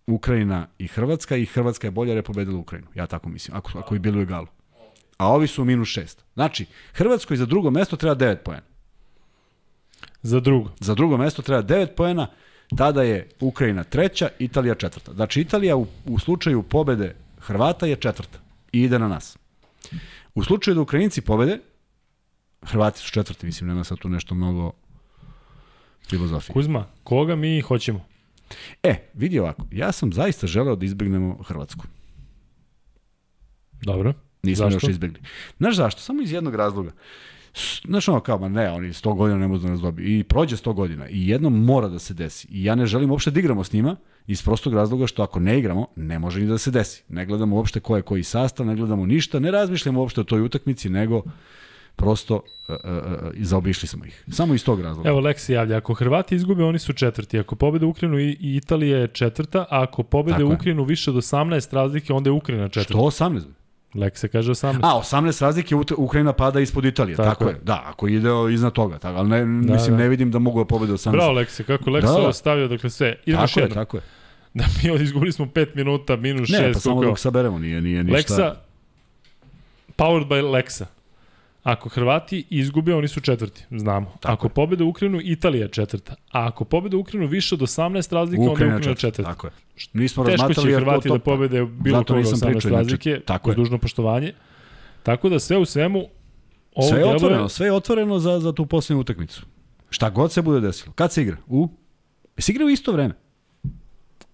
[0.06, 2.88] Ukrajina i Hrvatska i Hrvatska je bolja jer je pobedila Ukrajinu.
[2.94, 4.46] Ja tako mislim, ako, ako je bilo u egalu.
[5.16, 6.24] A ovi su minus šest.
[6.34, 8.62] Znači, Hrvatskoj za drugo mesto treba 9 poena.
[10.22, 10.70] Za drugo.
[10.80, 12.26] Za drugo mesto treba 9 poena,
[12.76, 15.12] tada je Ukrajina treća, Italija četvrta.
[15.12, 18.38] Znači, Italija u, u slučaju pobede Hrvata je četvrta
[18.72, 19.38] i ide na nas.
[20.34, 21.58] U slučaju da Ukrajinci pobede,
[22.62, 24.72] Hrvati su četvrti, mislim, nema sad tu nešto mnogo
[26.08, 26.52] filozofije.
[26.52, 28.04] Kuzma, koga mi hoćemo?
[28.82, 31.84] E, vidi ovako, ja sam zaista želeo da izbegnemo Hrvatsku.
[33.82, 34.12] Dobro.
[34.44, 34.86] Nismo Zašto?
[34.86, 35.20] još izbegli.
[35.58, 36.00] Znaš zašto?
[36.00, 36.92] Samo iz jednog razloga.
[37.84, 40.18] Znaš ono kao, ma ne, oni 100 godina ne mogu da nas dobiju.
[40.18, 42.48] I prođe 100 godina i jednom mora da se desi.
[42.50, 43.96] I ja ne želim uopšte da igramo s njima
[44.26, 47.02] iz prostog razloga što ako ne igramo, ne može ni da se desi.
[47.08, 50.40] Ne gledamo uopšte ko je koji sastav, ne gledamo ništa, ne razmišljamo uopšte o toj
[50.40, 51.22] utakmici, nego
[51.96, 54.24] prosto uh, uh, uh, zaobišli smo ih.
[54.28, 55.08] Samo iz tog razloga.
[55.08, 55.76] Evo, Lek se javlja.
[55.76, 57.38] Ako Hrvati izgube, oni su četvrti.
[57.38, 60.54] Ako pobede Ukrajinu i, i Italija je četvrta, a ako pobede Tako je.
[60.54, 63.10] Ukrajinu više od 18 razlike, onda je Ukrajina četvrta.
[63.10, 63.42] Što 18?
[63.94, 64.78] Lek se kaže 18.
[64.82, 67.16] A, 18 razlike Ukrajina pada ispod Italije.
[67.16, 67.52] Tako, Tako je.
[67.52, 67.60] je.
[67.62, 68.98] Da, ako ide iznad toga.
[68.98, 70.02] Tako, ali ne, mislim, da.
[70.02, 71.10] ne vidim da mogu da pobede 18.
[71.10, 72.24] Bravo, Lekse, kako Lekse Da, da, da.
[72.24, 73.16] ovo stavio, dakle sve.
[73.26, 74.02] Idemo tako je, tako je.
[74.54, 77.10] Da mi izgubili smo 5 minuta, minus 6, Ne, pa samo koliko?
[77.10, 78.16] dok saberemo, nije, nije ništa.
[78.16, 78.54] Leksa,
[79.96, 80.86] powered by Leksa.
[81.64, 84.06] Ako Hrvati izgube, oni su četvrti, znamo.
[84.20, 84.50] Tako ako je.
[84.50, 86.14] pobede Ukrajinu, Italija je četvrta.
[86.32, 89.30] A ako pobede Ukrajinu više od 18 razlika, onda je Ukrajina Ukrajina četvrta.
[89.30, 89.52] Tako je.
[89.92, 93.50] Nismo Teško će Hrvati da pobede bilo Zato koga nisam 18 pričao, znači, razlike, tako
[93.50, 93.56] uz je.
[93.56, 94.32] dužno poštovanje.
[95.02, 96.04] Tako da sve u svemu,
[96.74, 99.46] ovo Sve je otvoreno, sve je otvoreno za, za tu posljednju utakmicu.
[99.90, 100.92] Šta god se bude desilo.
[100.92, 101.36] Kad se igra?
[101.46, 101.68] U?
[102.38, 103.14] Se igra u isto vreme.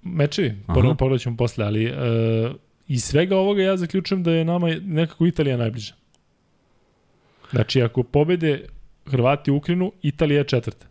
[0.02, 0.58] Mečevi,
[0.98, 1.96] pogledat ćemo posle, ali uh,
[2.88, 5.99] iz svega ovoga ja zaključujem da je nama nekako Italija najbliža.
[7.50, 8.64] Znači, ako pobede
[9.06, 10.86] Hrvati Ukrajinu, Italija je četvrta.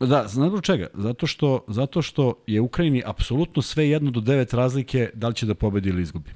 [0.00, 0.86] Da, znaš čega?
[0.94, 5.46] Zato što, zato što je Ukrajini apsolutno sve jedno do devet razlike da li će
[5.46, 6.30] da pobedi ili izgubi.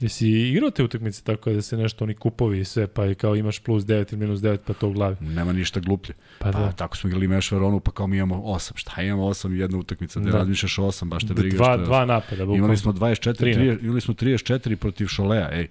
[0.00, 3.36] Jesi igrao te utakmice tako da se nešto oni kupovi i sve, pa i kao
[3.36, 5.16] imaš plus 9 ili minus 9, pa to u glavi.
[5.20, 6.14] Nema ništa gluplje.
[6.38, 6.72] Pa, Pa, da.
[6.72, 8.76] tako smo igrali Meš Veronu, pa kao mi imamo osam.
[8.76, 10.20] Šta imamo osam i jedna utakmica?
[10.20, 10.38] Da, Da.
[10.38, 11.56] razmišljaš o osam, baš te briga.
[11.56, 12.42] Dva, je dva napada.
[12.42, 12.76] Imali bukvalno.
[12.76, 15.68] smo 24, Tri 30, imali smo 34 protiv Šolea, ej.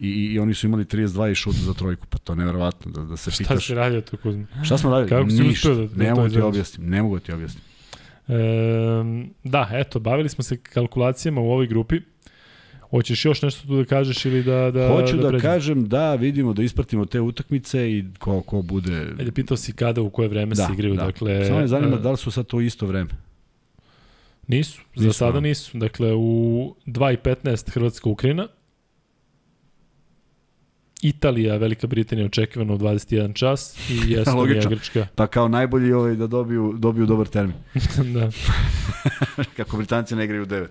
[0.00, 3.02] I, i, oni su imali 32 i šut za trojku, pa to je neverovatno da,
[3.02, 3.66] da se Šta pitaš.
[3.66, 4.46] si radio tu Kuzma?
[4.62, 5.08] Šta smo radili?
[5.10, 5.68] Kako si Ništa.
[5.68, 7.62] da- da ne to mogu ti objasnim, ne mogu ti objasnim.
[8.28, 8.34] E,
[9.44, 12.00] da, eto, bavili smo se kalkulacijama u ovoj grupi.
[12.80, 15.40] Hoćeš još nešto tu da kažeš ili da da Hoću da, pređemo?
[15.42, 19.06] kažem da vidimo da ispratimo te utakmice i ko, ko bude...
[19.18, 21.04] Ajde, pitao si kada, u koje vreme Da, se igraju, da.
[21.04, 21.44] dakle...
[21.44, 23.10] Samo me zanima e, da li su sad to isto vreme.
[24.46, 25.40] Nisu, za Nisu, sada a?
[25.40, 25.78] nisu.
[25.78, 26.20] Dakle, u
[26.86, 28.46] 2.15 Hrvatska-Ukrajina,
[31.02, 34.68] Italija, Velika Britanija očekivano u 21 čas i Estonija.
[34.68, 35.06] Grčka.
[35.14, 37.56] Pa kao najbolji ovaj da dobiju, dobiju dobar termin.
[38.14, 38.30] da.
[39.56, 40.66] Kako Britanci ne igraju u 9.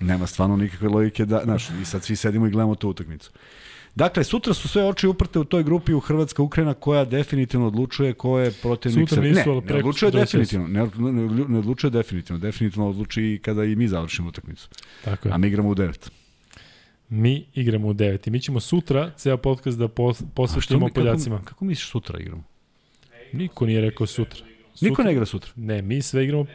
[0.00, 3.30] Nema stvarno nikakve logike da, znaš, i sad svi sedimo i gledamo tu utakmicu.
[3.94, 8.14] Dakle, sutra su sve oči uprte u toj grupi u Hrvatska Ukrajina koja definitivno odlučuje
[8.14, 12.88] ko je protivnik Sutra nisu, Ne, ne odlučuje definitivno, ne, ne, ne odlučuje definitivno, definitivno
[12.88, 14.68] odluči kada i mi završimo utakmicu.
[15.04, 15.34] Tako je.
[15.34, 16.10] A mi igramo u 9.
[17.14, 21.36] Mi igramo u 9 i mi ćemo sutra ceo podcast da pos, posvetimo Poljacima.
[21.38, 22.44] kako, kako misliš sutra igramo?
[23.32, 24.44] Niko nije rekao sutra.
[24.80, 25.50] Niko Sutra- ne igra sutra.
[25.56, 26.46] Ne, mi sve igramo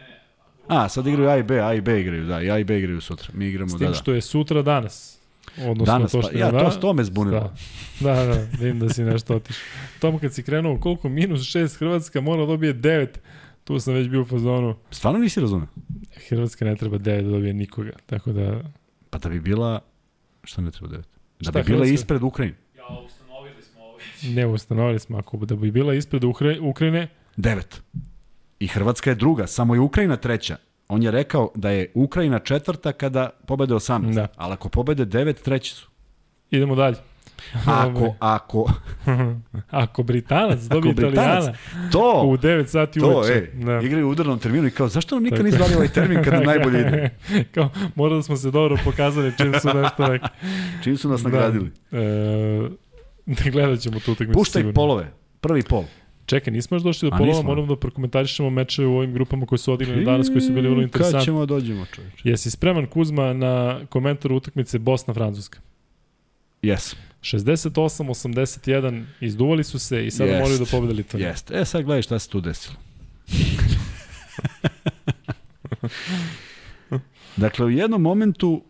[0.68, 2.80] A, sad igraju A i B, A i B igraju, da, i A i B
[2.80, 3.27] igraju sutra.
[3.34, 3.94] Mi igramo, s da, tim da.
[3.94, 5.19] što je sutra danas.
[5.57, 7.53] Odnosno Danas, to pa, što ja, je to, da, to me zbunilo.
[7.99, 9.64] Da, da, da, vidim da si nešto otišao.
[9.99, 13.07] Tom kad si krenuo, koliko minus 6 Hrvatska mora da dobije 9,
[13.64, 14.76] tu sam već bio u fazonu.
[14.91, 15.68] Stvarno nisi razumeo?
[16.30, 18.61] Hrvatska ne treba 9 da dobije nikoga, tako da
[19.10, 19.80] Pa da bi bila,
[20.44, 20.98] šta ne treba 9?
[20.98, 21.03] Da
[21.41, 21.94] Šta, bi bila Hrvatska?
[21.94, 22.57] ispred Ukrajine.
[22.78, 23.98] Ja, ustanovili smo ovo.
[24.26, 27.07] Ne ustanovili smo, ako da bi bila ispred Ukra Ukrajine,
[27.38, 27.61] 9.
[28.60, 30.57] I Hrvatska je druga, samo je Ukrajina treća.
[30.88, 34.14] On je rekao da je Ukrajina četvrta kada pobede 18.
[34.14, 34.28] Da.
[34.36, 35.90] Ali ako pobede 9, treći su.
[36.52, 36.95] idemo dalje.
[37.66, 38.72] Ako, ako,
[39.70, 41.53] Ako Britanac dobije Italijana
[41.91, 43.34] to, u 9 sati to, uveče.
[43.34, 43.80] e, da.
[43.80, 46.80] igraju u udarnom terminu i kao, zašto nam nikad nisi dali ovaj termin kada najbolje
[46.80, 47.10] ide?
[47.53, 50.30] Kao, morali smo se dobro pokazali čim su nešto rekli.
[50.84, 51.72] Čim su nas nagradili?
[51.91, 51.98] Da,
[53.48, 54.74] e, gledat ćemo tu utakmicu Puštaj sigurno.
[54.76, 55.11] polove,
[55.41, 55.84] prvi pol.
[56.26, 59.74] Čekaj, nismo još došli do polova, moramo da prokomentarišemo meče u ovim grupama koji su
[59.74, 61.26] odigrani danas, koji su bili vrlo Kad interesantni.
[61.26, 62.16] ćemo da dođemo, čovječe?
[62.24, 65.57] Jesi spreman, Kuzma, na komentar utakmice Bosna-Francuska?
[66.61, 71.28] Jes, 68-81, izduvali su se i sada moraju da pobede Litvaniju.
[71.28, 71.60] jeste.
[71.60, 72.76] E, sad gledaj šta se tu desilo.
[77.38, 78.64] dakle, u jednom momentu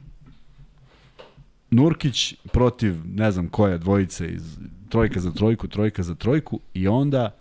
[1.71, 4.57] Nurkić protiv, ne znam koje, dvojice iz
[4.89, 7.35] trojka za trojku, trojka za trojku i onda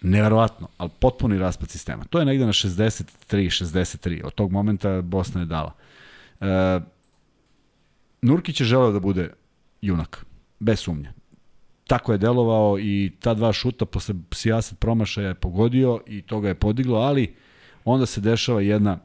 [0.00, 2.04] neverovatno, ali potpuni raspad sistema.
[2.04, 4.24] To je negde na 63-63.
[4.24, 5.74] Od tog momenta Bosna je dala.
[6.40, 6.80] E,
[8.22, 9.32] Nurkić je želeo da bude
[9.80, 10.26] junak,
[10.60, 11.12] bez sumnje.
[11.86, 16.48] Tako je delovao i ta dva šuta posle sijaset promašaja je pogodio i to ga
[16.48, 17.34] je podiglo, ali
[17.84, 18.98] onda se dešava jedna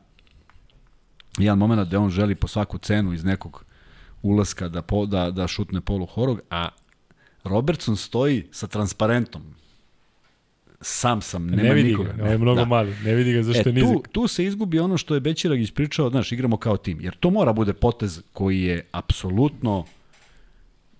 [1.38, 3.66] jedan moment gde on želi po svaku cenu iz nekog
[4.22, 6.70] ulaska da, po, da, da šutne polu horog, a
[7.44, 9.42] Robertson stoji sa transparentom.
[10.82, 12.12] Sam sam, nema ne vidi nikoga.
[12.12, 12.66] ga, on je mnogo Da.
[12.66, 13.90] mali, ne vidi ga zašto E, je nizak.
[13.96, 17.02] tu, tu se izgubi ono što je Bećiragić pričao, znaš, igramo kao tim.
[17.02, 19.86] Jer to mora bude potez koji je apsolutno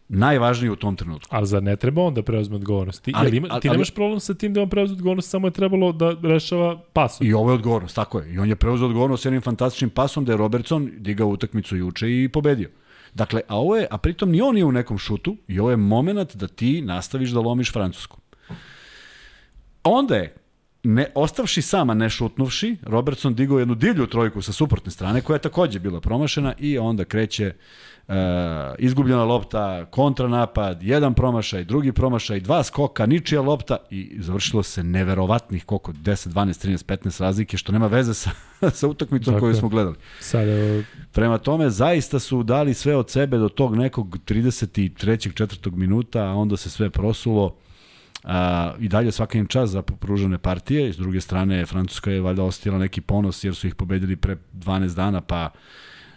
[0.10, 1.36] najvažniji u tom trenutku.
[1.36, 3.04] Ali zar ne treba on da preuzme odgovornost?
[3.04, 5.48] Ti, Ali- ali, ima, ti ali- nemaš problem sa tim da on preuzme odgovornost, samo
[5.48, 7.28] je trebalo da rešava pasom.
[7.28, 8.34] I ovo je odgovornost, tako je.
[8.34, 12.30] I on je preuzeo odgovornost jednim fantastičnim pasom da je Robertson digao utakmicu juče i
[12.30, 12.70] pobedio.
[13.14, 15.78] Dakle, a ovo je, a pritom ni on nije u nekom šutu i ovo je
[15.78, 18.18] moment da ti nastaviš da lomiš Francusku.
[19.84, 20.36] Onda je,
[20.84, 25.42] ne, ostavši sama ne šutnuvši, Robertson digao jednu divlju trojku sa suprotne strane, koja je
[25.42, 27.54] takođe bila promašena i onda kreće uh,
[28.80, 35.66] izgubljena lopta, kontranapad, jedan promašaj, drugi promašaj, dva skoka, ničija lopta i završilo se neverovatnih
[35.66, 38.30] koliko, 10, 12, 13, 15 razlike, što nema veze sa,
[38.80, 39.96] sa utakmicom Tako koju smo gledali.
[40.20, 45.34] Sad, evo, Prema tome, zaista su dali sve od sebe do tog nekog 33.
[45.34, 47.56] četvrtog minuta, a onda se sve prosulo.
[48.24, 50.94] A, I dalje svaka im čas za pružene partije.
[50.94, 54.96] S druge strane, Francuska je valjda ostila neki ponos jer su ih pobedili pre 12
[54.96, 55.50] dana, pa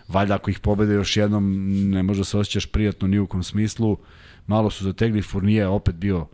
[0.08, 3.42] valjda ako ih pobede još jednom ne može da se osjećaš prijatno ni u kom
[3.42, 3.96] smislu.
[4.46, 6.26] Malo su zategli, Fournier je opet bio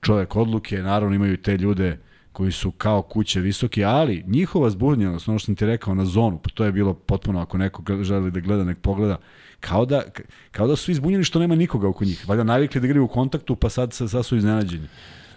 [0.00, 1.98] čovek odluke, naravno imaju te ljude
[2.32, 6.38] koji su kao kuće visoki, ali njihova zbunjenost, ono što sam ti rekao na zonu,
[6.38, 9.16] pa to je bilo potpuno, ako neko želi da gleda, nek pogleda,
[9.60, 10.02] kao da,
[10.50, 12.28] kao da su izbunjeni što nema nikoga oko njih.
[12.28, 14.88] Valjda navikli da igraju u kontaktu, pa sad, sad su iznenađeni.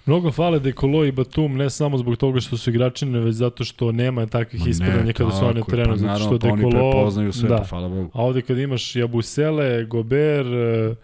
[0.07, 3.91] Mnogo fale Dekolo i Batum, ne samo zbog toga što su igračine, već zato što
[3.91, 6.91] nema takvih ispadanja kada su oni na terenu, pa zato što pa oni Dekolo...
[6.91, 7.57] prepoznaju sve, da.
[7.57, 8.09] pa hvala Bogu.
[8.13, 10.95] A ovde kad imaš Jabusele, Gober, e,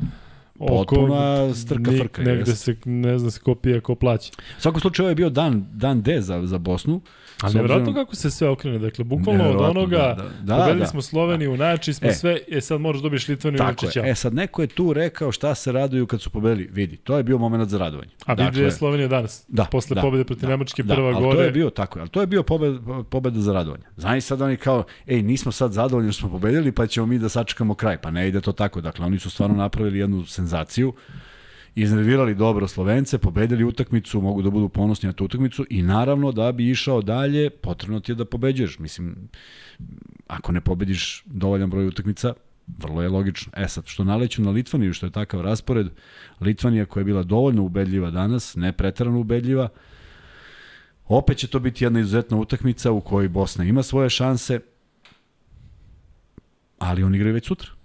[0.67, 2.63] Potpuna strka nik- frka, Negde jest.
[2.63, 4.31] se, ne zna se ko pije, ko plaća.
[4.57, 7.01] U svakom slučaju ovo je bio dan, dan D za, za Bosnu.
[7.43, 8.79] Ali nevjerojatno kako se sve okrene.
[8.79, 10.55] Dakle, bukvalno od onoga, da, da.
[10.55, 10.87] Da, pobedili da.
[10.87, 12.13] smo Sloveniju, najjači smo E.
[12.13, 14.11] sve, e sad moraš dobiješ Litvaniju i je.
[14.11, 16.69] E sad neko je tu rekao šta se raduju kad su pobedili.
[16.71, 18.11] Vidi, to je bio moment za radovanje.
[18.25, 21.07] A vidi dakle, je Slovenija danas, Da, posle da, pobede protiv da, Nemačke, da, prva
[21.07, 21.37] ali gore.
[21.37, 23.83] to je bio tako, ali to je bio pobeda, pobeda za radovanje.
[23.97, 27.29] Znaš sad oni kao, ej, nismo sad zadovoljni što smo pobedili, pa ćemo mi da
[27.29, 27.97] sačekamo kraj.
[27.97, 28.81] Pa ne ide to tako.
[28.81, 30.93] Dakle, oni su stvarno napravili jednu senzaciju,
[31.75, 36.51] iznervirali dobro Slovence, pobedili utakmicu, mogu da budu ponosni na tu utakmicu i naravno da
[36.51, 38.79] bi išao dalje, potrebno ti je da pobeđuješ.
[38.79, 39.29] Mislim,
[40.27, 42.33] ako ne pobediš dovoljan broj utakmica,
[42.77, 43.51] vrlo je logično.
[43.55, 45.87] E sad, što naleću na Litvaniju, što je takav raspored,
[46.41, 49.69] Litvanija koja je bila dovoljno ubedljiva danas, ne pretarano ubedljiva,
[51.05, 54.59] opet će to biti jedna izuzetna utakmica u kojoj Bosna ima svoje šanse,
[56.79, 57.82] ali oni igraju već sutra.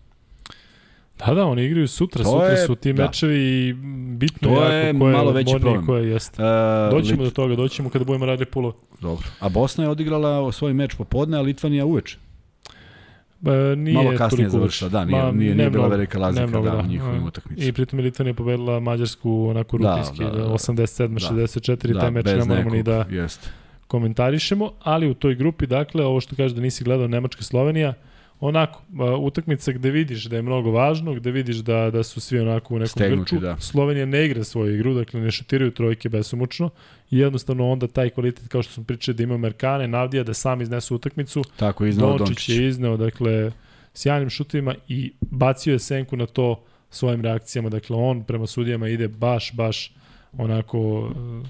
[1.19, 3.03] Da, da, oni igraju sutra, To sutra je- su ti da.
[3.03, 3.73] mečevi i
[4.13, 5.87] bitno To jako je malo veći problem.
[5.87, 6.43] ko je jeste.
[6.43, 8.73] E, Doćemo Lit- do toga, doćemo kada budemo radili pulo.
[9.01, 9.27] Dobro.
[9.41, 12.19] A Bosna je odigrala svoj meč popodne, a Litvanija uveče.
[13.43, 16.77] E, nije Malo kasnije završila, da, nije- Ma, nije- nije bila velika razlika, mnogo, da,
[16.77, 17.69] u njihovim utakmicama.
[17.69, 20.53] I pritom je Litvanija pobedila Mađarsku onako Da, rutinski, da, da, da, da.
[20.53, 23.49] 87-64, da, taj meč ne moramo ni da Jeste.
[23.89, 27.93] komentarišemo, ali u toj grupi, dakle, ovo što kaže da nisi gledao Nemačka-Slovenija,
[28.41, 28.83] onako,
[29.21, 32.79] utakmica gde vidiš da je mnogo važno, gde vidiš da, da su svi onako u
[32.79, 33.41] nekom Stegnuti, grču.
[33.47, 33.57] da.
[33.61, 36.71] Slovenija ne igra svoju igru, dakle ne šutiraju trojke besomučno
[37.11, 40.61] i jednostavno onda taj kvalitet, kao što smo pričali, da ima Merkane, Navdija, da sam
[40.63, 42.49] iznesu utakmicu, Tako je iznao Dončić Dončić.
[42.49, 43.53] je izneo, dakle,
[43.95, 47.69] sjajnim šutovima i bacio je senku na to svojim reakcijama.
[47.69, 49.93] Dakle, on prema sudijama ide baš, baš
[50.39, 51.49] onako e,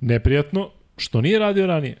[0.00, 1.96] neprijatno, što nije radio ranije.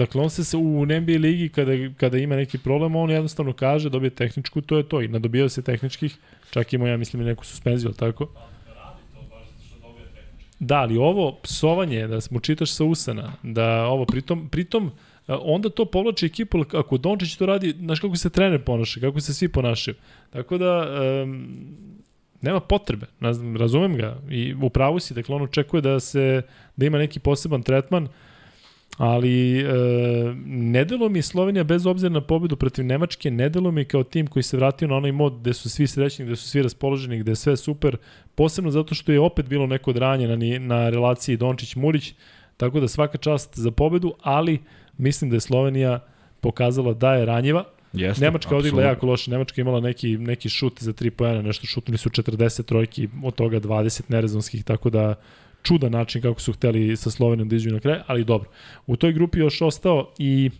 [0.00, 4.10] Dakle, on se, u NBA ligi kada, kada ima neki problem, on jednostavno kaže, dobije
[4.10, 5.02] tehničku, to je to.
[5.02, 6.16] I nadobijao se tehničkih,
[6.50, 8.26] čak imao, ja mislim, i neku suspenziju, ali tako?
[10.60, 14.90] Da, ali ovo psovanje, da mu čitaš sa usana, da ovo, pritom, pritom
[15.26, 19.34] onda to povlači ekipu, ako Dončić to radi, znaš kako se trener ponaša, kako se
[19.34, 19.94] svi ponašaju.
[20.30, 20.86] Tako da,
[21.22, 21.48] um,
[22.40, 23.06] nema potrebe,
[23.58, 26.42] razumem ga i u pravu si, dakle on očekuje da se
[26.76, 28.08] da ima neki poseban tretman,
[28.96, 29.64] ali e,
[30.46, 34.26] ne delo mi Slovenija bez obzira na pobedu protiv Nemačke, ne delo mi kao tim
[34.26, 37.32] koji se vratio na onaj mod gde su svi srećni, gde su svi raspoloženi, gde
[37.32, 37.96] je sve super,
[38.34, 42.12] posebno zato što je opet bilo neko dranje na, na relaciji Dončić-Murić,
[42.56, 44.58] tako da svaka čast za pobedu, ali
[44.98, 46.00] mislim da je Slovenija
[46.40, 49.30] pokazala da je ranjiva, Jeste, Nemačka odigla jako loše.
[49.30, 53.60] Nemačka imala neki, neki šut za 3 pojena, nešto šutnuli su 40 trojki, od toga
[53.60, 55.14] 20 nerezonskih, tako da
[55.62, 58.50] čudan način kako su hteli sa Slovenijom da iđu na kraj, ali dobro.
[58.86, 60.50] U toj grupi još ostao i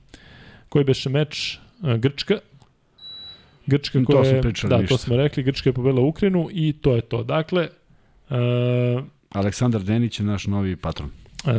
[0.68, 1.58] koji beše meč
[1.98, 2.38] Grčka.
[3.66, 4.86] Grčka koja je, da, ništa.
[4.88, 7.22] to smo rekli, Grčka je pobedila Ukrajinu i to je to.
[7.22, 7.68] Dakle,
[8.30, 11.10] uh, Aleksandar Denić je naš novi patron.
[11.44, 11.52] Uh,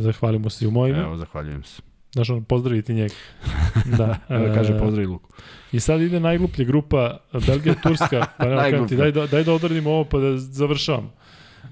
[0.00, 0.98] zahvalimo se i u mojima.
[0.98, 1.82] Evo, zahvaljujem se.
[2.12, 3.14] Znaš, on pozdraviti njega.
[3.98, 4.18] Da.
[4.28, 5.30] da kaže pozdravi Luku.
[5.72, 8.26] I sad ide najgluplja grupa Belgija, Turska.
[8.38, 11.12] Pa nema ti, daj, daj da odradimo ovo pa da završavam.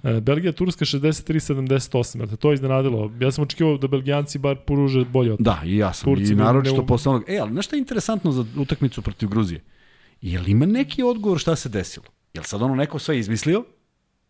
[0.02, 3.12] E, Belgija, Turska 63-78, te to je iznenadilo.
[3.20, 6.04] Ja sam očekivao da Belgijanci bar poruže bolje od Da, i ja sam.
[6.04, 6.86] Turci I naročito ne...
[6.86, 7.24] posle onog...
[7.28, 9.60] E, ali nešto je interesantno za utakmicu protiv Gruzije?
[10.20, 12.06] Je li ima neki odgovor šta se desilo?
[12.34, 13.64] Je li sad ono neko sve izmislio?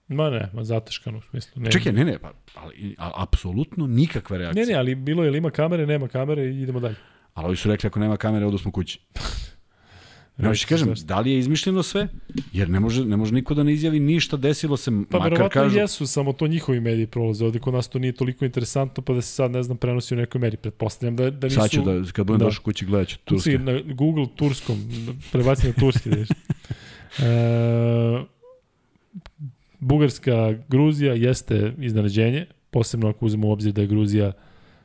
[0.09, 1.63] Ma ne, ma zateškano u smislu.
[1.63, 1.71] Ne.
[1.71, 4.67] Čekaj, ne, ne, pa, ali, ali apsolutno nikakve reakcije.
[4.67, 6.97] Ne, ne, ali bilo je li ima kamere, nema kamere i idemo dalje.
[7.35, 9.01] Ali ovi su rekli ako nema kamere, odu smo kući.
[10.39, 12.09] Ja ću kažem, da li je izmišljeno sve?
[12.53, 15.75] Jer ne može, ne može niko da ne izjavi ništa, desilo se, pa, makar kažu...
[15.75, 17.45] Pa jesu, samo to njihovi mediji prolaze.
[17.45, 20.17] Ovde kod nas to nije toliko interesantno, pa da se sad, ne znam, prenosi u
[20.17, 20.57] nekoj meri.
[20.57, 21.61] Pretpostavljam da, da nisu...
[21.61, 22.45] Sad ću da, kad budem da.
[22.45, 23.59] došao kući, gledat ću turske.
[23.59, 24.79] na Google turskom,
[25.33, 26.11] prebacim na turski.
[26.11, 26.17] Da
[27.27, 28.25] e,
[29.81, 34.33] Bugarska, Gruzija jeste iznenađenje, posebno ako uzmemo u obzir da je Gruzija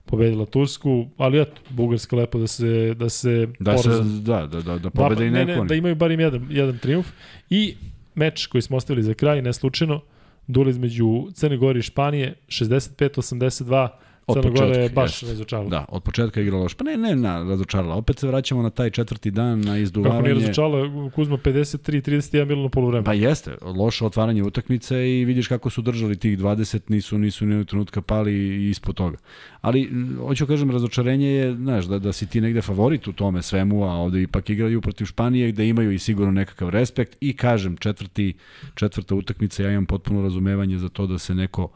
[0.10, 3.90] pobedila Tursku, ali eto, Bugarska lepo da se da se da se
[4.24, 5.52] da da da da pobede da, i neko.
[5.52, 7.08] Ne, ne, da imaju bar im jedan jedan triumf
[7.50, 7.76] i
[8.16, 10.02] meč koji smo ostavili za kraj ne slučajno
[10.48, 13.88] duel između Crne Gore i Španije 65-82
[14.30, 15.32] Od Crna Gora je baš jest.
[15.32, 15.70] razočarala.
[15.70, 16.74] Da, od početka je igrala loš.
[16.74, 17.96] Pa ne, ne, na, razočarala.
[17.96, 20.18] Opet se vraćamo na taj četvrti dan, na izduvavanje.
[20.18, 23.04] Kako nije razočarala, Kuzma 53-31 bilo na polovreme.
[23.04, 27.66] Pa jeste, loše otvaranje utakmice i vidiš kako su držali tih 20, nisu, nisu ni
[27.66, 29.18] trenutka pali ispod toga.
[29.62, 29.90] Ali,
[30.20, 33.94] hoću kažem, razočarenje je, znaš, da, da si ti negde favorit u tome svemu, a
[33.94, 38.34] ovde ipak igraju protiv Španije gde imaju i sigurno nekakav respekt i kažem, četvrti,
[38.76, 41.70] četvrta utakmica, ja imam potpuno razumevanje za to da se neko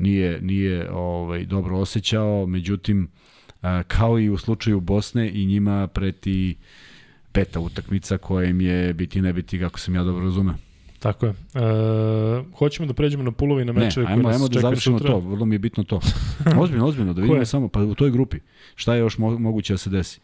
[0.00, 3.08] nije, nije ovaj, dobro osjećao, međutim,
[3.86, 6.56] kao i u slučaju Bosne i njima preti
[7.32, 10.54] peta utakmica koja im je biti ne biti, kako sam ja dobro razumeo.
[10.98, 11.32] Tako je.
[11.32, 11.34] E,
[12.58, 15.12] hoćemo da pređemo na pulovi na mečeve koji nas ajmo da završimo sutra.
[15.12, 16.00] to, vrlo mi je bitno to.
[16.62, 18.38] ozbiljno, ozbiljno, da vidimo samo, pa u toj grupi,
[18.74, 20.20] šta je još mo moguće da se desi?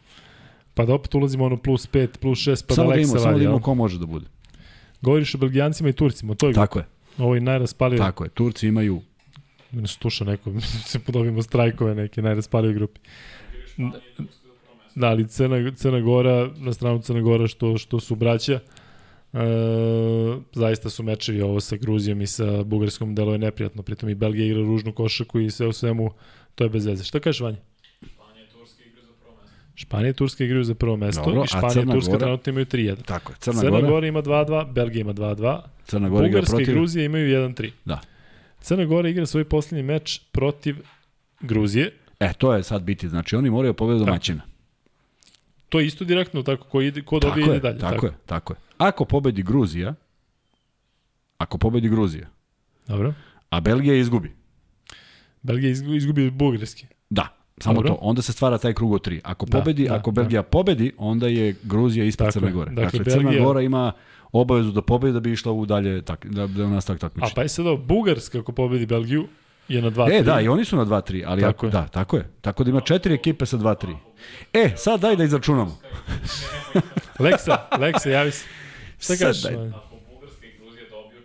[0.75, 3.45] Pa da opet ulazimo ono plus 5, plus 6, pa samo da Leksa Samo da
[3.45, 4.27] imamo ko može da bude.
[5.01, 6.85] Govoriš o Belgijancima i Turcima, to je Tako je.
[7.19, 7.99] Ovo je najraspalije.
[7.99, 9.01] Tako je, Turci imaju
[9.73, 10.53] ne stuša neko,
[10.91, 13.01] se podobimo strajkove neke najraspalije grupi.
[14.95, 18.61] Da, ali Crna, Crna Gora, na stranu Crna Gora što, što su braća,
[19.33, 19.39] e,
[20.53, 24.47] zaista su mečevi ovo sa Gruzijom i sa Bugarskom delo je neprijatno, pritom i Belgija
[24.47, 26.11] igra ružnu košaku i sve u svemu
[26.55, 27.05] to je bez veze.
[27.05, 27.59] Šta kažeš Vanja?
[29.75, 31.25] Španija i Turska igraju za prvo mesto.
[31.25, 32.19] Dobro, i Španija i Turska Gora...
[32.19, 33.05] trenutno imaju 3-1.
[33.05, 33.91] Tako je, Crna, Crna Gora...
[33.91, 37.71] Gora ima 2-2, Belgija ima 2-2, Crna Gora Bugarska i Gruzija imaju 1-3.
[37.85, 38.01] Da.
[38.67, 40.77] Crna Gora igra svoj poslednji meč protiv
[41.41, 41.93] Gruzije.
[42.21, 43.09] E, to je sad biti.
[43.09, 44.43] Znači, oni moraju pobediti domaćina.
[45.69, 47.79] To je isto direktno tako, ko, ide, ko dobije ide dalje.
[47.79, 48.57] Tako, tako je, tako je.
[48.79, 49.95] Ako pobedi Gruzija,
[51.39, 52.29] ako pobedi Gruzija,
[52.87, 53.15] Dobro.
[53.51, 54.35] a Belgija izgubi.
[55.43, 56.87] Belgija izgubi Bugarski.
[57.11, 57.29] Da,
[57.59, 57.89] samo Dobro.
[57.89, 57.99] to.
[58.01, 59.21] Onda se stvara taj krug od tri.
[59.25, 60.21] Ako da, pobedi, da, ako da.
[60.21, 60.49] Belgija da.
[60.49, 62.71] pobedi, onda je Gruzija ispred Crne Gore.
[62.71, 63.33] Dakle, dakle Belgija...
[63.33, 63.93] Crna Gora ima
[64.41, 67.33] obavezu da pobedi da bi išla u dalje tak, da, da nastavak takmičenja.
[67.33, 69.27] A pa je sada Bugarska ako pobedi Belgiju
[69.69, 70.21] je na 2-3.
[70.21, 71.71] E, da, i oni su na 2-3, ali tako ako, je.
[71.71, 72.31] da, tako je.
[72.41, 73.97] Tako da ima četiri ekipe sa 2-3.
[74.53, 75.79] E, sad daj da izračunamo.
[77.25, 78.45] Leksa, Leksa, javi se.
[78.99, 79.43] Šta kažeš
[80.11, 81.23] Bugarska i Gruzija dobiju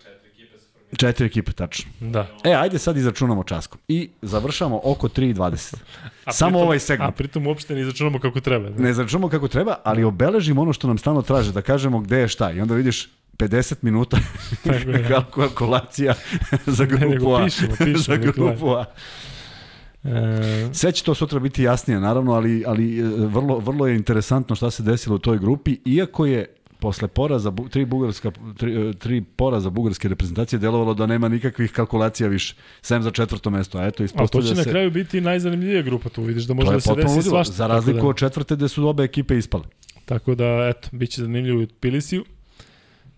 [0.93, 1.91] četiri ekipe tačno.
[2.01, 2.27] Da.
[2.43, 3.79] E, ajde sad izračunamo časkom.
[3.87, 5.75] I završamo oko 3.20.
[6.25, 7.15] A Samo pritom- ovaj A segment.
[7.15, 8.69] pritom uopšte ne izračunamo kako treba.
[8.69, 8.75] Ne?
[8.77, 12.27] Ne izračunamo kako treba, ali obeležimo ono što nam stalno traže, da kažemo gde je
[12.27, 12.51] šta.
[12.51, 14.17] I onda vidiš 50 minuta
[14.65, 14.73] da.
[15.09, 16.13] kalku- kalkulacija
[16.67, 17.45] za Ne, nego grupu A.
[17.45, 18.85] pišemo, pišemo, za grupu A.
[20.03, 24.55] E, Sve će to sutra biti jasnije, naravno, ali, ali e, vrlo, vrlo je interesantno
[24.55, 26.45] šta se desilo u toj grupi, iako je
[26.81, 32.29] posle poraza, tri, bugarska, tri, e, tri poraza bugarske reprezentacije delovalo da nema nikakvih kalkulacija
[32.29, 34.69] više, sem za četvrto mesto, a eto a to ispostavlja će na se...
[34.69, 36.23] kraju biti najzanimljivija grupa tu.
[36.23, 37.53] Vidiš da može da se desi svašta.
[37.53, 39.63] za tako razliku da, od četvrte gde su obe ekipe ispale.
[40.05, 42.25] Tako da, eto, bit će zanimljivo u Tbilisiju.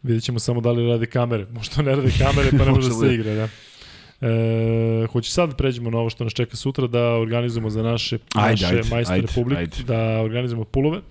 [0.04, 1.48] Vidjet ćemo samo da li rade kamere.
[1.58, 3.48] Možda ne rade kamere, pa ne može da se igra, da.
[4.28, 8.18] E, hoće sad da pređemo na ovo što nas čeka sutra, da organizujemo za naše,
[8.36, 9.84] Ajde, naše ajde, majstore ajde, publik, ajde.
[9.88, 11.02] da organizujemo pulove.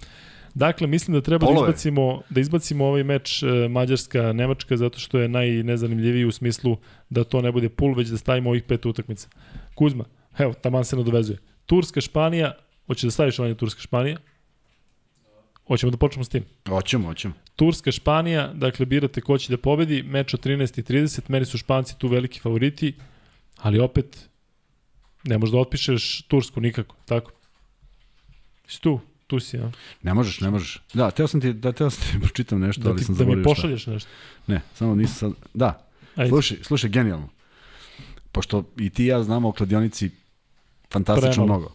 [0.55, 1.67] Dakle, mislim da treba Polove?
[1.67, 6.77] da izbacimo, da izbacimo ovaj meč e, Mađarska-Nemačka zato što je najnezanimljiviji u smislu
[7.11, 9.29] da to ne bude pul, već da stavimo ovih pet utakmica.
[9.75, 10.05] Kuzma,
[10.39, 11.39] evo, taman se nadovezuje.
[11.67, 12.53] Turska-Španija,
[12.87, 14.17] hoće da staviš ovaj Turska-Španija?
[15.67, 16.45] Hoćemo da počnemo s tim.
[16.69, 17.35] Hoćemo, hoćemo.
[17.57, 22.09] Turska, Španija, dakle birate ko će da pobedi, meč od 13.30, meni su Španci tu
[22.09, 22.95] veliki favoriti,
[23.59, 24.29] ali opet
[25.25, 27.33] ne možeš da otpišeš Tursku nikako, tako?
[28.67, 29.01] Si tu,
[29.33, 29.71] tu si, ja?
[30.03, 30.83] Ne možeš, ne možeš.
[30.95, 33.19] Da, teo sam ti, da, teo sam ti pročitam nešto, Da, ali ti, sam da
[33.19, 33.55] mi zaboravio šta.
[33.55, 34.11] pošalješ nešto.
[34.47, 35.33] Ne, samo nisam sad...
[35.55, 35.87] Da,
[36.17, 36.29] Ajde.
[36.29, 37.29] slušaj, slušaj, genijalno.
[38.33, 40.11] Pošto i ti i ja znamo o kladionici
[40.91, 41.59] fantastično Premalo.
[41.59, 41.75] mnogo.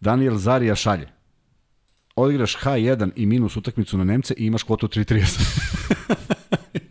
[0.00, 1.08] Daniel Zarija šalje.
[2.16, 5.40] Odigraš H1 i minus utakmicu na Nemce i imaš kvotu 3.30.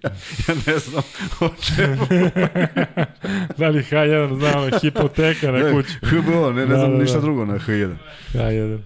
[0.04, 0.10] ja,
[0.48, 1.04] ja ne znam
[1.40, 2.06] o čemu.
[3.58, 5.90] da li H1 zna ona hipoteka na kuću?
[6.04, 7.22] HBO, ne, ne Da, znam da, ništa da.
[7.22, 7.96] drugo na H1.
[8.34, 8.80] H1.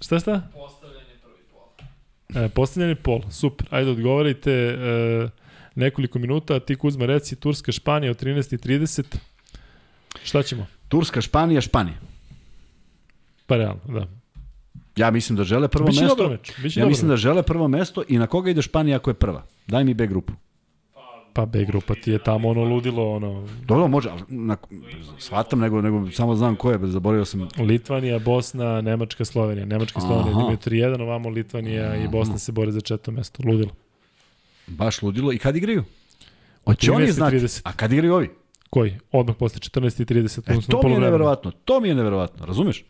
[0.00, 0.42] Šta šta?
[0.54, 2.42] Postavljanje prvi pol.
[2.44, 3.66] E, postavljeni pol, super.
[3.70, 5.28] Ajde, odgovarajte e,
[5.74, 9.04] nekoliko minuta, a ti Kuzma reci Turska, Španija od 13.30.
[10.24, 10.66] Šta ćemo?
[10.88, 11.96] Turska, Španija, Španija.
[13.46, 14.06] Pa realno, da.
[14.96, 16.28] Ja mislim da žele prvo Biće mesto.
[16.28, 16.52] meč.
[16.62, 17.12] Biće Ja mislim meč.
[17.12, 19.44] da žele prvo mesto i na koga ide Španija ako je prva?
[19.66, 20.32] Daj mi B grupu.
[21.32, 24.56] Pa B grupa ti je tamo ono ludilo, ono Dobro, može, ali na,
[25.18, 27.48] shvatam, nego, nego samo znam ko je, zaboravio sam.
[27.58, 29.66] Litvanija, Bosna, Nemačka, Slovenija.
[29.66, 30.40] Nemačka Slovenija Aha.
[30.40, 33.42] imaju 3-1, ovamo Litvanija i Bosna se bore za četvrto mesto.
[33.46, 33.70] Ludilo.
[34.66, 35.32] Baš ludilo.
[35.32, 35.84] I kad igraju?
[36.64, 37.10] Hoće oni 13:30.
[37.12, 37.46] znati.
[37.64, 38.30] A kad igraju ovi?
[38.70, 38.98] Koji?
[39.12, 40.58] Odmah posle 14.30.
[40.58, 41.50] E, to mi je neverovatno.
[41.50, 42.46] To mi je neverovatno.
[42.46, 42.84] Razumeš?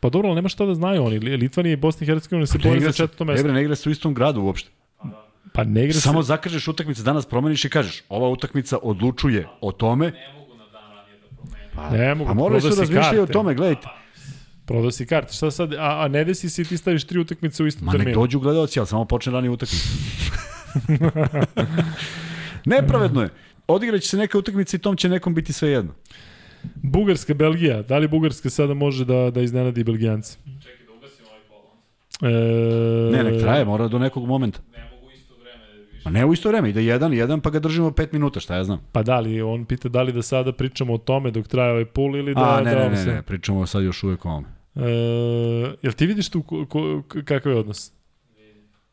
[0.00, 1.18] Pa dobro, ali nema šta da znaju oni.
[1.18, 3.44] Li- Litvanija i Bosna i Hercegovina se bore za četvrto mesto.
[3.44, 4.70] bre, ne igra se u istom gradu uopšte.
[5.52, 6.26] Pa ne igra Samo se...
[6.26, 10.06] zakažeš utakmice, danas promeniš i kažeš, ova utakmica odlučuje o tome.
[10.06, 11.70] Ne mogu na dan ranije da promenu.
[11.74, 13.32] Pa, Ne mogu, pa se si razmišljati o karte.
[13.32, 13.88] tome, gledajte.
[14.66, 15.32] Prodao si karte.
[15.32, 15.72] Šta sad?
[15.72, 18.20] A, a ne desi si ti staviš tri utakmice u istom Ma nek terminu.
[18.20, 19.88] dođu gledalci, ali samo počne ranije utakmice.
[22.66, 23.28] Nepravedno je.
[23.68, 25.92] Odigraće se neka utakmica i tom će nekom biti sve jedno.
[26.74, 27.82] Bugarska, Belgija.
[27.82, 30.38] Da li Bugarska sada može da, da iznenadi Belgijance?
[30.62, 33.18] Čekaj da ugasim ovaj pol.
[33.18, 34.60] E, Ne, nek traje, mora do nekog momenta.
[34.72, 35.95] Ne mogu isto vreme više.
[36.06, 38.64] Ma ne u isto vreme, ide jedan, jedan, pa ga držimo pet minuta, šta ja
[38.64, 38.80] znam.
[38.92, 41.84] Pa da li, on pita da li da sada pričamo o tome dok traje ovaj
[41.86, 42.40] pul ili da...
[42.48, 44.46] A, ne, da ne, ne, se- ne, pričamo sad još uvek o ovome.
[44.76, 44.80] E,
[45.82, 47.92] jel ti vidiš tu ko, ko, k- kakav je odnos?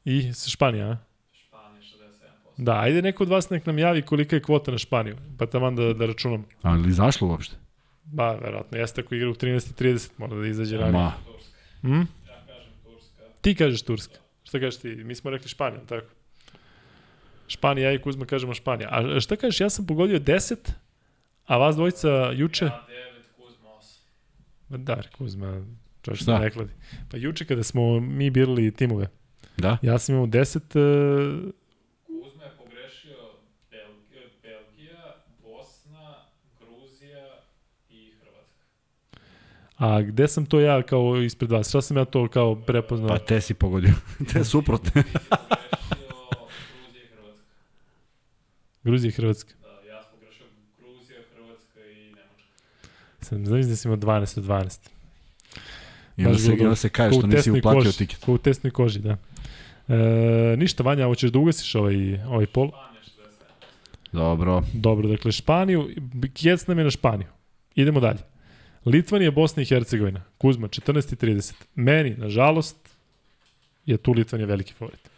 [0.06, 0.98] I sa Španija, a?
[1.34, 2.64] Španija 67%.
[2.64, 5.76] Da, ajde neko od vas nek nam javi kolika je kvota na Španiju, pa taman
[5.76, 6.46] da, da računam.
[6.62, 7.56] Ali zašlo uopšte?
[8.06, 10.94] Ba, verovatno, jeste ako igra u 13.30, mora da izađe ranije.
[10.94, 11.12] Ma.
[11.82, 11.94] Hm?
[11.94, 12.06] Ja
[12.48, 13.24] kažem Turska.
[13.42, 14.16] Ti kažeš Turska.
[14.44, 14.88] Šta kažeš ti?
[14.90, 16.06] Mi smo rekli Španija, tako?
[17.48, 18.90] Španija, ja i Kuzma kažemo Španija.
[18.92, 20.56] A šta kažeš, ja sam pogodio 10,
[21.46, 22.66] a vas dvojica juče?
[22.66, 22.86] Ja
[23.38, 24.00] 9, Kuzma 8.
[24.70, 25.66] Ma Da, Kuzma,
[26.02, 26.40] čovječ Šta?
[26.40, 26.72] ne kladi.
[27.12, 29.08] Pa juče kada smo mi birali timove,
[29.58, 29.78] da?
[29.82, 31.52] ja sam imao 10, uh,
[32.08, 33.18] Kuzma je pogrešio
[33.72, 36.16] Belgija, Belgija, Bosna,
[36.60, 37.26] Gruzija
[37.90, 38.66] i Hrvatska.
[39.78, 41.70] a gde sam to ja kao ispred vas?
[41.70, 43.08] Šta sam ja to kao prepoznao?
[43.10, 43.92] Pa te si pogodio.
[44.34, 45.04] te suprotne.
[45.14, 46.08] Pogrešio
[46.80, 47.44] Gruzija i Hrvatska.
[48.84, 49.54] Gruzija i Hrvatska.
[49.62, 50.20] Da, ja sam
[50.80, 52.50] Gruzija, Hrvatska i Nemačka.
[53.22, 54.90] Sam, znam da sam imao 12 od 12.
[56.18, 58.24] I onda se, onda se kaže što nisi uplatio koži, tiket.
[58.26, 59.18] Ko u tesnoj koži, da.
[59.88, 62.68] E, ništa, Vanja, hoćeš da ugasiš ovaj, ovaj pol?
[62.68, 63.02] Španija
[64.12, 64.12] 67%.
[64.12, 64.62] Dobro.
[64.74, 65.90] Dobro, dakle, Španiju,
[66.34, 67.28] kjec nam je na Španiju.
[67.76, 68.20] Idemo dalje.
[68.86, 70.24] Litvanija, Bosna i Hercegovina.
[70.38, 71.54] Kuzma, 14.30.
[71.76, 72.90] Meni, nažalost,
[73.86, 75.10] je tu Litvanija veliki favorit.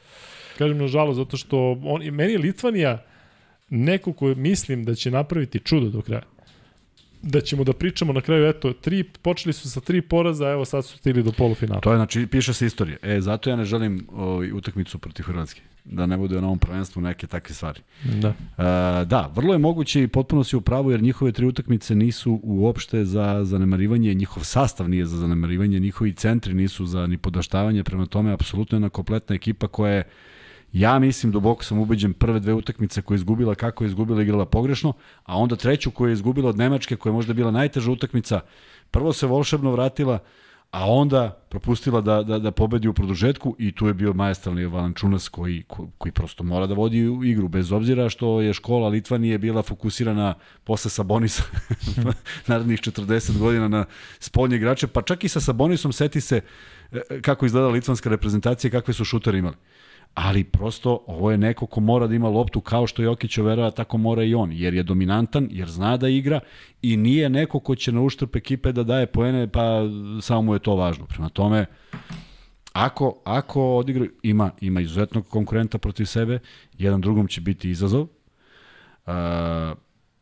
[0.58, 3.04] Kažem nažalost, zato što on, meni je Litvanija
[3.76, 6.24] neko ko mislim da će napraviti čudo do kraja.
[7.22, 10.86] Da ćemo da pričamo na kraju, eto, tri, počeli su sa tri poraza, evo sad
[10.86, 11.82] su stigli do polufinala.
[11.82, 12.98] To je, znači, piše se istorija.
[13.02, 15.62] E, zato ja ne želim ovaj, utakmicu protiv Hrvatske.
[15.86, 17.82] da ne bude na ovom prvenstvu neke takve stvari.
[18.04, 18.28] Da.
[18.30, 22.40] E, da, vrlo je moguće i potpuno si u pravu jer njihove tri utakmice nisu
[22.44, 28.06] uopšte za zanemarivanje, njihov sastav nije za zanemarivanje, njihovi centri nisu za ni podaštavanje, prema
[28.06, 30.04] tome apsolutno jedna kompletna ekipa koja je
[30.76, 34.46] Ja mislim, duboko sam ubeđen, prve dve utakmice koje je izgubila, kako je izgubila, igrala
[34.46, 34.94] pogrešno,
[35.24, 38.40] a onda treću koju je izgubila od Nemačke, koja je možda bila najteža utakmica,
[38.92, 40.20] prvo se volšebno vratila,
[40.72, 45.30] a onda propustila da, da, da pobedi u produžetku i tu je bio majestralni Valančunas
[45.30, 49.62] koji, ko, koji prosto mora da vodi igru, bez obzira što je škola Litvanije bila
[49.62, 50.34] fokusirana
[50.64, 51.44] posle Sabonisa
[52.48, 53.86] narednih 40 godina na
[54.20, 56.42] spoljne igrače, pa čak i sa Sabonisom seti se
[56.92, 59.56] e, kako izgleda litvanska reprezentacija i kakve su šutere imali
[60.16, 63.98] ali prosto ovo je neko ko mora da ima loptu kao što Jokić overava, tako
[63.98, 66.40] mora i on, jer je dominantan, jer zna da igra
[66.82, 69.82] i nije neko ko će na uštrp ekipe da daje poene, pa
[70.22, 71.06] samo mu je to važno.
[71.06, 71.66] Prema tome,
[72.74, 76.40] ako, ako odigra, ima, ima izuzetnog konkurenta protiv sebe,
[76.78, 78.02] jedan drugom će biti izazov.
[78.02, 79.14] Uh,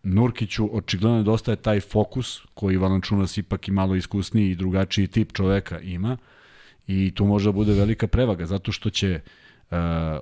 [0.03, 5.79] Nurkiću očigledno nedostaje taj fokus koji Valančunas ipak i malo iskusniji i drugačiji tip čoveka
[5.79, 6.17] ima
[6.87, 9.42] i tu može da bude velika prevaga zato što će uh,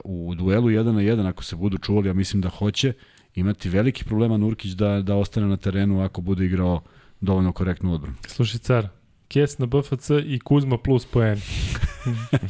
[0.04, 2.94] u duelu 1 na 1, ako se budu čuvali, ja mislim da hoće,
[3.36, 6.82] imati veliki problema Nurkić da, da ostane na terenu ako bude igrao
[7.22, 8.16] dovoljno korektnu odbranu.
[8.28, 8.88] Slušaj, car,
[9.28, 11.40] Kes na BFC i Kuzma plus poen.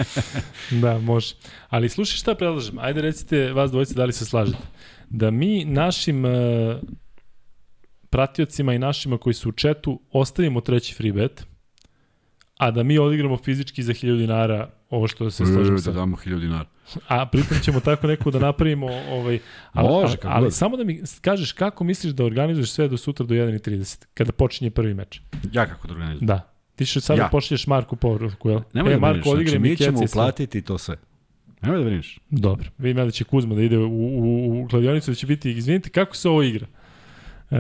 [0.81, 1.35] da, može.
[1.69, 2.79] Ali slušaj šta predlažem.
[2.79, 4.63] Ajde recite vas dvojice da li se slažete.
[5.09, 6.31] Da mi našim uh,
[8.09, 11.45] pratiocima i našima koji su u četu ostavimo treći free bet,
[12.57, 16.39] a da mi odigramo fizički za 1000 dinara ovo što se složimo Da damo 1000
[16.39, 16.65] dinara.
[17.07, 19.39] A pritom ćemo tako neko da napravimo ovaj
[19.73, 23.25] ali, Može, ali, ali samo da mi kažeš kako misliš da organizuješ sve do sutra
[23.25, 25.21] do 1:30 kada počinje prvi meč.
[25.51, 26.27] Ja kako da organizujem?
[26.27, 26.53] Da.
[26.75, 27.27] Ti što sada Ja.
[27.31, 28.59] pošalješ Marku poruku, jel?
[28.73, 30.95] Nemoj e, da Marko, odigraj znači, mi ćemo uplatiti to sve.
[31.61, 32.19] Nemoj da brineš.
[32.29, 32.69] Dobro.
[32.77, 35.89] Vidim ja da će Kuzma da ide u, u, u kladionicu, da će biti, izvinite,
[35.89, 36.67] kako se ovo igra?
[37.51, 37.57] E,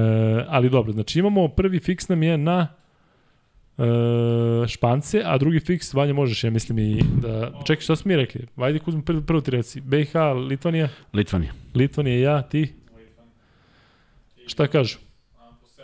[0.47, 2.67] ali dobro, znači imamo prvi fiks nam je na
[3.83, 7.51] e, Špance, a drugi fiks, Vanja možeš, ja mislim i da...
[7.65, 8.47] Čekaj, šta smo mi rekli?
[8.55, 9.81] Vajde Kuzma, prvo, prvo ti reci.
[9.81, 10.13] BiH,
[10.49, 11.51] Litvanija, Litvanija.
[11.73, 12.73] Litvanija, ja, ti?
[14.47, 14.97] Šta kažu?
[15.37, 15.81] A, po 79%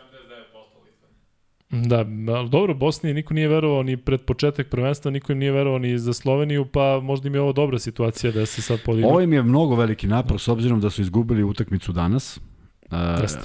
[0.86, 1.84] Litvan.
[1.90, 5.80] Da, ali dobro, Bosni niko nije verovao ni pred početak prvenstva, niko im nije verovao
[5.80, 9.10] ni za Sloveniju, pa možda im je ovo dobra situacija da se sad podigne.
[9.10, 12.40] Ovo im je mnogo veliki napor s obzirom da su izgubili utakmicu danas.
[12.92, 13.40] Uh, Jeste.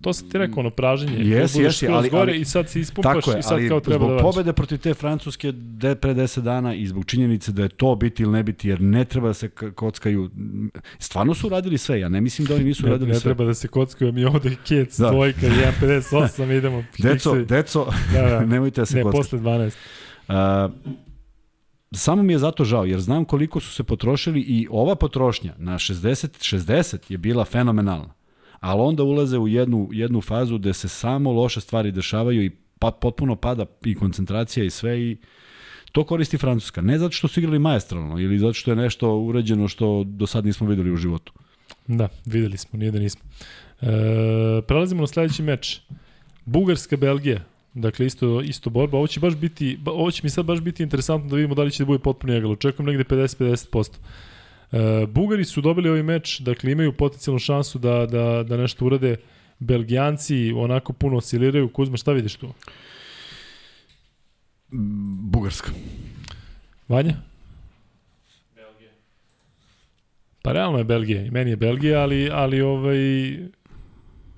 [0.00, 1.16] To sam ti rekao, ono praženje.
[1.18, 3.98] Jesi, jesi, ali- gore ali- I sad se ispumpaš je, i sad ali kao treba
[3.98, 7.68] zbog da pobede protiv te Francuske de, pre 10 dana i zbog činjenice da je
[7.68, 10.30] to biti ili ne biti, jer ne treba da se kockaju.
[10.98, 13.22] Stvarno su radili sve, ja ne mislim da oni nisu Ne, radili ne sve.
[13.22, 15.10] treba da se kockaju, mi ovde kec, Da.
[15.10, 16.84] dvojka, 1.58, idemo.
[16.98, 18.40] Deco, deco, da, da.
[18.46, 19.22] nemojte da se ne, kockaju.
[19.22, 19.74] posle 12.
[20.28, 20.34] Uh,
[21.94, 25.74] samo mi je zato žao, jer znam koliko su se potrošili i ova potrošnja na
[25.74, 28.14] 60, 60 je bila fenomenalna.
[28.60, 32.90] Ali onda ulaze u jednu, jednu fazu gde se samo loše stvari dešavaju i pa,
[32.90, 35.16] potpuno pada i koncentracija i sve i
[35.92, 36.80] to koristi Francuska.
[36.80, 40.46] Ne zato što su igrali majestralno ili zato što je nešto urađeno što do sad
[40.46, 41.32] nismo videli u životu.
[41.86, 43.22] Da, videli smo, nije da nismo.
[43.80, 43.86] E,
[44.66, 45.80] prelazimo na sledeći meč.
[46.44, 47.44] Bugarska, Belgija.
[47.74, 48.98] Dakle, isto, isto borba.
[48.98, 51.70] Ovo će baš biti, ovo će mi sad baš biti interesantno da vidimo da li
[51.70, 52.52] će da bude potpuno jagalo.
[52.52, 53.96] Očekujem negde 50-50%.
[54.72, 59.16] E, Bugari su dobili ovaj meč, dakle imaju potencijalnu šansu da, da, da nešto urade.
[59.58, 61.68] Belgijanci onako puno osciliraju.
[61.68, 62.48] Kuzma, šta vidiš tu?
[65.30, 65.70] Bugarska.
[66.88, 67.14] Vanja?
[68.54, 68.90] Belgija.
[70.42, 71.22] Pa realno je Belgija.
[71.22, 72.98] I meni je Belgija, ali, ali ovaj,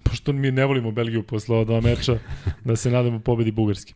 [0.09, 2.19] pošto mi ne volimo Belgiju posle ova dva meča,
[2.65, 3.95] da se nadamo pobedi Bugarski.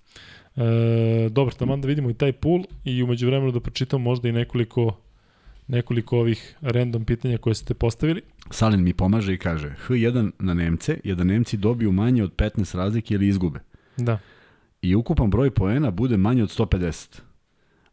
[0.57, 4.33] E, dobro, tamo da vidimo i taj pool i umeđu vremenu da pročitam možda i
[4.33, 5.01] nekoliko
[5.71, 8.23] nekoliko ovih random pitanja koje ste postavili.
[8.51, 12.77] Salin mi pomaže i kaže H1 na Nemce je da Nemci dobiju manje od 15
[12.77, 13.61] razlike ili izgube.
[13.97, 14.19] Da.
[14.83, 17.21] i ukupan broj poena bude manji od 150.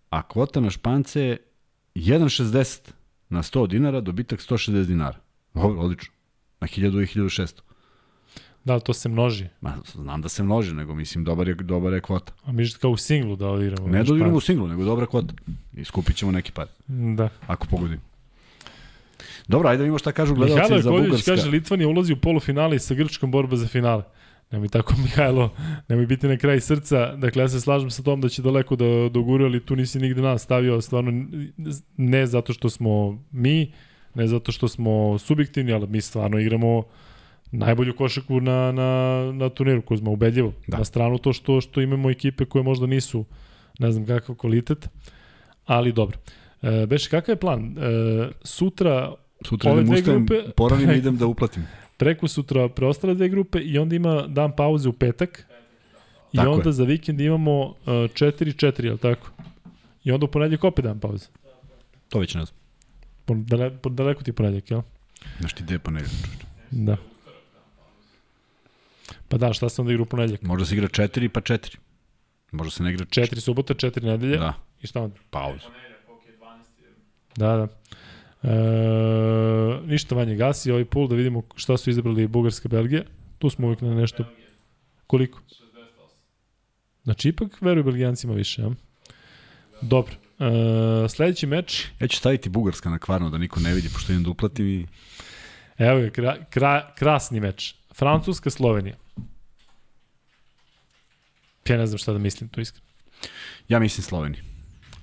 [0.10, 1.38] A kvota na špance je
[1.96, 2.92] 1,60
[3.30, 5.18] na 100 dinara, dobitak 160 dinara.
[5.54, 6.14] Ovo, odlično.
[6.60, 7.67] Na 1000 i 1600.
[8.68, 9.46] Da, to se množi.
[9.62, 12.34] Ma, znam da se množi, nego mislim dobar je, dobar je kvota.
[12.44, 13.88] A mi kao u singlu da odigramo.
[13.88, 15.34] Ne Znaš, dodiramo pa- u singlu, nego dobra kvota.
[15.74, 17.30] I skupit ćemo neki par, Da.
[17.48, 18.02] ako pogodimo.
[19.48, 21.32] Dobro, ajde da vidimo šta kažu gledalci Mihajlo za Bugarska.
[21.32, 24.04] kaže Litvanija ulazi u polufinale i sa Grčkom borba za finale.
[24.52, 25.50] Nemoj tako, Mihajlo,
[25.90, 27.16] nemoj biti na kraj srca.
[27.16, 30.22] Dakle, ja se slažem sa tom da će daleko da doguru, ali tu nisi nigde
[30.22, 31.26] nas stavio, stvarno
[31.98, 33.72] ne zato što smo mi,
[34.16, 36.84] ne zato što smo subjektivni, ali mi stvarno igramo
[37.52, 38.90] najbolju košaku na, na,
[39.34, 40.54] na turniru, Kuzma, ubedljivo.
[40.68, 40.78] Da.
[40.78, 43.26] Na stranu to što, što imamo ekipe koje možda nisu,
[43.80, 44.90] ne znam kakav kvalitet,
[45.66, 46.18] ali dobro.
[46.62, 47.76] E, Beše, kakav je plan?
[47.78, 47.82] E,
[48.44, 51.64] sutra, Sutra Ove dve grupe- poravim i idem da uplatim.
[51.98, 55.46] preko sutra preostale dve grupe i onda ima dan pauze u petak.
[56.34, 56.74] I Tako onda je.
[56.74, 59.32] za vikend imamo uh, 4-4, je li tako?
[60.04, 61.26] I onda u ponedjeljak opet dan pauze.
[62.10, 62.58] To već ne znam.
[63.26, 64.82] Po, dale, po daleko ti je ponedjeljak, jel?
[65.40, 66.02] Znaš ti gde pa ne
[66.72, 66.98] Da.
[69.28, 70.42] Pa da, šta se onda igra u ponedjeljak?
[70.42, 71.78] Možda se igra četiri pa četiri.
[72.52, 74.38] Možda se ne igra Četiri subota, četiri nedelje.
[74.38, 75.16] Da, I šta onda?
[75.30, 75.64] pauza.
[75.64, 76.84] Ponedjeljak, ok, 12.
[76.84, 76.90] je.
[77.38, 77.68] Da, da.
[78.44, 83.04] E, ništa manje gasi ovaj pul da vidimo šta su izabrali Bugarska, Belgija.
[83.38, 84.24] Tu smo uvijek na nešto.
[84.24, 84.48] Belgija,
[85.08, 85.40] Koliko?
[85.40, 85.62] 68.
[87.04, 88.70] Znači, ipak veruju Belgijancima više, ja?
[89.82, 90.16] Dobro.
[90.40, 94.24] E, sledeći meč, Ja ću staviti Bugarska na kvarno da niko ne vidi, pošto idem
[94.24, 94.88] da uplatim i...
[95.78, 97.76] evo je, kra, kra, krasni meč.
[97.94, 98.96] Francuska, Slovenija.
[101.70, 102.88] Ja ne znam šta da mislim tu iskreno.
[103.70, 104.42] Ja mislim Sloveniji.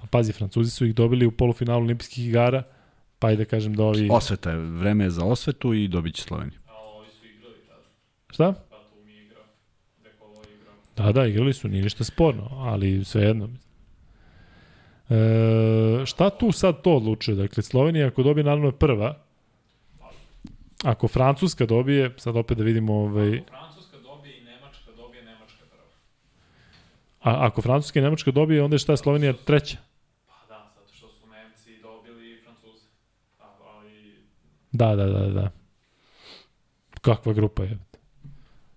[0.02, 2.62] A pazi, Francuzi su ih dobili u polufinalu olimpijskih igara,
[3.18, 4.08] pa i da kažem da ovi...
[4.10, 6.58] Osveta je, vreme je za osvetu i dobit će Sloveniju.
[6.66, 7.82] A ovi su igrali tada.
[8.30, 8.54] Šta?
[8.70, 8.74] Pa.
[10.96, 13.48] Da, da, igrali su, nije ništa sporno, ali svejedno.
[15.10, 17.34] E, šta tu sad to odlučuje?
[17.34, 19.18] Dakle, Slovenija ako dobije naravno je prva,
[20.84, 25.64] ako Francuska dobije, sad opet da vidimo, ovaj, Ako Francuska dobije i Nemačka dobije, Nemačka
[25.70, 25.84] prva.
[27.24, 29.76] A, ako Francuska i Nemačka dobije, onda je šta Slovenija treća?
[30.26, 32.86] Pa da, zato što su Nemci dobili Francuze.
[33.38, 34.16] Ali
[34.72, 35.50] Da, da, da, da.
[37.00, 37.78] Kakva grupa je.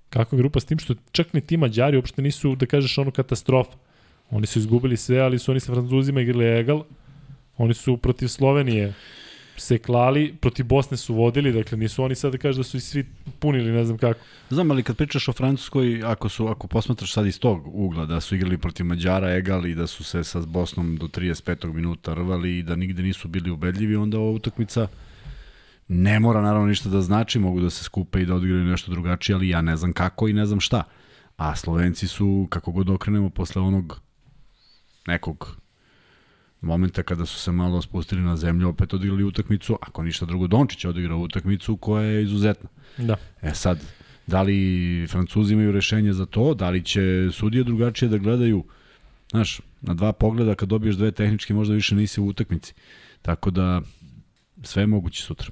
[0.10, 3.78] Kakva grupa s tim što čak ni ti Mađari uopšte nisu, da kažeš, ono katastrofa.
[4.30, 6.84] Oni su izgubili sve, ali su oni sa Francuzima igrali egal.
[7.57, 8.94] Oni su protiv Slovenije
[9.58, 12.80] se klali, protiv Bosne su vodili, dakle nisu oni sad da kažeš da su i
[12.80, 13.06] svi
[13.40, 14.20] punili, ne znam kako.
[14.50, 18.22] Znam, ali kad pričaš o Francuskoj, ako, su, ako posmatraš sad iz tog ugla da
[18.22, 21.74] su igrali protiv Mađara egal i da su se sa Bosnom do 35.
[21.74, 24.88] minuta rvali i da nigde nisu bili ubedljivi, onda ova utakmica
[25.88, 29.36] ne mora naravno ništa da znači, mogu da se skupe i da odigraju nešto drugačije,
[29.36, 30.84] ali ja ne znam kako i ne znam šta.
[31.38, 34.02] A Slovenci su, kako god okrenemo, posle onog
[35.08, 35.58] nekog
[36.62, 40.84] momenta kada su se malo spustili na zemlju, opet odigrali utakmicu, ako ništa drugo, Dončić
[40.84, 42.70] je odigrao utakmicu koja je izuzetna.
[42.98, 43.16] Da.
[43.42, 43.80] E sad,
[44.28, 48.64] da li Francuzi imaju rešenje za to, da li će sudije drugačije da gledaju,
[49.32, 52.74] znaš, na dva pogleda kad dobiješ dve tehničke možda više nisi u utakmici.
[53.22, 53.82] Tako da,
[54.64, 55.52] sve je moguće sutra.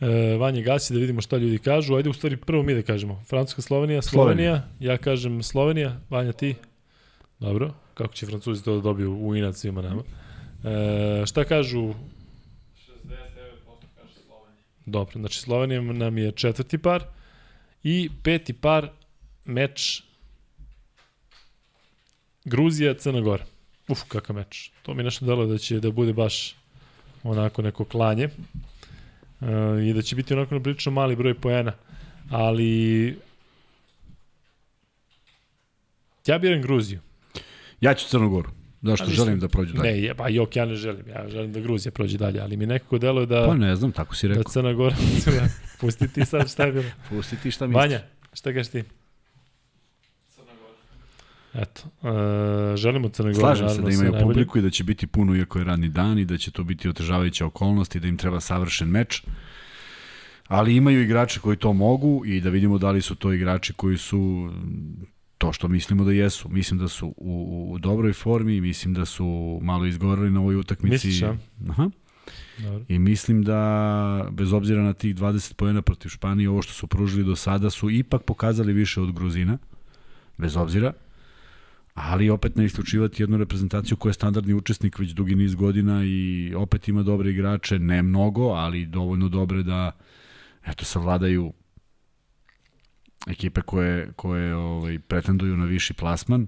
[0.00, 1.94] E, Vanja gasi da vidimo šta ljudi kažu.
[1.94, 3.22] Ajde u stvari prvo mi da kažemo.
[3.28, 4.56] Francuska, Slovenija, Slovenija.
[4.56, 4.92] Slovenija.
[4.92, 6.00] Ja kažem Slovenija.
[6.10, 6.54] Vanja ti?
[7.40, 7.74] Dobro.
[7.94, 10.02] Kako će Francuzi to da dobiju u inat svima nama?
[10.64, 11.94] E, šta kažu 69%
[13.94, 14.64] kaže Slovenija.
[14.86, 17.04] Dobro, znači Slovenija nam je četvrti par
[17.82, 18.88] i peti par
[19.44, 20.02] meč
[22.44, 23.44] Gruzija, Crna Gora.
[23.88, 24.70] Uf, kakav meč.
[24.82, 26.56] To mi nešto delo da će da bude baš
[27.22, 28.24] onako neko klanje.
[28.24, 31.72] E, I da će biti onako prilično mali broj poena.
[32.30, 33.18] Ali
[36.26, 37.00] ja biram Gruziju.
[37.80, 38.50] Ja ću Crnu Goru.
[38.82, 39.90] Zašto A mislim- želim da prođu dalje?
[39.90, 41.08] Ne, je, pa jok, ja ne želim.
[41.08, 44.14] Ja želim da Gruzija prođe dalje, ali mi nekako deluje da, Pa ne znam, tako
[44.16, 44.52] si da rekao.
[44.52, 44.96] Crna Gora...
[45.80, 46.84] Pusti ti sad šta je bilo.
[47.08, 47.80] Pusti ti šta misliš.
[47.82, 48.00] Vanja,
[48.32, 48.82] šta kažeš ti?
[50.34, 51.62] Crna Gora.
[51.62, 54.22] Eto, uh, želimo Crne Gore, Slažem se da imaju najbolje.
[54.22, 56.88] publiku i da će biti puno iako je radni dan i da će to biti
[56.88, 59.22] otežavajuća okolnost i da im treba savršen meč.
[60.48, 63.98] Ali imaju igrače koji to mogu i da vidimo da li su to igrači koji
[63.98, 64.50] su
[65.44, 66.48] to što mislimo da jesu.
[66.48, 71.06] Mislim da su u, u dobroj formi, mislim da su malo izgorali na ovoj utakmici.
[71.06, 71.36] Misliš, a?
[71.68, 71.90] Aha.
[72.58, 72.84] Dobro.
[72.88, 77.24] I mislim da, bez obzira na tih 20 pojena protiv Španije, ovo što su pružili
[77.24, 79.58] do sada, su ipak pokazali više od Gruzina,
[80.38, 80.92] bez obzira,
[81.94, 86.52] ali opet ne isključivati jednu reprezentaciju koja je standardni učesnik već dugi niz godina i
[86.56, 89.92] opet ima dobre igrače, ne mnogo, ali dovoljno dobre da
[90.66, 91.52] eto savladaju
[93.26, 96.46] ekipe koje, koje ovaj, pretenduju na viši plasman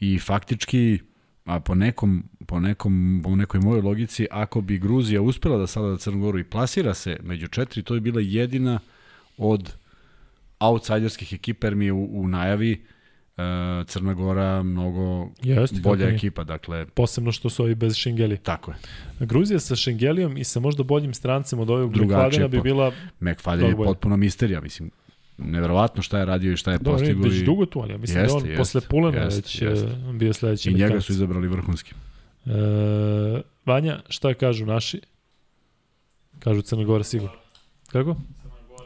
[0.00, 0.98] i faktički
[1.44, 5.88] a po nekom, po nekom po nekoj mojoj logici ako bi Gruzija uspela da sada
[5.88, 8.78] da Crnu Goru i plasira se među četiri, to je bila jedina
[9.38, 9.72] od
[10.58, 12.84] outsiderskih ekipa jer mi je u, u najavi
[13.36, 18.36] uh, Crna Gora mnogo Jeste, bolja ekipa, dakle Posebno što su ovi bez Šengeli.
[18.36, 18.76] tako je.
[19.26, 22.92] Gruzija sa Šengelijom i sa možda boljim strancem od ovog Drugačije Drugačije bi bila...
[23.20, 24.90] McFadden je potpuno misterija, mislim.
[25.44, 27.22] Neverovatno šta je radio i šta je Dobro, postigao.
[27.22, 29.62] već i, dugo tu, ali ja mislim Jeste, da on jeste, posle Pulena jeste, već
[29.62, 29.86] jeste.
[29.86, 31.94] e, bio sledeći I njega su izabrali vrhunski.
[32.46, 32.50] E,
[33.66, 35.00] Vanja, šta kažu naši?
[36.38, 37.36] Kažu Crna Gora sigurno.
[37.92, 38.16] Kako?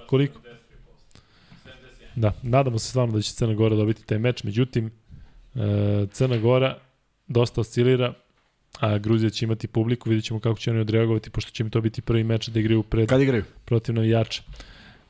[0.06, 0.40] Koliko?
[0.40, 0.42] 73%.
[0.44, 2.16] 71.
[2.16, 4.90] Da, nadamo se stvarno da će Crna Gora dobiti taj meč, međutim,
[5.54, 5.60] e,
[6.12, 6.78] Crna Gora
[7.28, 8.14] dosta oscilira,
[8.80, 11.80] a Gruzija će imati publiku, vidjet ćemo kako će oni odreagovati, pošto će im to
[11.80, 13.44] biti prvi meč da igraju pred Kad igraju?
[13.64, 14.42] protiv navijača.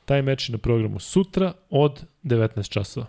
[0.07, 3.07] Taj meč je na programu sutra od 19 časova.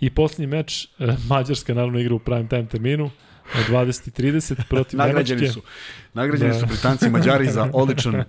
[0.00, 3.10] I poslednji meč, eh, Mađarska naravno igra u prime time terminu,
[3.54, 5.60] na 20.30 protiv Nagrađeni Nemačke.
[5.60, 5.66] su.
[6.14, 6.58] Nagrađeni Da.
[6.58, 8.24] su Britanci i Mađari za odličan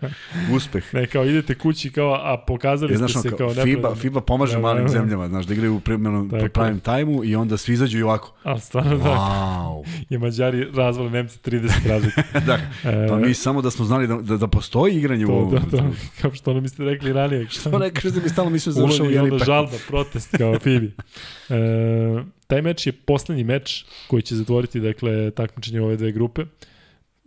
[0.53, 0.93] uspeh.
[0.93, 3.95] Ne, kao idete kući, kao, a pokazali ste znaš, ono se kao, kao FIBA.
[3.95, 4.99] FIBA pomaže Da, malim da, da.
[4.99, 6.49] zemljama, znaš, da igraju u primjerno je.
[6.49, 8.33] prime time-u i onda svi izađu i ovako.
[8.43, 9.83] Ali stvarno da, Wow.
[10.09, 12.23] i Mađari razvali Nemci 30 razlika.
[12.47, 15.33] da, E, pa mi samo da smo znali da, da, da postoji igranje u to,
[15.33, 15.51] ovom.
[15.51, 15.83] da, to,
[16.21, 17.47] kao što ono mi ste rekli ranije.
[17.63, 20.37] To ne kažeš da mi stalno mislio da završava Ulovi i onda jeli žalba, protest
[20.37, 20.91] kao Fibi.
[21.49, 21.55] E,
[22.47, 26.41] taj meč je poslednji meč koji će zatvoriti dakle, takmičenje ove dve grupe.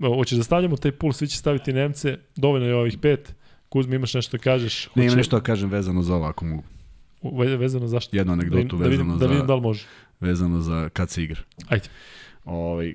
[0.08, 3.34] Hoćeš da stavljamo taj pul, svi će staviti Nemce, dovoljno je ovih pet.
[3.68, 4.86] Kuzmi, imaš nešto da kažeš?
[4.86, 6.62] Ne, ima Hoće- nešto da kažem vezano za ovo, ako mogu.
[7.32, 8.16] ve- vezano zašto?
[8.16, 9.84] Jednu Da, anegdotu da, vidim, vezano da vidim za, da li može.
[10.20, 11.40] vezano za kad se igra.
[11.68, 11.88] Ajde.
[12.44, 12.94] Ovaj,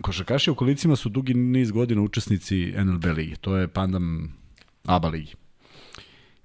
[0.00, 3.36] košarkaši u kolicima su dugi niz godina učesnici NLB ligi.
[3.36, 4.34] To je pandam
[4.84, 5.32] ABA ligi.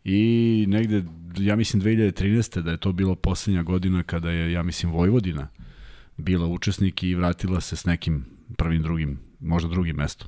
[0.04, 0.20] I
[0.68, 1.04] negde,
[1.38, 2.62] ja mislim 2013.
[2.62, 5.48] da je to bilo poslednja godina kada je, ja mislim, Vojvodina
[6.18, 8.26] bila učesnik i vratila se s nekim
[8.58, 10.28] prvim, drugim, možda drugim mestom.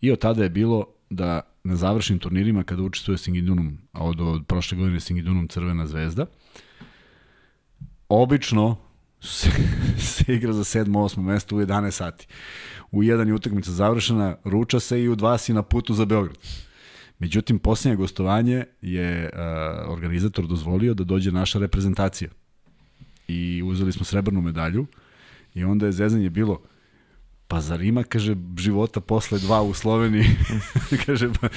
[0.00, 4.46] I od tada je bilo da na završnim turnirima kada učestvuje Singidunum, a od, od
[4.46, 6.26] prošle godine Singidunum Crvena zvezda,
[8.08, 8.76] obično
[9.20, 9.50] se,
[10.14, 10.84] se igra za 7.
[10.86, 11.22] 8.
[11.22, 12.26] mesto u 11 sati.
[12.90, 16.38] U jedan je utakmica završena, ruča se i u dva si na putu za Beograd.
[17.18, 22.30] Međutim, posljednje gostovanje je uh, organizator dozvolio da dođe naša reprezentacija.
[23.28, 24.86] I uzeli smo srebrnu medalju
[25.54, 26.60] i onda je zezanje bilo
[27.48, 30.26] pa zar ima, kaže, života posle dva u Sloveniji?
[31.06, 31.48] kaže, pa,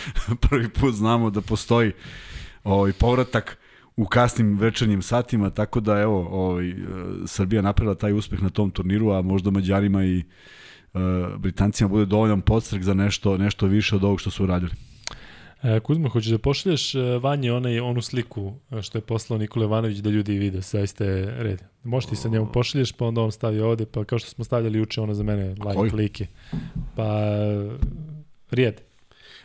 [0.48, 1.92] prvi put znamo da postoji
[2.64, 3.58] ovaj, povratak
[3.96, 6.76] u kasnim večernjim satima, tako da evo, ovaj, e,
[7.26, 10.24] Srbija napravila taj uspeh na tom turniru, a možda Mađarima i
[10.94, 11.02] uh,
[11.38, 14.72] Britancima bude dovoljan podstrek za nešto, nešto više od ovog što su uradili.
[15.64, 19.66] E, Kuzma, hoćeš da pošalješ e, Vanji onaj, onu sliku e, što je poslao Nikola
[19.66, 21.64] Ivanović da ljudi vide, zaista je red.
[21.84, 24.78] Možeš ti sa njemu pošalješ, pa onda on stavi ovde, pa kao što smo stavljali
[24.78, 25.92] juče, ono za mene live koju?
[25.92, 26.28] klike.
[26.96, 27.32] Pa,
[28.52, 28.82] Rijed.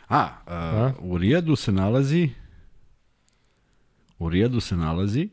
[0.07, 2.29] A, a, u Rijadu se nalazi
[4.19, 5.29] u Rijadu se nalazi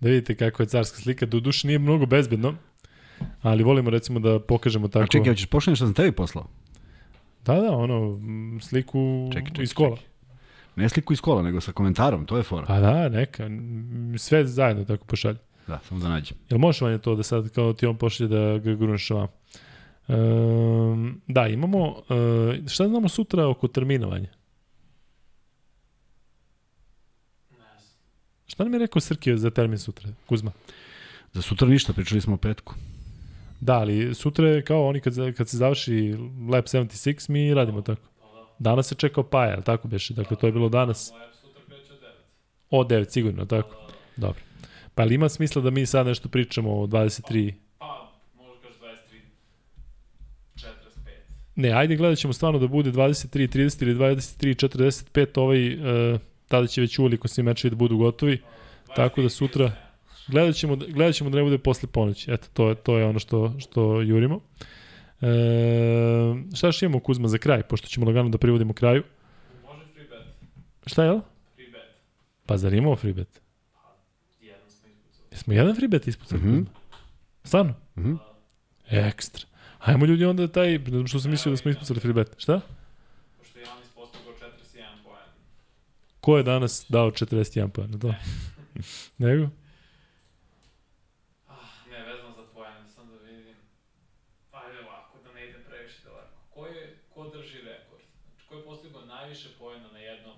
[0.00, 1.26] Da vidite kako je carska slika.
[1.26, 2.54] Do duše nije mnogo bezbedno,
[3.42, 5.04] ali volimo recimo da pokažemo tako.
[5.04, 6.46] A čekaj, hoćeš pošaljati što sam tebi poslao?
[7.44, 8.20] Da, da, ono,
[8.60, 9.96] sliku Čekaj, čekaj, iz kola.
[9.96, 10.10] čekaj.
[10.76, 12.66] Ne sliku iz kola, nego sa komentarom, to je fora.
[12.66, 13.48] Pa da, neka.
[14.18, 15.38] Sve zajedno tako pošalje.
[15.66, 16.36] Da, samo da nađem.
[16.50, 19.28] Jel možeš Vanja to da sad kao ti on pošalje da ga gruneš vam?
[20.08, 24.28] Um, da, imamo, uh, šta znamo sutra oko terminovanja?
[28.46, 30.52] Šta nam je rekao Srkio za termin sutra, Kuzma?
[31.32, 32.74] Za sutra ništa, pričali smo o petku.
[33.60, 36.14] Da, ali sutra je kao oni kad, kad se završi
[36.50, 38.02] Lab 76, mi radimo tako.
[38.58, 40.14] Danas se čekao Paja, ali tako beše?
[40.14, 42.06] Dakle, to je bilo danas Moja sutra kreće od 9.
[42.70, 43.76] o 9, sigurno, tako?
[44.16, 44.40] Dobro.
[44.94, 47.52] Pa ali ima smisla da mi sad nešto pričamo o 23...
[47.78, 48.78] Pa, možda kažeš
[50.56, 50.70] 23, 45.
[51.56, 54.68] Ne, ajde gledat ćemo stvarno da bude 23, 30 ili 23,
[55.14, 58.38] 45, ovaj, uh, tada će već uveliko svi mečevi da budu gotovi,
[58.96, 59.89] tako da sutra
[60.30, 62.30] gledat ćemo, da- gledat ćemo da ne bude posle ponoći.
[62.32, 64.40] Eto, to je, to je ono što, što jurimo.
[65.20, 65.26] E,
[66.54, 69.02] šta još imamo Kuzma za kraj, pošto ćemo lagano da privodimo kraju.
[69.66, 70.26] Može free bet.
[70.86, 71.22] Šta je ovo?
[71.54, 71.96] Free bet.
[72.46, 73.40] Pa zar imamo free bet?
[74.40, 75.26] Jedan smo ispucali.
[75.32, 76.40] Jesmo jedan free bet ispucali?
[76.40, 76.50] Mhm.
[76.50, 76.66] Mm -hmm.
[77.44, 77.74] Stvarno?
[77.96, 78.14] Mhm.
[78.88, 79.46] Ekstra.
[79.78, 82.34] Hajmo ljudi onda taj, ne znam što sam mislio da smo ispucali free bet.
[82.38, 82.60] Šta?
[83.38, 85.28] Pošto je Janis postigao 41 poen.
[86.20, 87.98] Ko je danas dao 41 poena?
[87.98, 88.14] To.
[89.24, 89.42] Nego?
[91.90, 93.54] Ne, vezano za poen, sam da vidim.
[94.52, 96.36] Ajde ovako, da ne idem previše daleko.
[96.54, 98.02] Ko, je, ko drži rekord?
[98.24, 100.36] Znači, ko je postigao najviše poena na jednom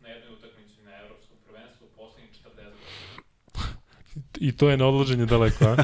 [0.00, 4.25] na jednoj utakmici na evropskom prvenstvu u poslednjih 40 godina.
[4.40, 5.76] I to je na odlaženje daleko, a?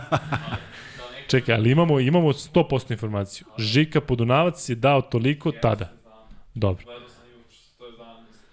[1.31, 3.47] Čekaj, ali imamo, imamo 100% informaciju.
[3.59, 5.93] Žika Podunavac je dao toliko tada.
[6.55, 6.85] Dobro.
[6.87, 7.03] Da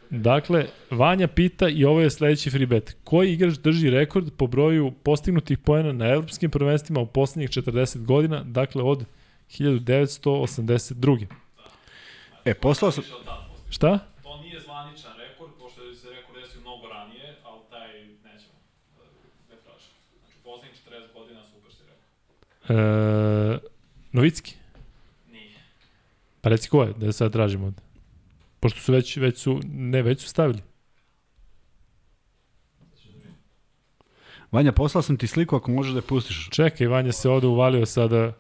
[0.10, 2.98] Dakle, Vanja pita i ovo je sledeći free bet.
[3.04, 8.44] Koji igrač drži rekord po broju postignutih poena na evropskim prvenstvima u poslednjih 40 godina,
[8.44, 9.06] dakle od
[9.50, 11.26] 1982.
[12.46, 13.04] E, poslao sam.
[13.70, 14.00] Šta?
[22.70, 23.60] E,
[24.12, 24.56] Novicki?
[25.32, 25.56] Nije.
[26.42, 27.82] Pa reci ko je, da sad tražimo ovde.
[28.60, 30.62] Pošto su već, već su, ne, već su stavili.
[34.52, 36.50] Vanja, poslao sam ti sliku ako možeš da je pustiš.
[36.52, 38.34] Čekaj, Vanja se ovde uvalio sada.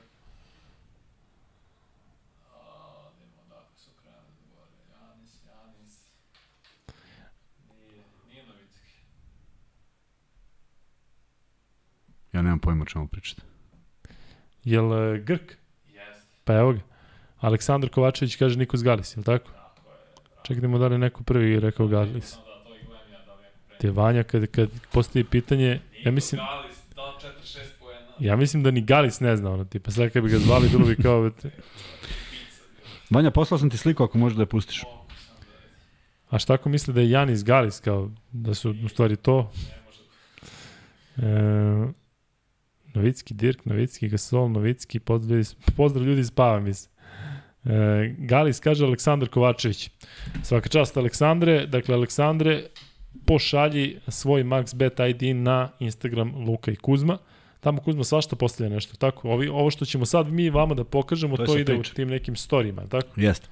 [12.34, 13.49] Ja nemam pojma o čemu pričate.
[14.72, 15.58] Jel e, Grk?
[15.88, 16.28] Jeste.
[16.44, 16.80] Pa evo ga.
[17.40, 19.52] Aleksandar Kovačević kaže Nikos Galis, je li tako?
[20.44, 22.30] Čekaj da mu da li neko prvi rekao Galis.
[22.30, 23.80] Samo da to i gledam ja da li.
[23.80, 27.14] Te Vanja kad, kad postavi pitanje, ja mislim, Galis dao
[27.44, 28.08] 4-6 poena.
[28.20, 30.86] ja mislim da ni Galis ne zna ono, tipa sad kad bi ga zvali bilo
[30.86, 31.32] bi kao,
[33.14, 34.82] Vanja, poslao sam ti sliku ako možeš da je pustiš.
[34.82, 35.00] Da
[36.30, 39.52] a šta ako misle da je Janis Galis kao, da su u stvari to?
[41.18, 41.22] E,
[42.94, 45.44] Novicki, Dirk, Novicki, Gasol, Novicki, pozdrav
[45.76, 46.90] pozdrav ljudi spava mi se.
[47.66, 47.70] E,
[48.18, 49.90] Galis kaže Aleksandar Kovačević.
[50.44, 52.64] Svaka čast Aleksandre, dakle Aleksandre
[53.26, 57.18] pošalji svoj MaxBet ID na Instagram Luka i Kuzma.
[57.60, 59.30] Tamo Kuzma svašta postavlja nešto, tako?
[59.30, 61.92] Ovi, ovo što ćemo sad mi vama da pokažemo, To to, ide priča.
[61.92, 63.08] u tim nekim storijima, tako?
[63.16, 63.48] Jeste.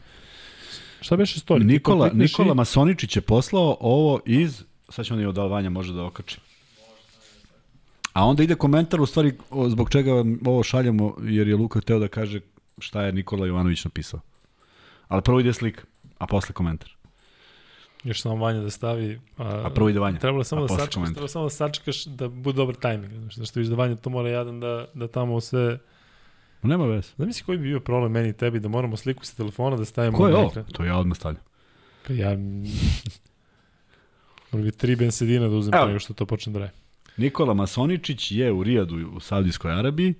[1.01, 1.63] Šta beše story?
[1.63, 6.03] Nikola, Nikola i- Masoničić je poslao ovo iz, sad ćemo da od Vanja može da
[6.03, 6.37] okači.
[8.17, 11.81] A onda ide komentar u stvari o, zbog čega vam ovo šaljamo, jer je Luka
[11.81, 12.39] teo da kaže
[12.77, 14.19] šta je Nikola Jovanović napisao.
[15.07, 15.83] Ali prvo ide slika,
[16.17, 16.95] a posle komentar.
[18.03, 19.19] Još samo Vanja da stavi...
[19.37, 20.19] A, A prvo ide Vanja.
[20.19, 21.13] Trebalo samo da sačekaš, komentar.
[21.13, 23.13] trebalo samo da sačekaš da bude dobar tajming.
[23.13, 25.77] Znaš, zašto viš da Vanja to mora jadan da, da tamo sve...
[26.61, 27.09] Ma Nema veze.
[27.17, 30.17] Zamisli koji bi bio problem meni i tebi da moramo sliku sa telefona da stavimo
[30.17, 30.47] Ko je ovo?
[30.47, 30.65] ekran.
[30.65, 31.43] To ja odmah stavljam.
[32.07, 32.29] Pa ja...
[34.51, 35.85] Moram bi tri bensedina da uzem Evo.
[35.85, 36.71] nego što to počne da raje.
[37.17, 40.13] Nikola Masoničić je u Rijadu u Saudijskoj Arabiji,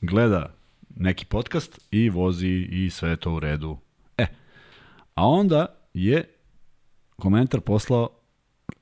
[0.00, 0.54] gleda
[0.96, 3.78] neki podcast i vozi i sve to u redu.
[4.18, 4.26] E,
[5.14, 6.28] a onda je
[7.16, 8.10] komentar poslao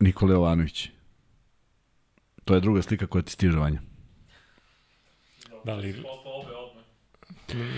[0.01, 0.89] Nikola Jovanović.
[2.45, 3.81] To je druga slika koja ti stiže vanja.
[5.65, 6.05] Da li...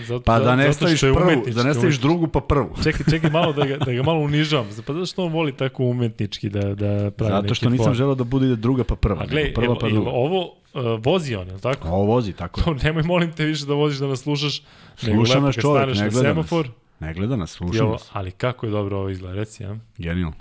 [0.07, 2.75] Zato, Pa da ne staviš prvu, da ne staviš drugu pa prvu.
[2.83, 4.67] Čekaj, čekaj malo da ga, da ga malo unižavam.
[4.85, 7.95] Pa zato što on voli tako umetnički da, da pravi Zato što nisam for.
[7.95, 9.21] želeo da bude druga pa prva.
[9.21, 10.09] A gledaj, prva pa druga.
[10.09, 11.87] ovo uh, vozi on, je li tako?
[11.87, 12.63] A ovo vozi, tako je.
[12.63, 14.61] To nemoj molim te više da voziš da nas slušaš.
[14.95, 16.21] Sluša nas čovjek, ne gleda nas.
[16.21, 16.69] semafor.
[16.99, 18.09] Ne gleda nas, sluša nas.
[18.13, 19.77] ali kako je dobro ovo izgleda, reci, ja?
[19.97, 20.35] Genijalno.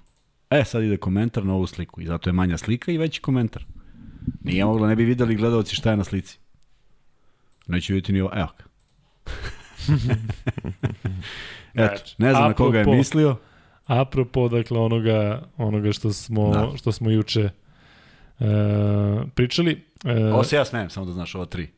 [0.51, 3.65] E, sad ide komentar na ovu sliku i zato je manja slika i veći komentar.
[4.45, 6.39] Nije moglo, ne bi videli gledalci šta je na slici.
[7.67, 8.31] Neće vidjeti ni ovo.
[8.35, 8.65] Evo ga.
[11.75, 13.37] Eto, ne znam na koga je apropo- mislio.
[13.87, 16.71] Apropo, dakle, onoga, onoga što smo, Da.
[16.77, 17.41] što smo juče
[18.41, 18.45] e,
[19.35, 19.83] pričali.
[20.05, 21.69] E, Ovo se ja smijem, samo da znaš, ova tri.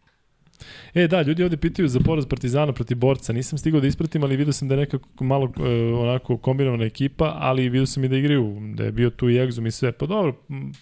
[0.95, 3.33] E, da, ljudi ovde pitaju za poraz Partizana protiv borca.
[3.33, 5.63] Nisam stigao da ispratim, ali vidio sam da je nekako malo e,
[5.95, 9.67] onako kombinovana ekipa, ali vidio sam i da igraju, da je bio tu i Egzum
[9.67, 9.93] i sve.
[9.93, 10.35] Pa dobro,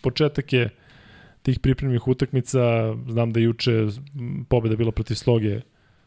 [0.02, 0.70] početak je
[1.42, 2.60] tih pripremnih utakmica,
[3.08, 3.86] znam da je juče
[4.48, 5.60] pobeda bila protiv Sloge,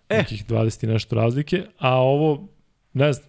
[0.10, 0.18] E.
[0.18, 2.48] nekih 20 i nešto razlike, a ovo,
[2.94, 3.27] ne znam,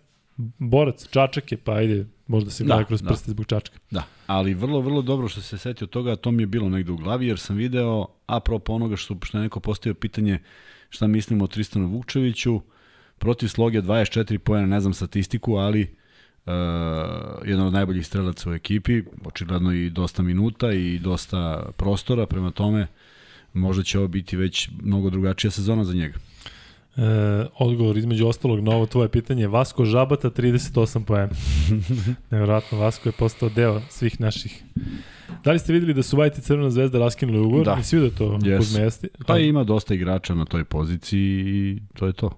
[0.58, 3.08] borac, čačak je, pa ajde, možda se Da, gleda kroz da.
[3.08, 3.78] prste zbog čačka.
[3.90, 6.96] Da, ali vrlo, vrlo dobro što se setio toga, to mi je bilo negde u
[6.96, 10.38] glavi, jer sam video, apropo onoga što, što je neko postavio pitanje
[10.90, 12.60] šta mislimo o Tristanu Vukčeviću,
[13.18, 16.52] protiv sloge 24 pojena, ne znam statistiku, ali uh,
[17.44, 22.86] jedan od najboljih strelaca u ekipi, očigledno i dosta minuta i dosta prostora, prema tome
[23.52, 26.18] možda će ovo biti već mnogo drugačija sezona za njega.
[26.96, 27.02] E,
[27.58, 31.32] odgovor između ostalog na ovo tvoje pitanje Vasko Žabata 38 poena.
[32.30, 34.64] Nevjerojatno, Vasko je postao deo svih naših.
[35.44, 37.64] Da li ste videli da su White i Crvena zvezda raskinuli ugovor?
[37.64, 37.76] Da.
[37.76, 38.56] Nisi vidio to Yes.
[38.56, 39.08] Kuzme jesti?
[39.26, 42.30] Pa ima dosta igrača na toj poziciji i to je to.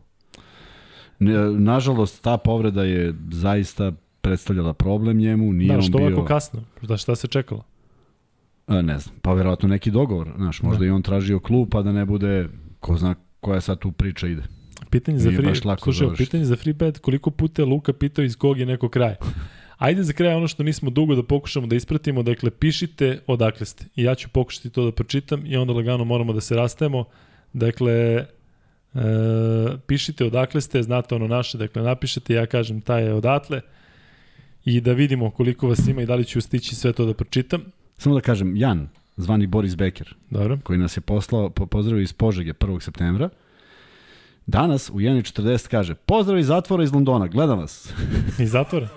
[1.59, 6.07] Nažalost, ta povreda je zaista predstavljala problem njemu, nije Da, on što bio...
[6.07, 6.61] ovako kasno?
[6.83, 7.65] Da, šta se čekalo?
[8.67, 10.87] A, ne znam, pa verovatno neki dogovor, znaš, možda Da.
[10.87, 12.49] i on tražio klub, pa da ne bude,
[12.81, 14.43] ko zna koja sad tu priča ide.
[14.91, 18.59] Pitanje za free, slušaj, pitanje za free bet, koliko puta je Luka pitao iz kog
[18.59, 19.15] je neko kraj?
[19.79, 23.85] Ajde za kraj ono što nismo dugo da pokušamo da ispratimo, dakle pišite odakle ste.
[23.97, 27.05] I ja ću pokušati to da pročitam i onda lagano moramo da se rastajemo.
[27.53, 28.27] Dakle, e,
[29.87, 33.61] pišite odakle ste, znate ono naše, dakle napišete, ja kažem taj je odatle
[34.65, 37.65] i da vidimo koliko vas ima i da li ću stići sve to da pročitam.
[37.99, 40.59] Samo da kažem, Jan, zvani Boris Beker, Dobro.
[40.65, 42.81] koji nas je poslao, po, pozdravio iz Požege 1.
[42.81, 43.29] septembra,
[44.47, 47.93] danas u 1.40 kaže, pozdrav iz zatvora iz Londona, gledam vas.
[48.39, 48.89] Iz zatvora?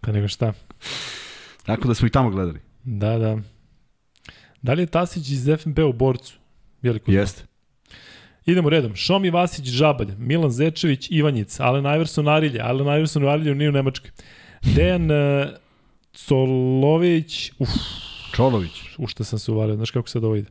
[0.00, 0.52] Pa nego šta?
[1.66, 2.60] Tako da smo i tamo gledali.
[2.84, 3.38] Da, da.
[4.62, 6.34] Da li je Tasić iz FNP u borcu?
[6.82, 7.42] Veliko Jeste.
[8.46, 8.96] Idemo redom.
[8.96, 13.72] Šomi Vasić Žabalj, Milan Zečević Ivanjica, Alen Iverson Arilje, Alen Iverson u Arilju nije u
[13.72, 14.10] Nemačkoj.
[14.74, 15.48] Dejan uh,
[16.14, 17.68] Colović, uf,
[18.34, 18.82] Čolović.
[18.98, 20.48] u šta sam se uvalio, znaš kako sad ovo ide.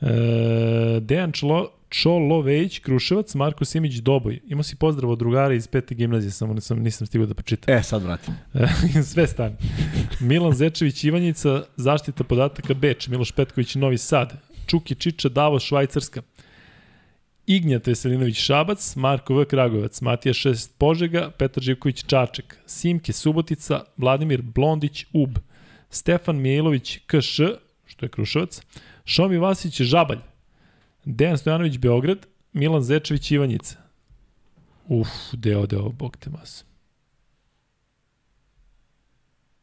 [0.00, 4.40] E, Dejan Člo, Čolovejić, Kruševac, Marko Simić, Doboj.
[4.48, 7.74] Imao si pozdrav od drugara iz pete gimnazije, samo nisam, nisam stigao da pročitam.
[7.74, 8.34] E, sad vratim.
[9.12, 9.56] Sve stane.
[10.20, 14.32] Milan Zečević, Ivanjica, zaštita podataka Beč, Miloš Petković, Novi Sad,
[14.66, 16.22] Čuki Čiča, Davo, Švajcarska,
[17.46, 19.44] Ignjat Veselinović Šabac, Marko V.
[19.44, 25.38] Kragovac, Matija Šest Požega, Petar Živković Čaček, Simke Subotica, Vladimir Blondić Ub,
[25.90, 27.40] Stefan Mijailović KŠ,
[27.86, 28.62] što je Kruševac,
[29.04, 30.18] Šomi Vasić Žabalj,
[31.04, 33.76] Dejan Stojanović Beograd, Milan Zečević Ivanjica.
[34.88, 36.64] Uf, deo, deo, bog te mas.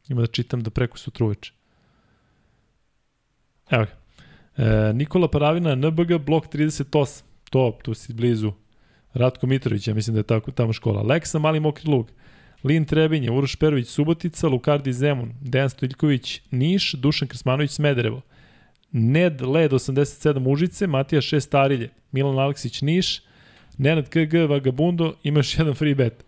[0.08, 1.52] Ima da čitam da preko sutra uveče.
[3.70, 3.96] Evo ga.
[4.56, 7.22] E, Nikola Paravina, NBG, blok 38.
[7.50, 8.52] To, tu si blizu.
[9.14, 11.02] Ratko Mitrović, ja mislim da je tako, tamo škola.
[11.02, 12.10] Leksa, Mali Mokri Lug.
[12.64, 18.22] Lin Trebinje, Uroš Perović, Subotica, Lukardi Zemun, Dejan Stojiljković, Niš, Dušan Krsmanović, Smederevo.
[18.92, 23.22] Ned Led 87 Užice, Matija 6 Starilje, Milan Aleksić Niš,
[23.78, 26.24] Nenad KG Vagabundo, imaš jedan free bet.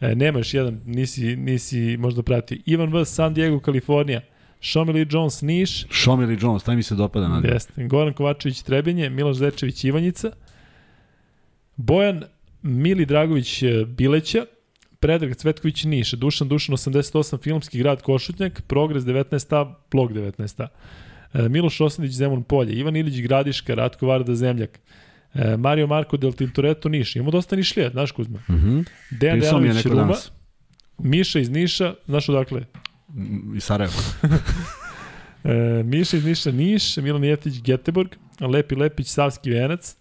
[0.00, 2.58] E, nemaš jedan, nisi, nisi možda pratio.
[2.66, 3.04] Ivan V.
[3.04, 4.20] San Diego, Kalifornija,
[4.60, 7.28] Šomili Jones Niš, Šomili Jones, taj mi se dopada.
[7.28, 7.52] Nadio.
[7.52, 7.86] Jeste.
[7.86, 10.30] Goran Kovačević Trebinje, Miloš Zečević Ivanjica,
[11.76, 12.24] Bojan
[12.62, 14.44] Mili Dragović e, Bileća,
[15.00, 20.66] Predrag Cvetković Niš, Dušan Dušan 88, Filmski grad Košutnjak, Progres 19a, Blog 19a.
[21.34, 24.80] E, Miloš Osnić Zemun Polje, Ivan Ilić Gradiška, Ratko Varda Zemljak,
[25.34, 27.16] e, Mario Marko del Tintoretto Niš.
[27.16, 28.38] Imamo dosta Nišlija, znaš Kuzma.
[28.38, 28.84] Mm -hmm.
[29.10, 30.30] Dejan Dejanović Ruma, danas.
[30.98, 32.64] Miša iz Niša, znaš odakle?
[33.08, 33.94] Mm, Iz Sarajeva.
[35.44, 38.08] E, Miša iz Niša Niš, Milan Jeftić Geteborg,
[38.40, 39.96] Lepi Lepić Savski Venac,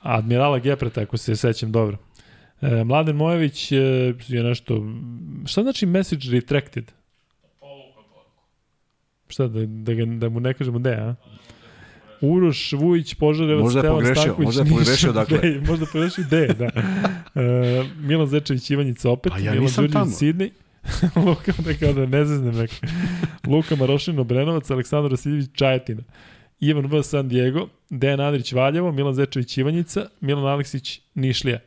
[0.00, 1.98] Admirala Gepreta, ako se sećam dobro.
[2.60, 3.76] E, Mladen Mojević e,
[4.28, 4.86] je nešto...
[5.46, 6.92] Šta znači message retracted?
[7.60, 8.42] Povuka poruku.
[9.28, 11.14] Šta, da, da, ga, da mu ne kažemo de, a?
[12.20, 15.38] Uroš Vujić, Požarevac, Možda je Stevan pogrešio, Stanković, možda je pogrešio dakle.
[15.38, 16.64] De, možda je pogrešio de, da.
[17.42, 20.16] E, Milan Zečević Ivanjica opet, Pa ja Milan nisam Đurđević tamo.
[20.16, 20.50] Sidney,
[21.26, 22.74] Luka, da kao da ne zeznem neko.
[23.46, 26.02] Luka Marošin Obrenovac, Aleksandar Vasiljević Čajetina,
[26.60, 27.02] Ivan V.
[27.02, 31.58] San Diego, Dejan Andrić Valjevo, Milan Zečević Ivanjica, Milan Aleksić Nišlija.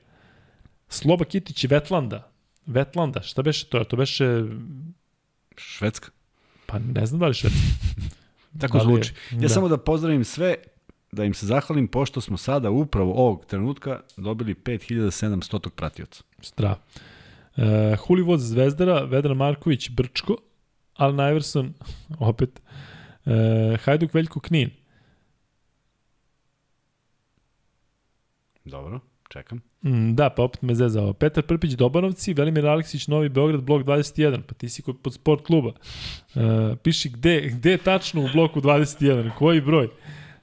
[0.92, 2.32] Sloba Kitić Vetlanda.
[2.66, 3.84] Vetlanda, šta beše to?
[3.84, 4.44] To beše,
[5.58, 6.12] Švedska.
[6.66, 7.60] pa ne znam da li švedski.
[8.62, 8.96] Tako Da li je?
[8.96, 9.14] zvuči.
[9.32, 9.50] Ja Da.
[9.50, 10.56] samo da pozdravim sve,
[11.12, 16.24] da im se zahvalim, pošto smo sada upravo ovog trenutka dobili 5700 pratioca.
[16.42, 16.78] Strava.
[17.58, 20.38] E, Huli Voz Zvezdara, Vedran Marković Brčko,
[20.96, 21.74] Al Iverson,
[22.20, 22.62] opet,
[23.26, 23.32] e,
[23.78, 24.70] Hajduk Veljko Knin,
[28.66, 29.00] Dobro,
[29.30, 29.62] čekam.
[29.84, 31.14] Mm, da, pa opet me zezao.
[31.14, 35.46] Petar Prpić Dobanovci, Velimir Aleksić Novi Beograd, blok 21, pa ti si kod, pod sport
[35.46, 35.72] kluba.
[36.36, 39.88] E, piši gde, gde tačno u bloku 21, koji broj?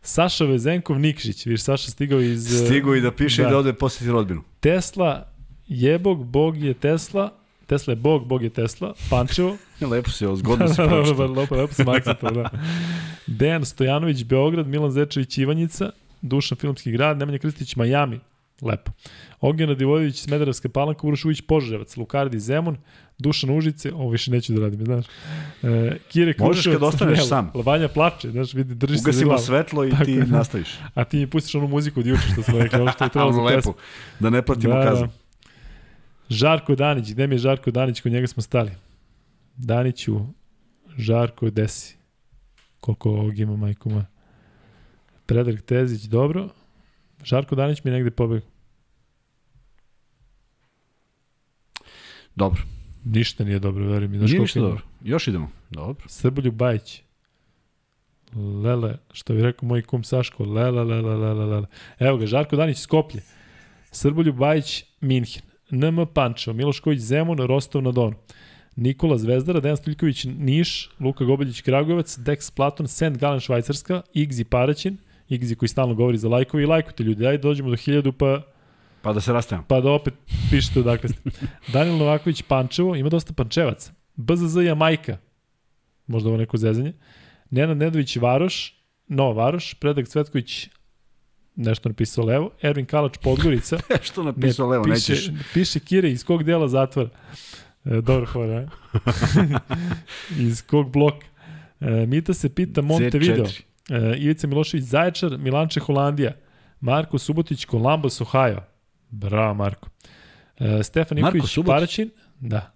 [0.03, 2.63] Saša Vezenkov Nikšić, viš Saša stigao iz...
[2.63, 3.49] e, Stigu i da piše da.
[3.49, 4.43] i da ode posjeti rodbinu.
[4.61, 5.29] Tesla,
[5.69, 7.31] jebog, bog je Tesla,
[7.67, 9.57] Tesla je bog, bog je Tesla, Pančevo,
[9.91, 11.27] Lepo si ovo, zgodno si da, da, da, pročitao.
[11.27, 12.51] lepo, lepo sam akcentovao, da.
[13.27, 15.91] Dejan Stojanović, Beograd, Milan Zečević, Ivanjica,
[16.23, 18.21] Dušan Filmski grad, Nemanja Krstić, Majami,
[18.63, 18.93] lepo.
[19.41, 22.77] Ognjena Divojević, Smederevska palanka, Uroš Ujić, Požarevac, Lukardi, Zemun,
[23.19, 25.05] Dušan Užice, ovo više neću da radim, znaš.
[25.63, 27.51] E, Kire Možeš kad Kruševac, ostaneš Nel, sam.
[27.55, 29.41] Vanja plače, znaš, vidi, drži se za Ugasimo glavu.
[29.41, 30.27] svetlo i Tako ti je.
[30.27, 30.69] nastaviš.
[30.95, 33.33] A ti mi pustiš onu muziku od juče što smo rekli, ono što je trebalo
[33.33, 33.73] za lepo,
[34.21, 35.07] da ne platimo Da, kaznu.
[35.07, 35.13] da.
[36.31, 38.71] Žarko Danić, gde mi je Žarko Danić, kod njega smo stali.
[39.57, 40.21] Daniću,
[40.99, 41.97] Žarko, desi.
[42.81, 44.07] Koliko ovog ima, majko moja.
[45.27, 46.49] Predrag Tezić, dobro.
[47.25, 48.49] Žarko Danić mi je negde pobegao.
[52.39, 52.63] Dobro.
[53.05, 54.19] Ništa nije dobro, verujem mi.
[54.19, 54.69] Znaš Nije ništa ima?
[54.69, 54.83] dobro.
[55.05, 55.51] Još idemo.
[55.71, 56.05] Dobro.
[56.09, 57.03] Srboljub Bajić.
[58.65, 61.67] Lele, što bi rekao moj kum Saško, lele, lele, lele, lele.
[61.99, 63.23] Evo ga, Žarko Danić, Skoplje.
[63.91, 65.43] Srboljub Bajić, Minhen.
[65.71, 68.17] NM Pančevo, Miloš Ković Zemun, Rostov na Donu.
[68.77, 73.19] Nikola Zvezdara, Dejan Stoljković Niš, Luka Gobeljić Kragujevac, Dex Platon, St.
[73.19, 74.97] Galen Švajcarska, Igzi Paraćin,
[75.29, 78.43] Igzi koji stalno govori za lajkovi i lajkujte ljudi, ajde dođemo do 1000 pa
[79.03, 79.65] Pa da se rastavimo.
[79.69, 80.15] pa da opet
[80.51, 81.21] pišete odakle ste.
[81.73, 83.93] Daniel Novaković Pančevo, ima dosta pančevaca.
[84.17, 85.19] BZZ Jamajka,
[86.07, 86.93] možda ovo neko zezanje.
[87.51, 88.75] Nenad Nedović Varoš,
[89.09, 90.69] Nova Varoš, Predrag Cvetković,
[91.57, 95.31] nešto napisao levo, Ervin Kalač Podgorica, Što napisao levo, piše, nećeš.
[95.55, 97.09] piše Kire iz kog dela zatvora.
[97.85, 98.69] E, dobro, hvala.
[100.49, 101.27] iz kog bloka.
[101.81, 103.45] E, Mita se pita Montevideo.
[103.45, 103.63] C4.
[103.91, 106.33] E, Ivica Milošević Zaječar, Milanče Holandija,
[106.81, 108.61] Marko Subotić Columbus, Ohio.
[109.11, 109.89] Bravo, Marko.
[110.59, 111.59] E, Stefan Ivković?
[111.67, 112.11] Paraćin.
[112.41, 112.73] Da.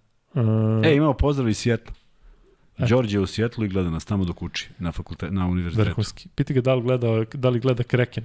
[0.84, 1.94] E, E, imamo pozdrav iz Sjetla.
[2.78, 2.86] E.
[2.86, 5.88] Đorđe je u Sjetlu i gleda nas tamo dok uči na, fakulte, na univerzitetu.
[5.88, 6.28] vrhunski.
[6.28, 8.24] Piti ga da li gleda, da li gleda Kreken.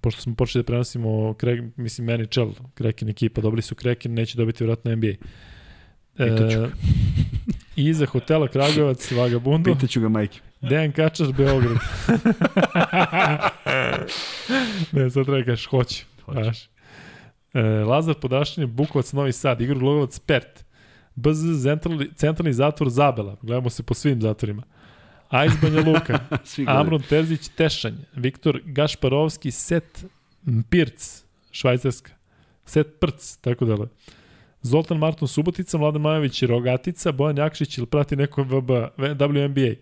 [0.00, 4.36] pošto smo počeli da prenosimo, Krek, mislim, meni čel, Krekin ekipa, dobili su Krekin, neće
[4.36, 5.06] dobiti vratno NBA.
[6.18, 6.68] E,
[7.76, 9.74] iza hotela Kragujevac, Vagabundo.
[9.74, 10.40] Pitaću ga majke.
[10.60, 11.76] Dejan Kačar, Beograd.
[14.92, 16.04] ne, sad treba kažeš, hoće.
[16.24, 16.68] Hoće.
[17.54, 20.64] E, Lazar Podašnje, Bukovac, Novi Sad, Igor Glogovac, Pert.
[21.14, 23.36] BZ, centralni, centralni zatvor Zabela.
[23.42, 24.62] Gledamo se po svim zatvorima.
[25.28, 26.20] Ajs Banja Luka,
[26.78, 30.04] Amron Terzić, Tešanj, Viktor Gašparovski, Set
[30.70, 32.12] Pirc, Švajcarska,
[32.64, 33.76] Set Prc, tako da
[34.62, 39.74] Zoltan Marton Subotica, Mladen Majović Rogatica, Bojan Jakšić ili prati neko VB, WNBA.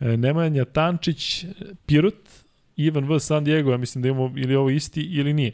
[0.00, 1.44] E, Nemanja Tančić,
[1.86, 2.28] Pirot,
[2.76, 3.20] Ivan V.
[3.20, 5.52] San Diego, ja mislim da imamo ili ovo isti ili nije.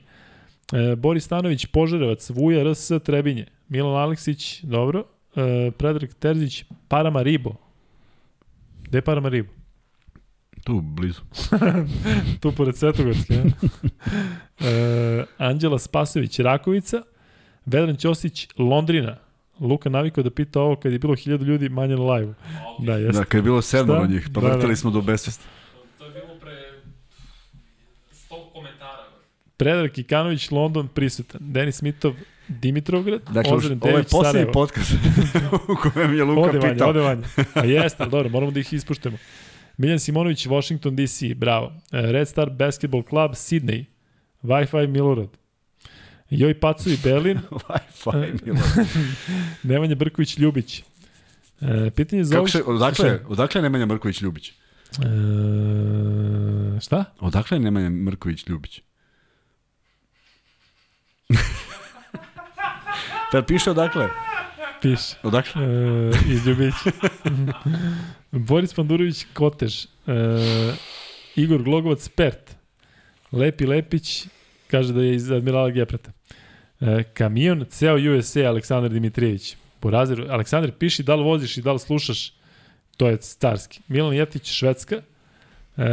[0.73, 5.05] E, Boris Stanović, Požarevac, Vuja RS, Trebinje, Milan Aleksić, dobro,
[5.37, 7.55] e, Predrag Terzić, Paramaribo.
[8.83, 9.49] Gde je Paramaribo?
[10.65, 11.21] Tu, blizu.
[12.41, 13.35] tu pored Svetogorske.
[14.61, 17.03] e, Anđela Spasović, Rakovica,
[17.67, 19.17] Vedran Ćosić, Londrina.
[19.61, 22.35] Luka navikao da pita ovo kad je bilo hiljadu ljudi manje na live
[22.79, 23.19] Da, jeste.
[23.19, 24.77] Da, kad je bilo sedmano njih, pa da, vrtali da.
[24.77, 25.45] smo do besvesta.
[25.99, 26.53] To je bilo pre
[28.13, 29.05] 100 komentara.
[29.65, 31.41] Predrag Kikanović, London, prisutan.
[31.45, 32.15] Denis Mitov,
[32.49, 34.93] Dimitrovgrad, dakle, Ozren Ovo je posljednji podcast
[35.73, 36.89] u kojem je Luka ode vanje, pitao.
[36.89, 37.23] Ode vanje,
[37.55, 39.17] A jeste, dobro, moramo da ih ispuštemo.
[39.77, 41.73] Miljan Simonović, Washington DC, bravo.
[41.93, 43.85] E, Red Star Basketball Club, Sydney.
[44.43, 45.29] Wi-Fi Milorad.
[46.31, 47.39] Joj Pacovi Berlin.
[47.69, 48.87] Wi-Fi Milorad.
[49.63, 50.83] Nemanja Brković Ljubić.
[51.61, 54.49] E, pitanje za se, odakle, odakle je Nemanja Mrković Ljubić?
[54.49, 54.55] E,
[56.81, 57.05] šta?
[57.21, 58.83] Odakle je Nemanja Mrković Ljubić?
[63.33, 64.09] Da piše odakle?
[64.83, 65.15] Piše.
[65.23, 65.63] Odakle?
[65.63, 66.91] E, iz Ljubića.
[68.49, 69.85] Boris Pandurović Kotež.
[69.85, 69.87] E,
[71.37, 72.57] Igor Glogovac Pert.
[73.33, 74.27] Lepi Lepić
[74.71, 76.13] kaže da je iz Admirala Gepreta.
[76.81, 79.57] E, kamion, ceo USA, Aleksandar Dimitrijević.
[79.81, 82.33] Po razredu, Aleksandar, piši da li voziš i da li slušaš,
[82.97, 83.81] to je carski.
[83.89, 85.03] Milan Jetić, Švedska.
[85.77, 85.85] E,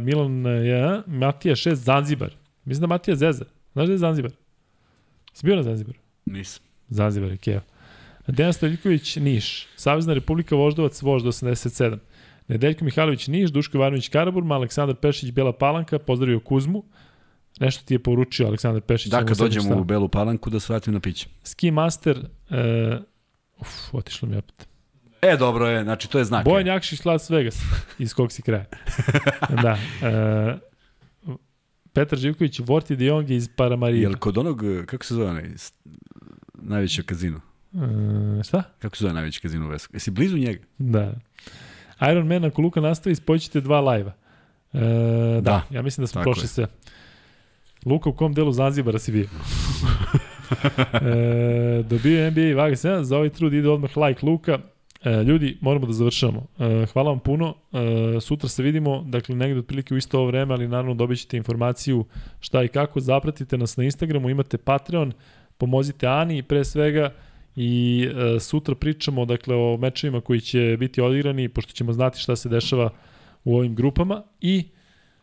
[0.00, 2.30] Milan, ja, Matija 6, Zanzibar.
[2.64, 3.44] Mislim da Matija Zeza.
[3.72, 4.30] Znaš da je Zanzibar?
[5.40, 5.98] Si bio na Zanzibaru?
[6.26, 6.62] Nisam.
[6.88, 7.60] Zanzibar je Keva.
[8.26, 9.68] Dejan Stoljiković, Niš.
[9.76, 11.98] Savezna Republika Voždovac, Vožda 87.
[12.48, 13.50] Nedeljko Mihajlović, Niš.
[13.50, 14.54] Duško Ivanović, Karaburma.
[14.54, 15.98] Aleksandar Pešić, Bela Palanka.
[15.98, 16.84] Pozdravio Kuzmu.
[17.60, 19.10] Nešto ti je poručio Aleksandar Pešić.
[19.10, 19.80] Da, kad dođemo šta.
[19.80, 21.28] u Belu Palanku da svratim na piće.
[21.44, 22.56] Ski Master, uh,
[23.60, 24.68] uf, otišlo mi opet.
[25.22, 26.44] E, dobro je, znači to je znak.
[26.44, 27.62] Bojan Jakšić, Las Vegas,
[27.98, 28.64] iz kog si kraja.
[29.62, 29.72] da.
[29.72, 30.69] Uh,
[31.92, 34.02] Petar Živković, Vorti de Jong iz Paramarina.
[34.02, 35.44] Jel kod onog, kako se zove onaj,
[36.54, 37.40] najveće kazino?
[37.72, 38.62] Uh, šta?
[38.78, 39.96] Kako se zove najveći kazino u Vesku?
[39.96, 40.64] Jesi blizu njega?
[40.78, 41.14] Da.
[42.10, 44.12] Iron Man, ako Luka nastavi, spojićete dva lajva.
[44.72, 44.78] E,
[45.34, 46.66] da, da, ja mislim da smo prošli sve.
[47.86, 49.24] Luka, u kom delu Zanzibara si bio?
[50.92, 54.58] e, dobio NBA i Vaga 7, za ovaj trud ide odmah like Luka.
[55.04, 56.46] E, ljudi, moramo da završamo.
[56.58, 57.54] E, hvala vam puno.
[57.72, 61.36] E, sutra se vidimo, dakle, negde otprilike u isto ovo vreme, ali naravno dobit ćete
[61.36, 62.04] informaciju
[62.40, 63.00] šta i kako.
[63.00, 65.12] Zapratite nas na Instagramu, imate Patreon,
[65.58, 67.12] pomozite Ani pre svega
[67.56, 68.04] i
[68.36, 72.48] e, sutra pričamo dakle o mečevima koji će biti odigrani pošto ćemo znati šta se
[72.48, 72.90] dešava
[73.44, 74.64] u ovim grupama i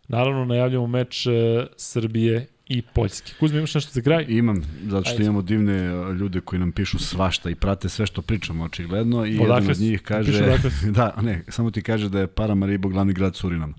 [0.07, 1.31] naravno najavljamo meč e,
[1.77, 3.33] Srbije i Poljske.
[3.39, 4.25] Kuzma, imaš nešto za kraj?
[4.29, 5.23] Imam, zato što Ajde.
[5.23, 9.25] imamo divne e, ljude koji nam pišu svašta i prate sve što pričamo, očigledno.
[9.25, 10.57] I odakle jedan od njih kaže...
[10.97, 13.73] da, ne, samo ti kaže da je Paramaribo glavni grad Surinama.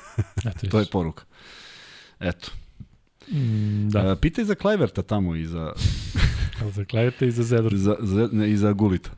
[0.70, 1.24] to je poruka.
[2.20, 2.50] Eto.
[3.32, 4.00] Mm, da.
[4.00, 5.72] E, pitaj za Klajverta tamo i za...
[6.76, 7.76] za Klajverta i za Zedor.
[7.76, 9.10] Za, za, ne, I za Gulita.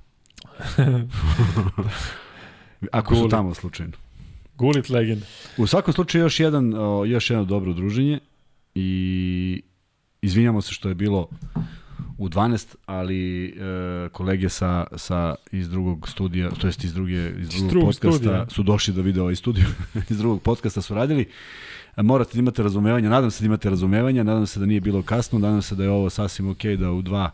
[2.93, 3.24] Ako Gulit.
[3.24, 3.93] su tamo slučajno.
[4.57, 5.27] Gulit legenda.
[5.57, 6.73] U svakom slučaju još jedan,
[7.07, 8.20] još jedno dobro druženje
[8.74, 9.62] i
[10.22, 11.28] izvinjamo se što je bilo
[12.18, 17.48] u 12, ali e, kolege sa, sa iz drugog studija, to jest iz druge iz
[17.48, 18.47] drugog drugog podcasta studija.
[18.48, 19.66] su došli da vide ovaj studiju,
[20.10, 21.28] iz drugog podcasta su radili.
[21.97, 25.38] Morate da imate razumevanja, nadam se da imate razumevanja, nadam se da nije bilo kasno,
[25.38, 27.30] nadam se da je ovo sasvim okej okay, da u 2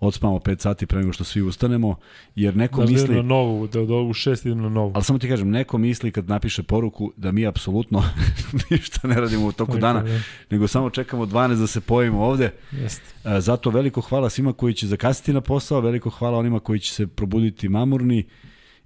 [0.00, 1.96] odspavamo 5 sati pre nego što svi ustanemo,
[2.34, 3.08] jer neko da, misli...
[3.08, 4.92] Da, na novu, da, da u 6 idem na novu.
[4.94, 8.02] Ali samo ti kažem, neko misli kad napiše poruku da mi apsolutno
[8.70, 10.04] ništa ne radimo u toku dana,
[10.50, 12.50] nego samo čekamo 12 da se pojavimo ovde.
[12.72, 13.40] Jeste.
[13.40, 17.06] Zato veliko hvala svima koji će zakasiti na posao, veliko hvala onima koji će se
[17.06, 18.24] probuditi mamurni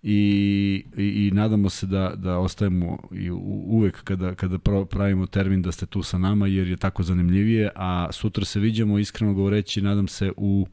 [0.03, 3.31] i, i, i nadamo se da, da ostajemo i
[3.67, 4.59] uvek kada, kada
[4.91, 8.99] pravimo termin da ste tu sa nama jer je tako zanimljivije, a sutra se viđamo,
[8.99, 10.67] iskreno govoreći, nadam se u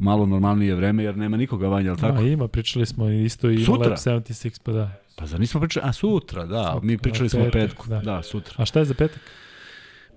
[0.00, 2.18] malo normalnije vreme jer nema nikoga vanja, al tako?
[2.18, 3.88] A ima, pričali smo isto i sutra?
[3.88, 4.92] Lab 76, pa da.
[5.16, 5.88] Pa zar nismo pričali?
[5.88, 7.88] A sutra, da, sutra, mi pričali smo o petku.
[7.88, 8.00] Da.
[8.00, 8.54] da, sutra.
[8.58, 9.20] A šta je za petak?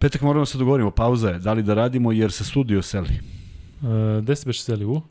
[0.04, 1.40] petak moramo da se dogovorimo, pauza je.
[1.40, 3.10] Da li da radimo jer se studio seli.
[3.10, 4.91] E, gde se beše seli u?
[4.91, 5.02] U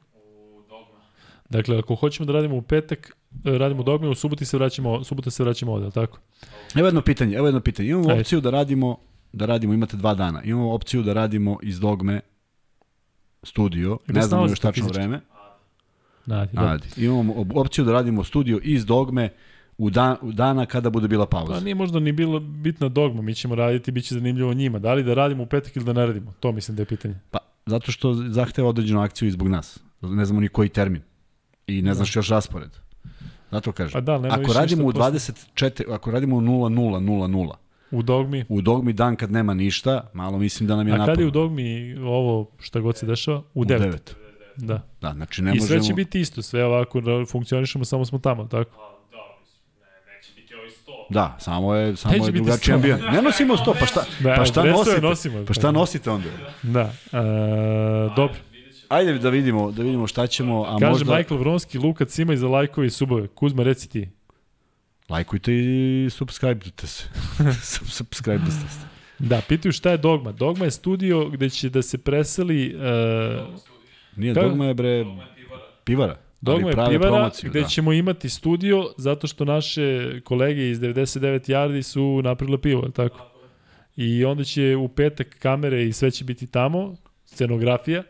[0.68, 1.00] dogma.
[1.48, 5.30] Dakle, ako hoćemo da radimo u petak, e, radimo dogme, u subotu se vraćamo, subota
[5.30, 6.18] se vraćamo ovde, tako?
[6.74, 7.88] Evo jedno pitanje, evo jedno pitanje.
[7.88, 8.20] Imamo Ajde.
[8.20, 8.98] opciju da radimo,
[9.32, 10.42] da radimo, imate dva dana.
[10.42, 12.20] Imamo opciju da radimo iz dogme
[13.42, 14.98] studio, Gde ne znamo još tačno fizički?
[14.98, 15.20] vreme.
[16.26, 16.62] Nadi, da.
[16.62, 17.04] Adi.
[17.04, 19.32] Imamo op- opciju da radimo studio iz dogme
[19.78, 21.52] u, dan, u dana kada bude bila pauza.
[21.52, 24.78] Pa nije možda ni bilo bitna dogma, mi ćemo raditi, bit će zanimljivo njima.
[24.78, 26.32] Da li da radimo u petak ili da ne radimo?
[26.40, 27.14] To mislim da je pitanje.
[27.30, 29.78] Pa, zato što zahteva određenu akciju i zbog nas.
[30.00, 31.02] Ne znamo ni koji termin.
[31.66, 32.70] I ne znaš još raspored.
[33.50, 33.92] Zato kažem.
[33.92, 35.34] Pa da, nema ako radimo u ništa posle.
[35.56, 37.54] 24, ako radimo u 0000,
[37.92, 38.44] U dogmi.
[38.48, 41.20] u dogmi dan kad nema ništa, malo mislim da nam je A kad napad.
[41.20, 43.38] je u dogmi ovo šta god se dešava?
[43.38, 43.78] U U 9.
[43.78, 44.16] devet.
[44.56, 44.80] Da.
[45.00, 45.66] Da, znači ne I možemo...
[45.66, 48.70] sve će biti isto, sve ovako da funkcionišemo, samo smo tamo, tako?
[48.70, 50.92] Pa da, mislim, ne, neće biti ovi 100.
[51.14, 53.02] Da, samo je, samo Neće je drugačiji ambijent.
[53.12, 55.00] Ne nosimo sto, pa šta, Da, pa šta nosite?
[55.00, 56.28] nosimo, Pa šta nosite onda?
[56.62, 56.80] Da.
[57.12, 57.18] E,
[58.16, 58.34] dobro.
[58.88, 61.16] Ajde da vidimo, da vidimo šta ćemo, a Kaže možda...
[61.16, 63.26] Michael Vronski, Luka Cima za lajkovi i subove.
[63.28, 64.08] Kuzma, reci ti.
[65.12, 67.04] Lajkujte i subscribe-te se.
[67.72, 68.86] Sub- subscribe se.
[69.18, 70.32] Da, pitaju šta je Dogma.
[70.32, 72.74] Dogma je studio gde će da se preseli...
[72.74, 72.82] Uh,
[74.16, 74.48] Nije, Kako?
[74.48, 75.04] dogma je bre
[75.84, 76.16] pivara.
[76.40, 77.66] Dogma ali je pivara promociju, gde da.
[77.66, 83.30] ćemo imati studio zato što naše kolege iz 99 Yardi su napravile pivo, je tako?
[83.96, 88.02] I onda će u petak kamere i sve će biti tamo, scenografija,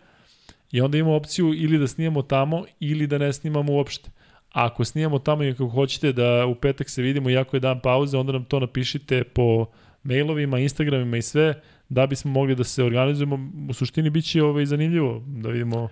[0.71, 4.11] i onda imamo opciju ili da snimamo tamo ili da ne snimamo uopšte.
[4.53, 7.81] A ako snimamo tamo i ako hoćete da u petak se vidimo iako je dan
[7.81, 9.67] pauze, onda nam to napišite po
[10.03, 13.39] mailovima, instagramima i sve, da bismo mogli da se organizujemo.
[13.69, 15.89] U suštini bit će ovaj zanimljivo da vidimo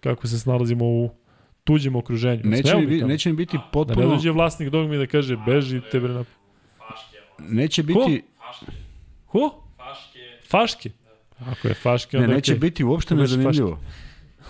[0.00, 1.10] kako se snalazimo u
[1.64, 2.40] tuđem okruženju.
[2.44, 4.06] Neće mi, bi- neće mi biti Da ne potpuno...
[4.08, 6.24] dođe vlasnik dogmi da kaže bežite bre na...
[7.40, 8.22] Neće biti...
[8.38, 8.66] Faške.
[9.26, 9.62] Ho?
[9.76, 10.18] Faške.
[10.48, 10.90] Faške?
[11.40, 12.60] Ako je faške, Ne, onda neće okej.
[12.60, 13.78] biti uopšte nezanimljivo.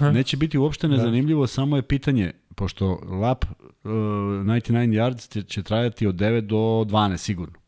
[0.00, 0.96] Neće biti uopšte Da.
[0.96, 6.56] nezanimljivo, samo je pitanje, pošto lap uh, 99 yards će, će trajati od 9 do
[6.56, 7.60] 12 sigurno.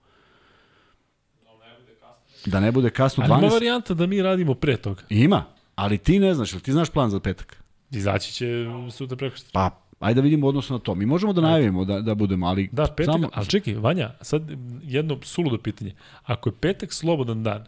[2.47, 3.53] Da ne bude kasno Ali ima 12.
[3.53, 5.03] varijanta da mi radimo pre toga.
[5.09, 5.45] Ima,
[5.75, 7.63] ali ti ne znaš, ili ti znaš plan za petak?
[7.91, 9.49] Izaći će sutra preko što.
[9.53, 10.95] Pa, ajde da vidimo odnosno na to.
[10.95, 14.43] Mi možemo da najavimo da, da budemo, ali Da, petak, samo, ali čekaj, Vanja, sad
[14.83, 15.95] jedno suludo pitanje.
[16.23, 17.67] Ako je petak slobodan dan,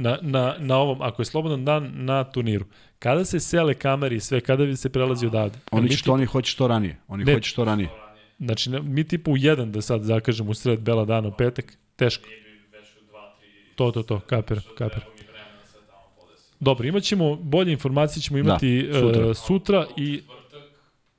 [0.00, 2.64] na, na, na ovom, ako je slobodan dan na turniru,
[2.98, 5.58] kada se sele kamere i sve, kada bi se prelazi odavde?
[5.70, 6.96] oni što oni hoće što ranije.
[7.08, 7.34] Oni Ne.
[7.34, 7.88] hoće što ranije.
[8.38, 11.64] Znači, mi tipa u jedan da sad zakažemo u sred bela dana u petak,
[11.96, 12.28] teško.
[12.72, 13.18] Već u 2,
[13.72, 14.20] 3, To, to, to,
[15.80, 16.44] tamo podesi.
[16.60, 19.14] Dobro, imat ćemo, bolje informacije ćemo imati Da, sutra.
[19.14, 19.34] sutra.
[19.36, 20.62] sutra i, Vrtak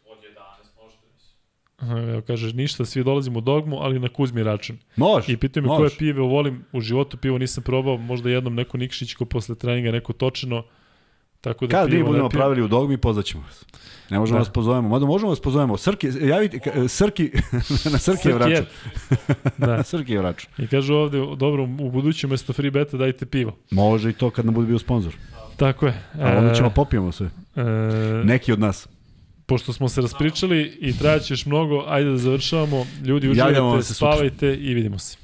[0.05, 0.33] od 11
[0.77, 1.35] možda mislim.
[1.63, 4.77] aha, evo kaže, ništa, svi dolazimo u dogmu, ali na Kuzmi račun.
[4.95, 5.79] Može, I pitaju me može.
[5.79, 10.13] koje pive volim, u životu pivo nisam probao, možda jednom neko Nikšićko posle treninga, neko
[10.13, 10.63] točeno,
[11.41, 12.39] tako da Kad mi pivo budemo pijem.
[12.39, 13.65] pravili u dogmi, pozvaćemo vas.
[14.09, 14.39] Ne možemo Da.
[14.39, 14.89] vas pozovemo.
[14.89, 15.77] Mada možemo vas pozovemo.
[15.77, 17.31] Srki, javite, ka- Srki,
[17.93, 18.65] na Srki je vraćan.
[19.57, 19.83] da.
[19.91, 20.51] Srki je vraćan.
[20.57, 23.55] I kažu ovde, dobro, u budućem mesto free beta dajte pivo.
[23.71, 25.13] Može i to kad nam bude bio sponsor.
[25.57, 25.93] Tako je.
[26.15, 27.29] A onda ćemo popijemo sve.
[27.55, 27.61] e,
[28.23, 28.87] Neki od nas.
[29.51, 32.85] Pošto smo se raspričali i trajaće još mnogo, ajde da završavamo.
[33.05, 35.20] Ljudi, uživajte, spavajte i vidimo se.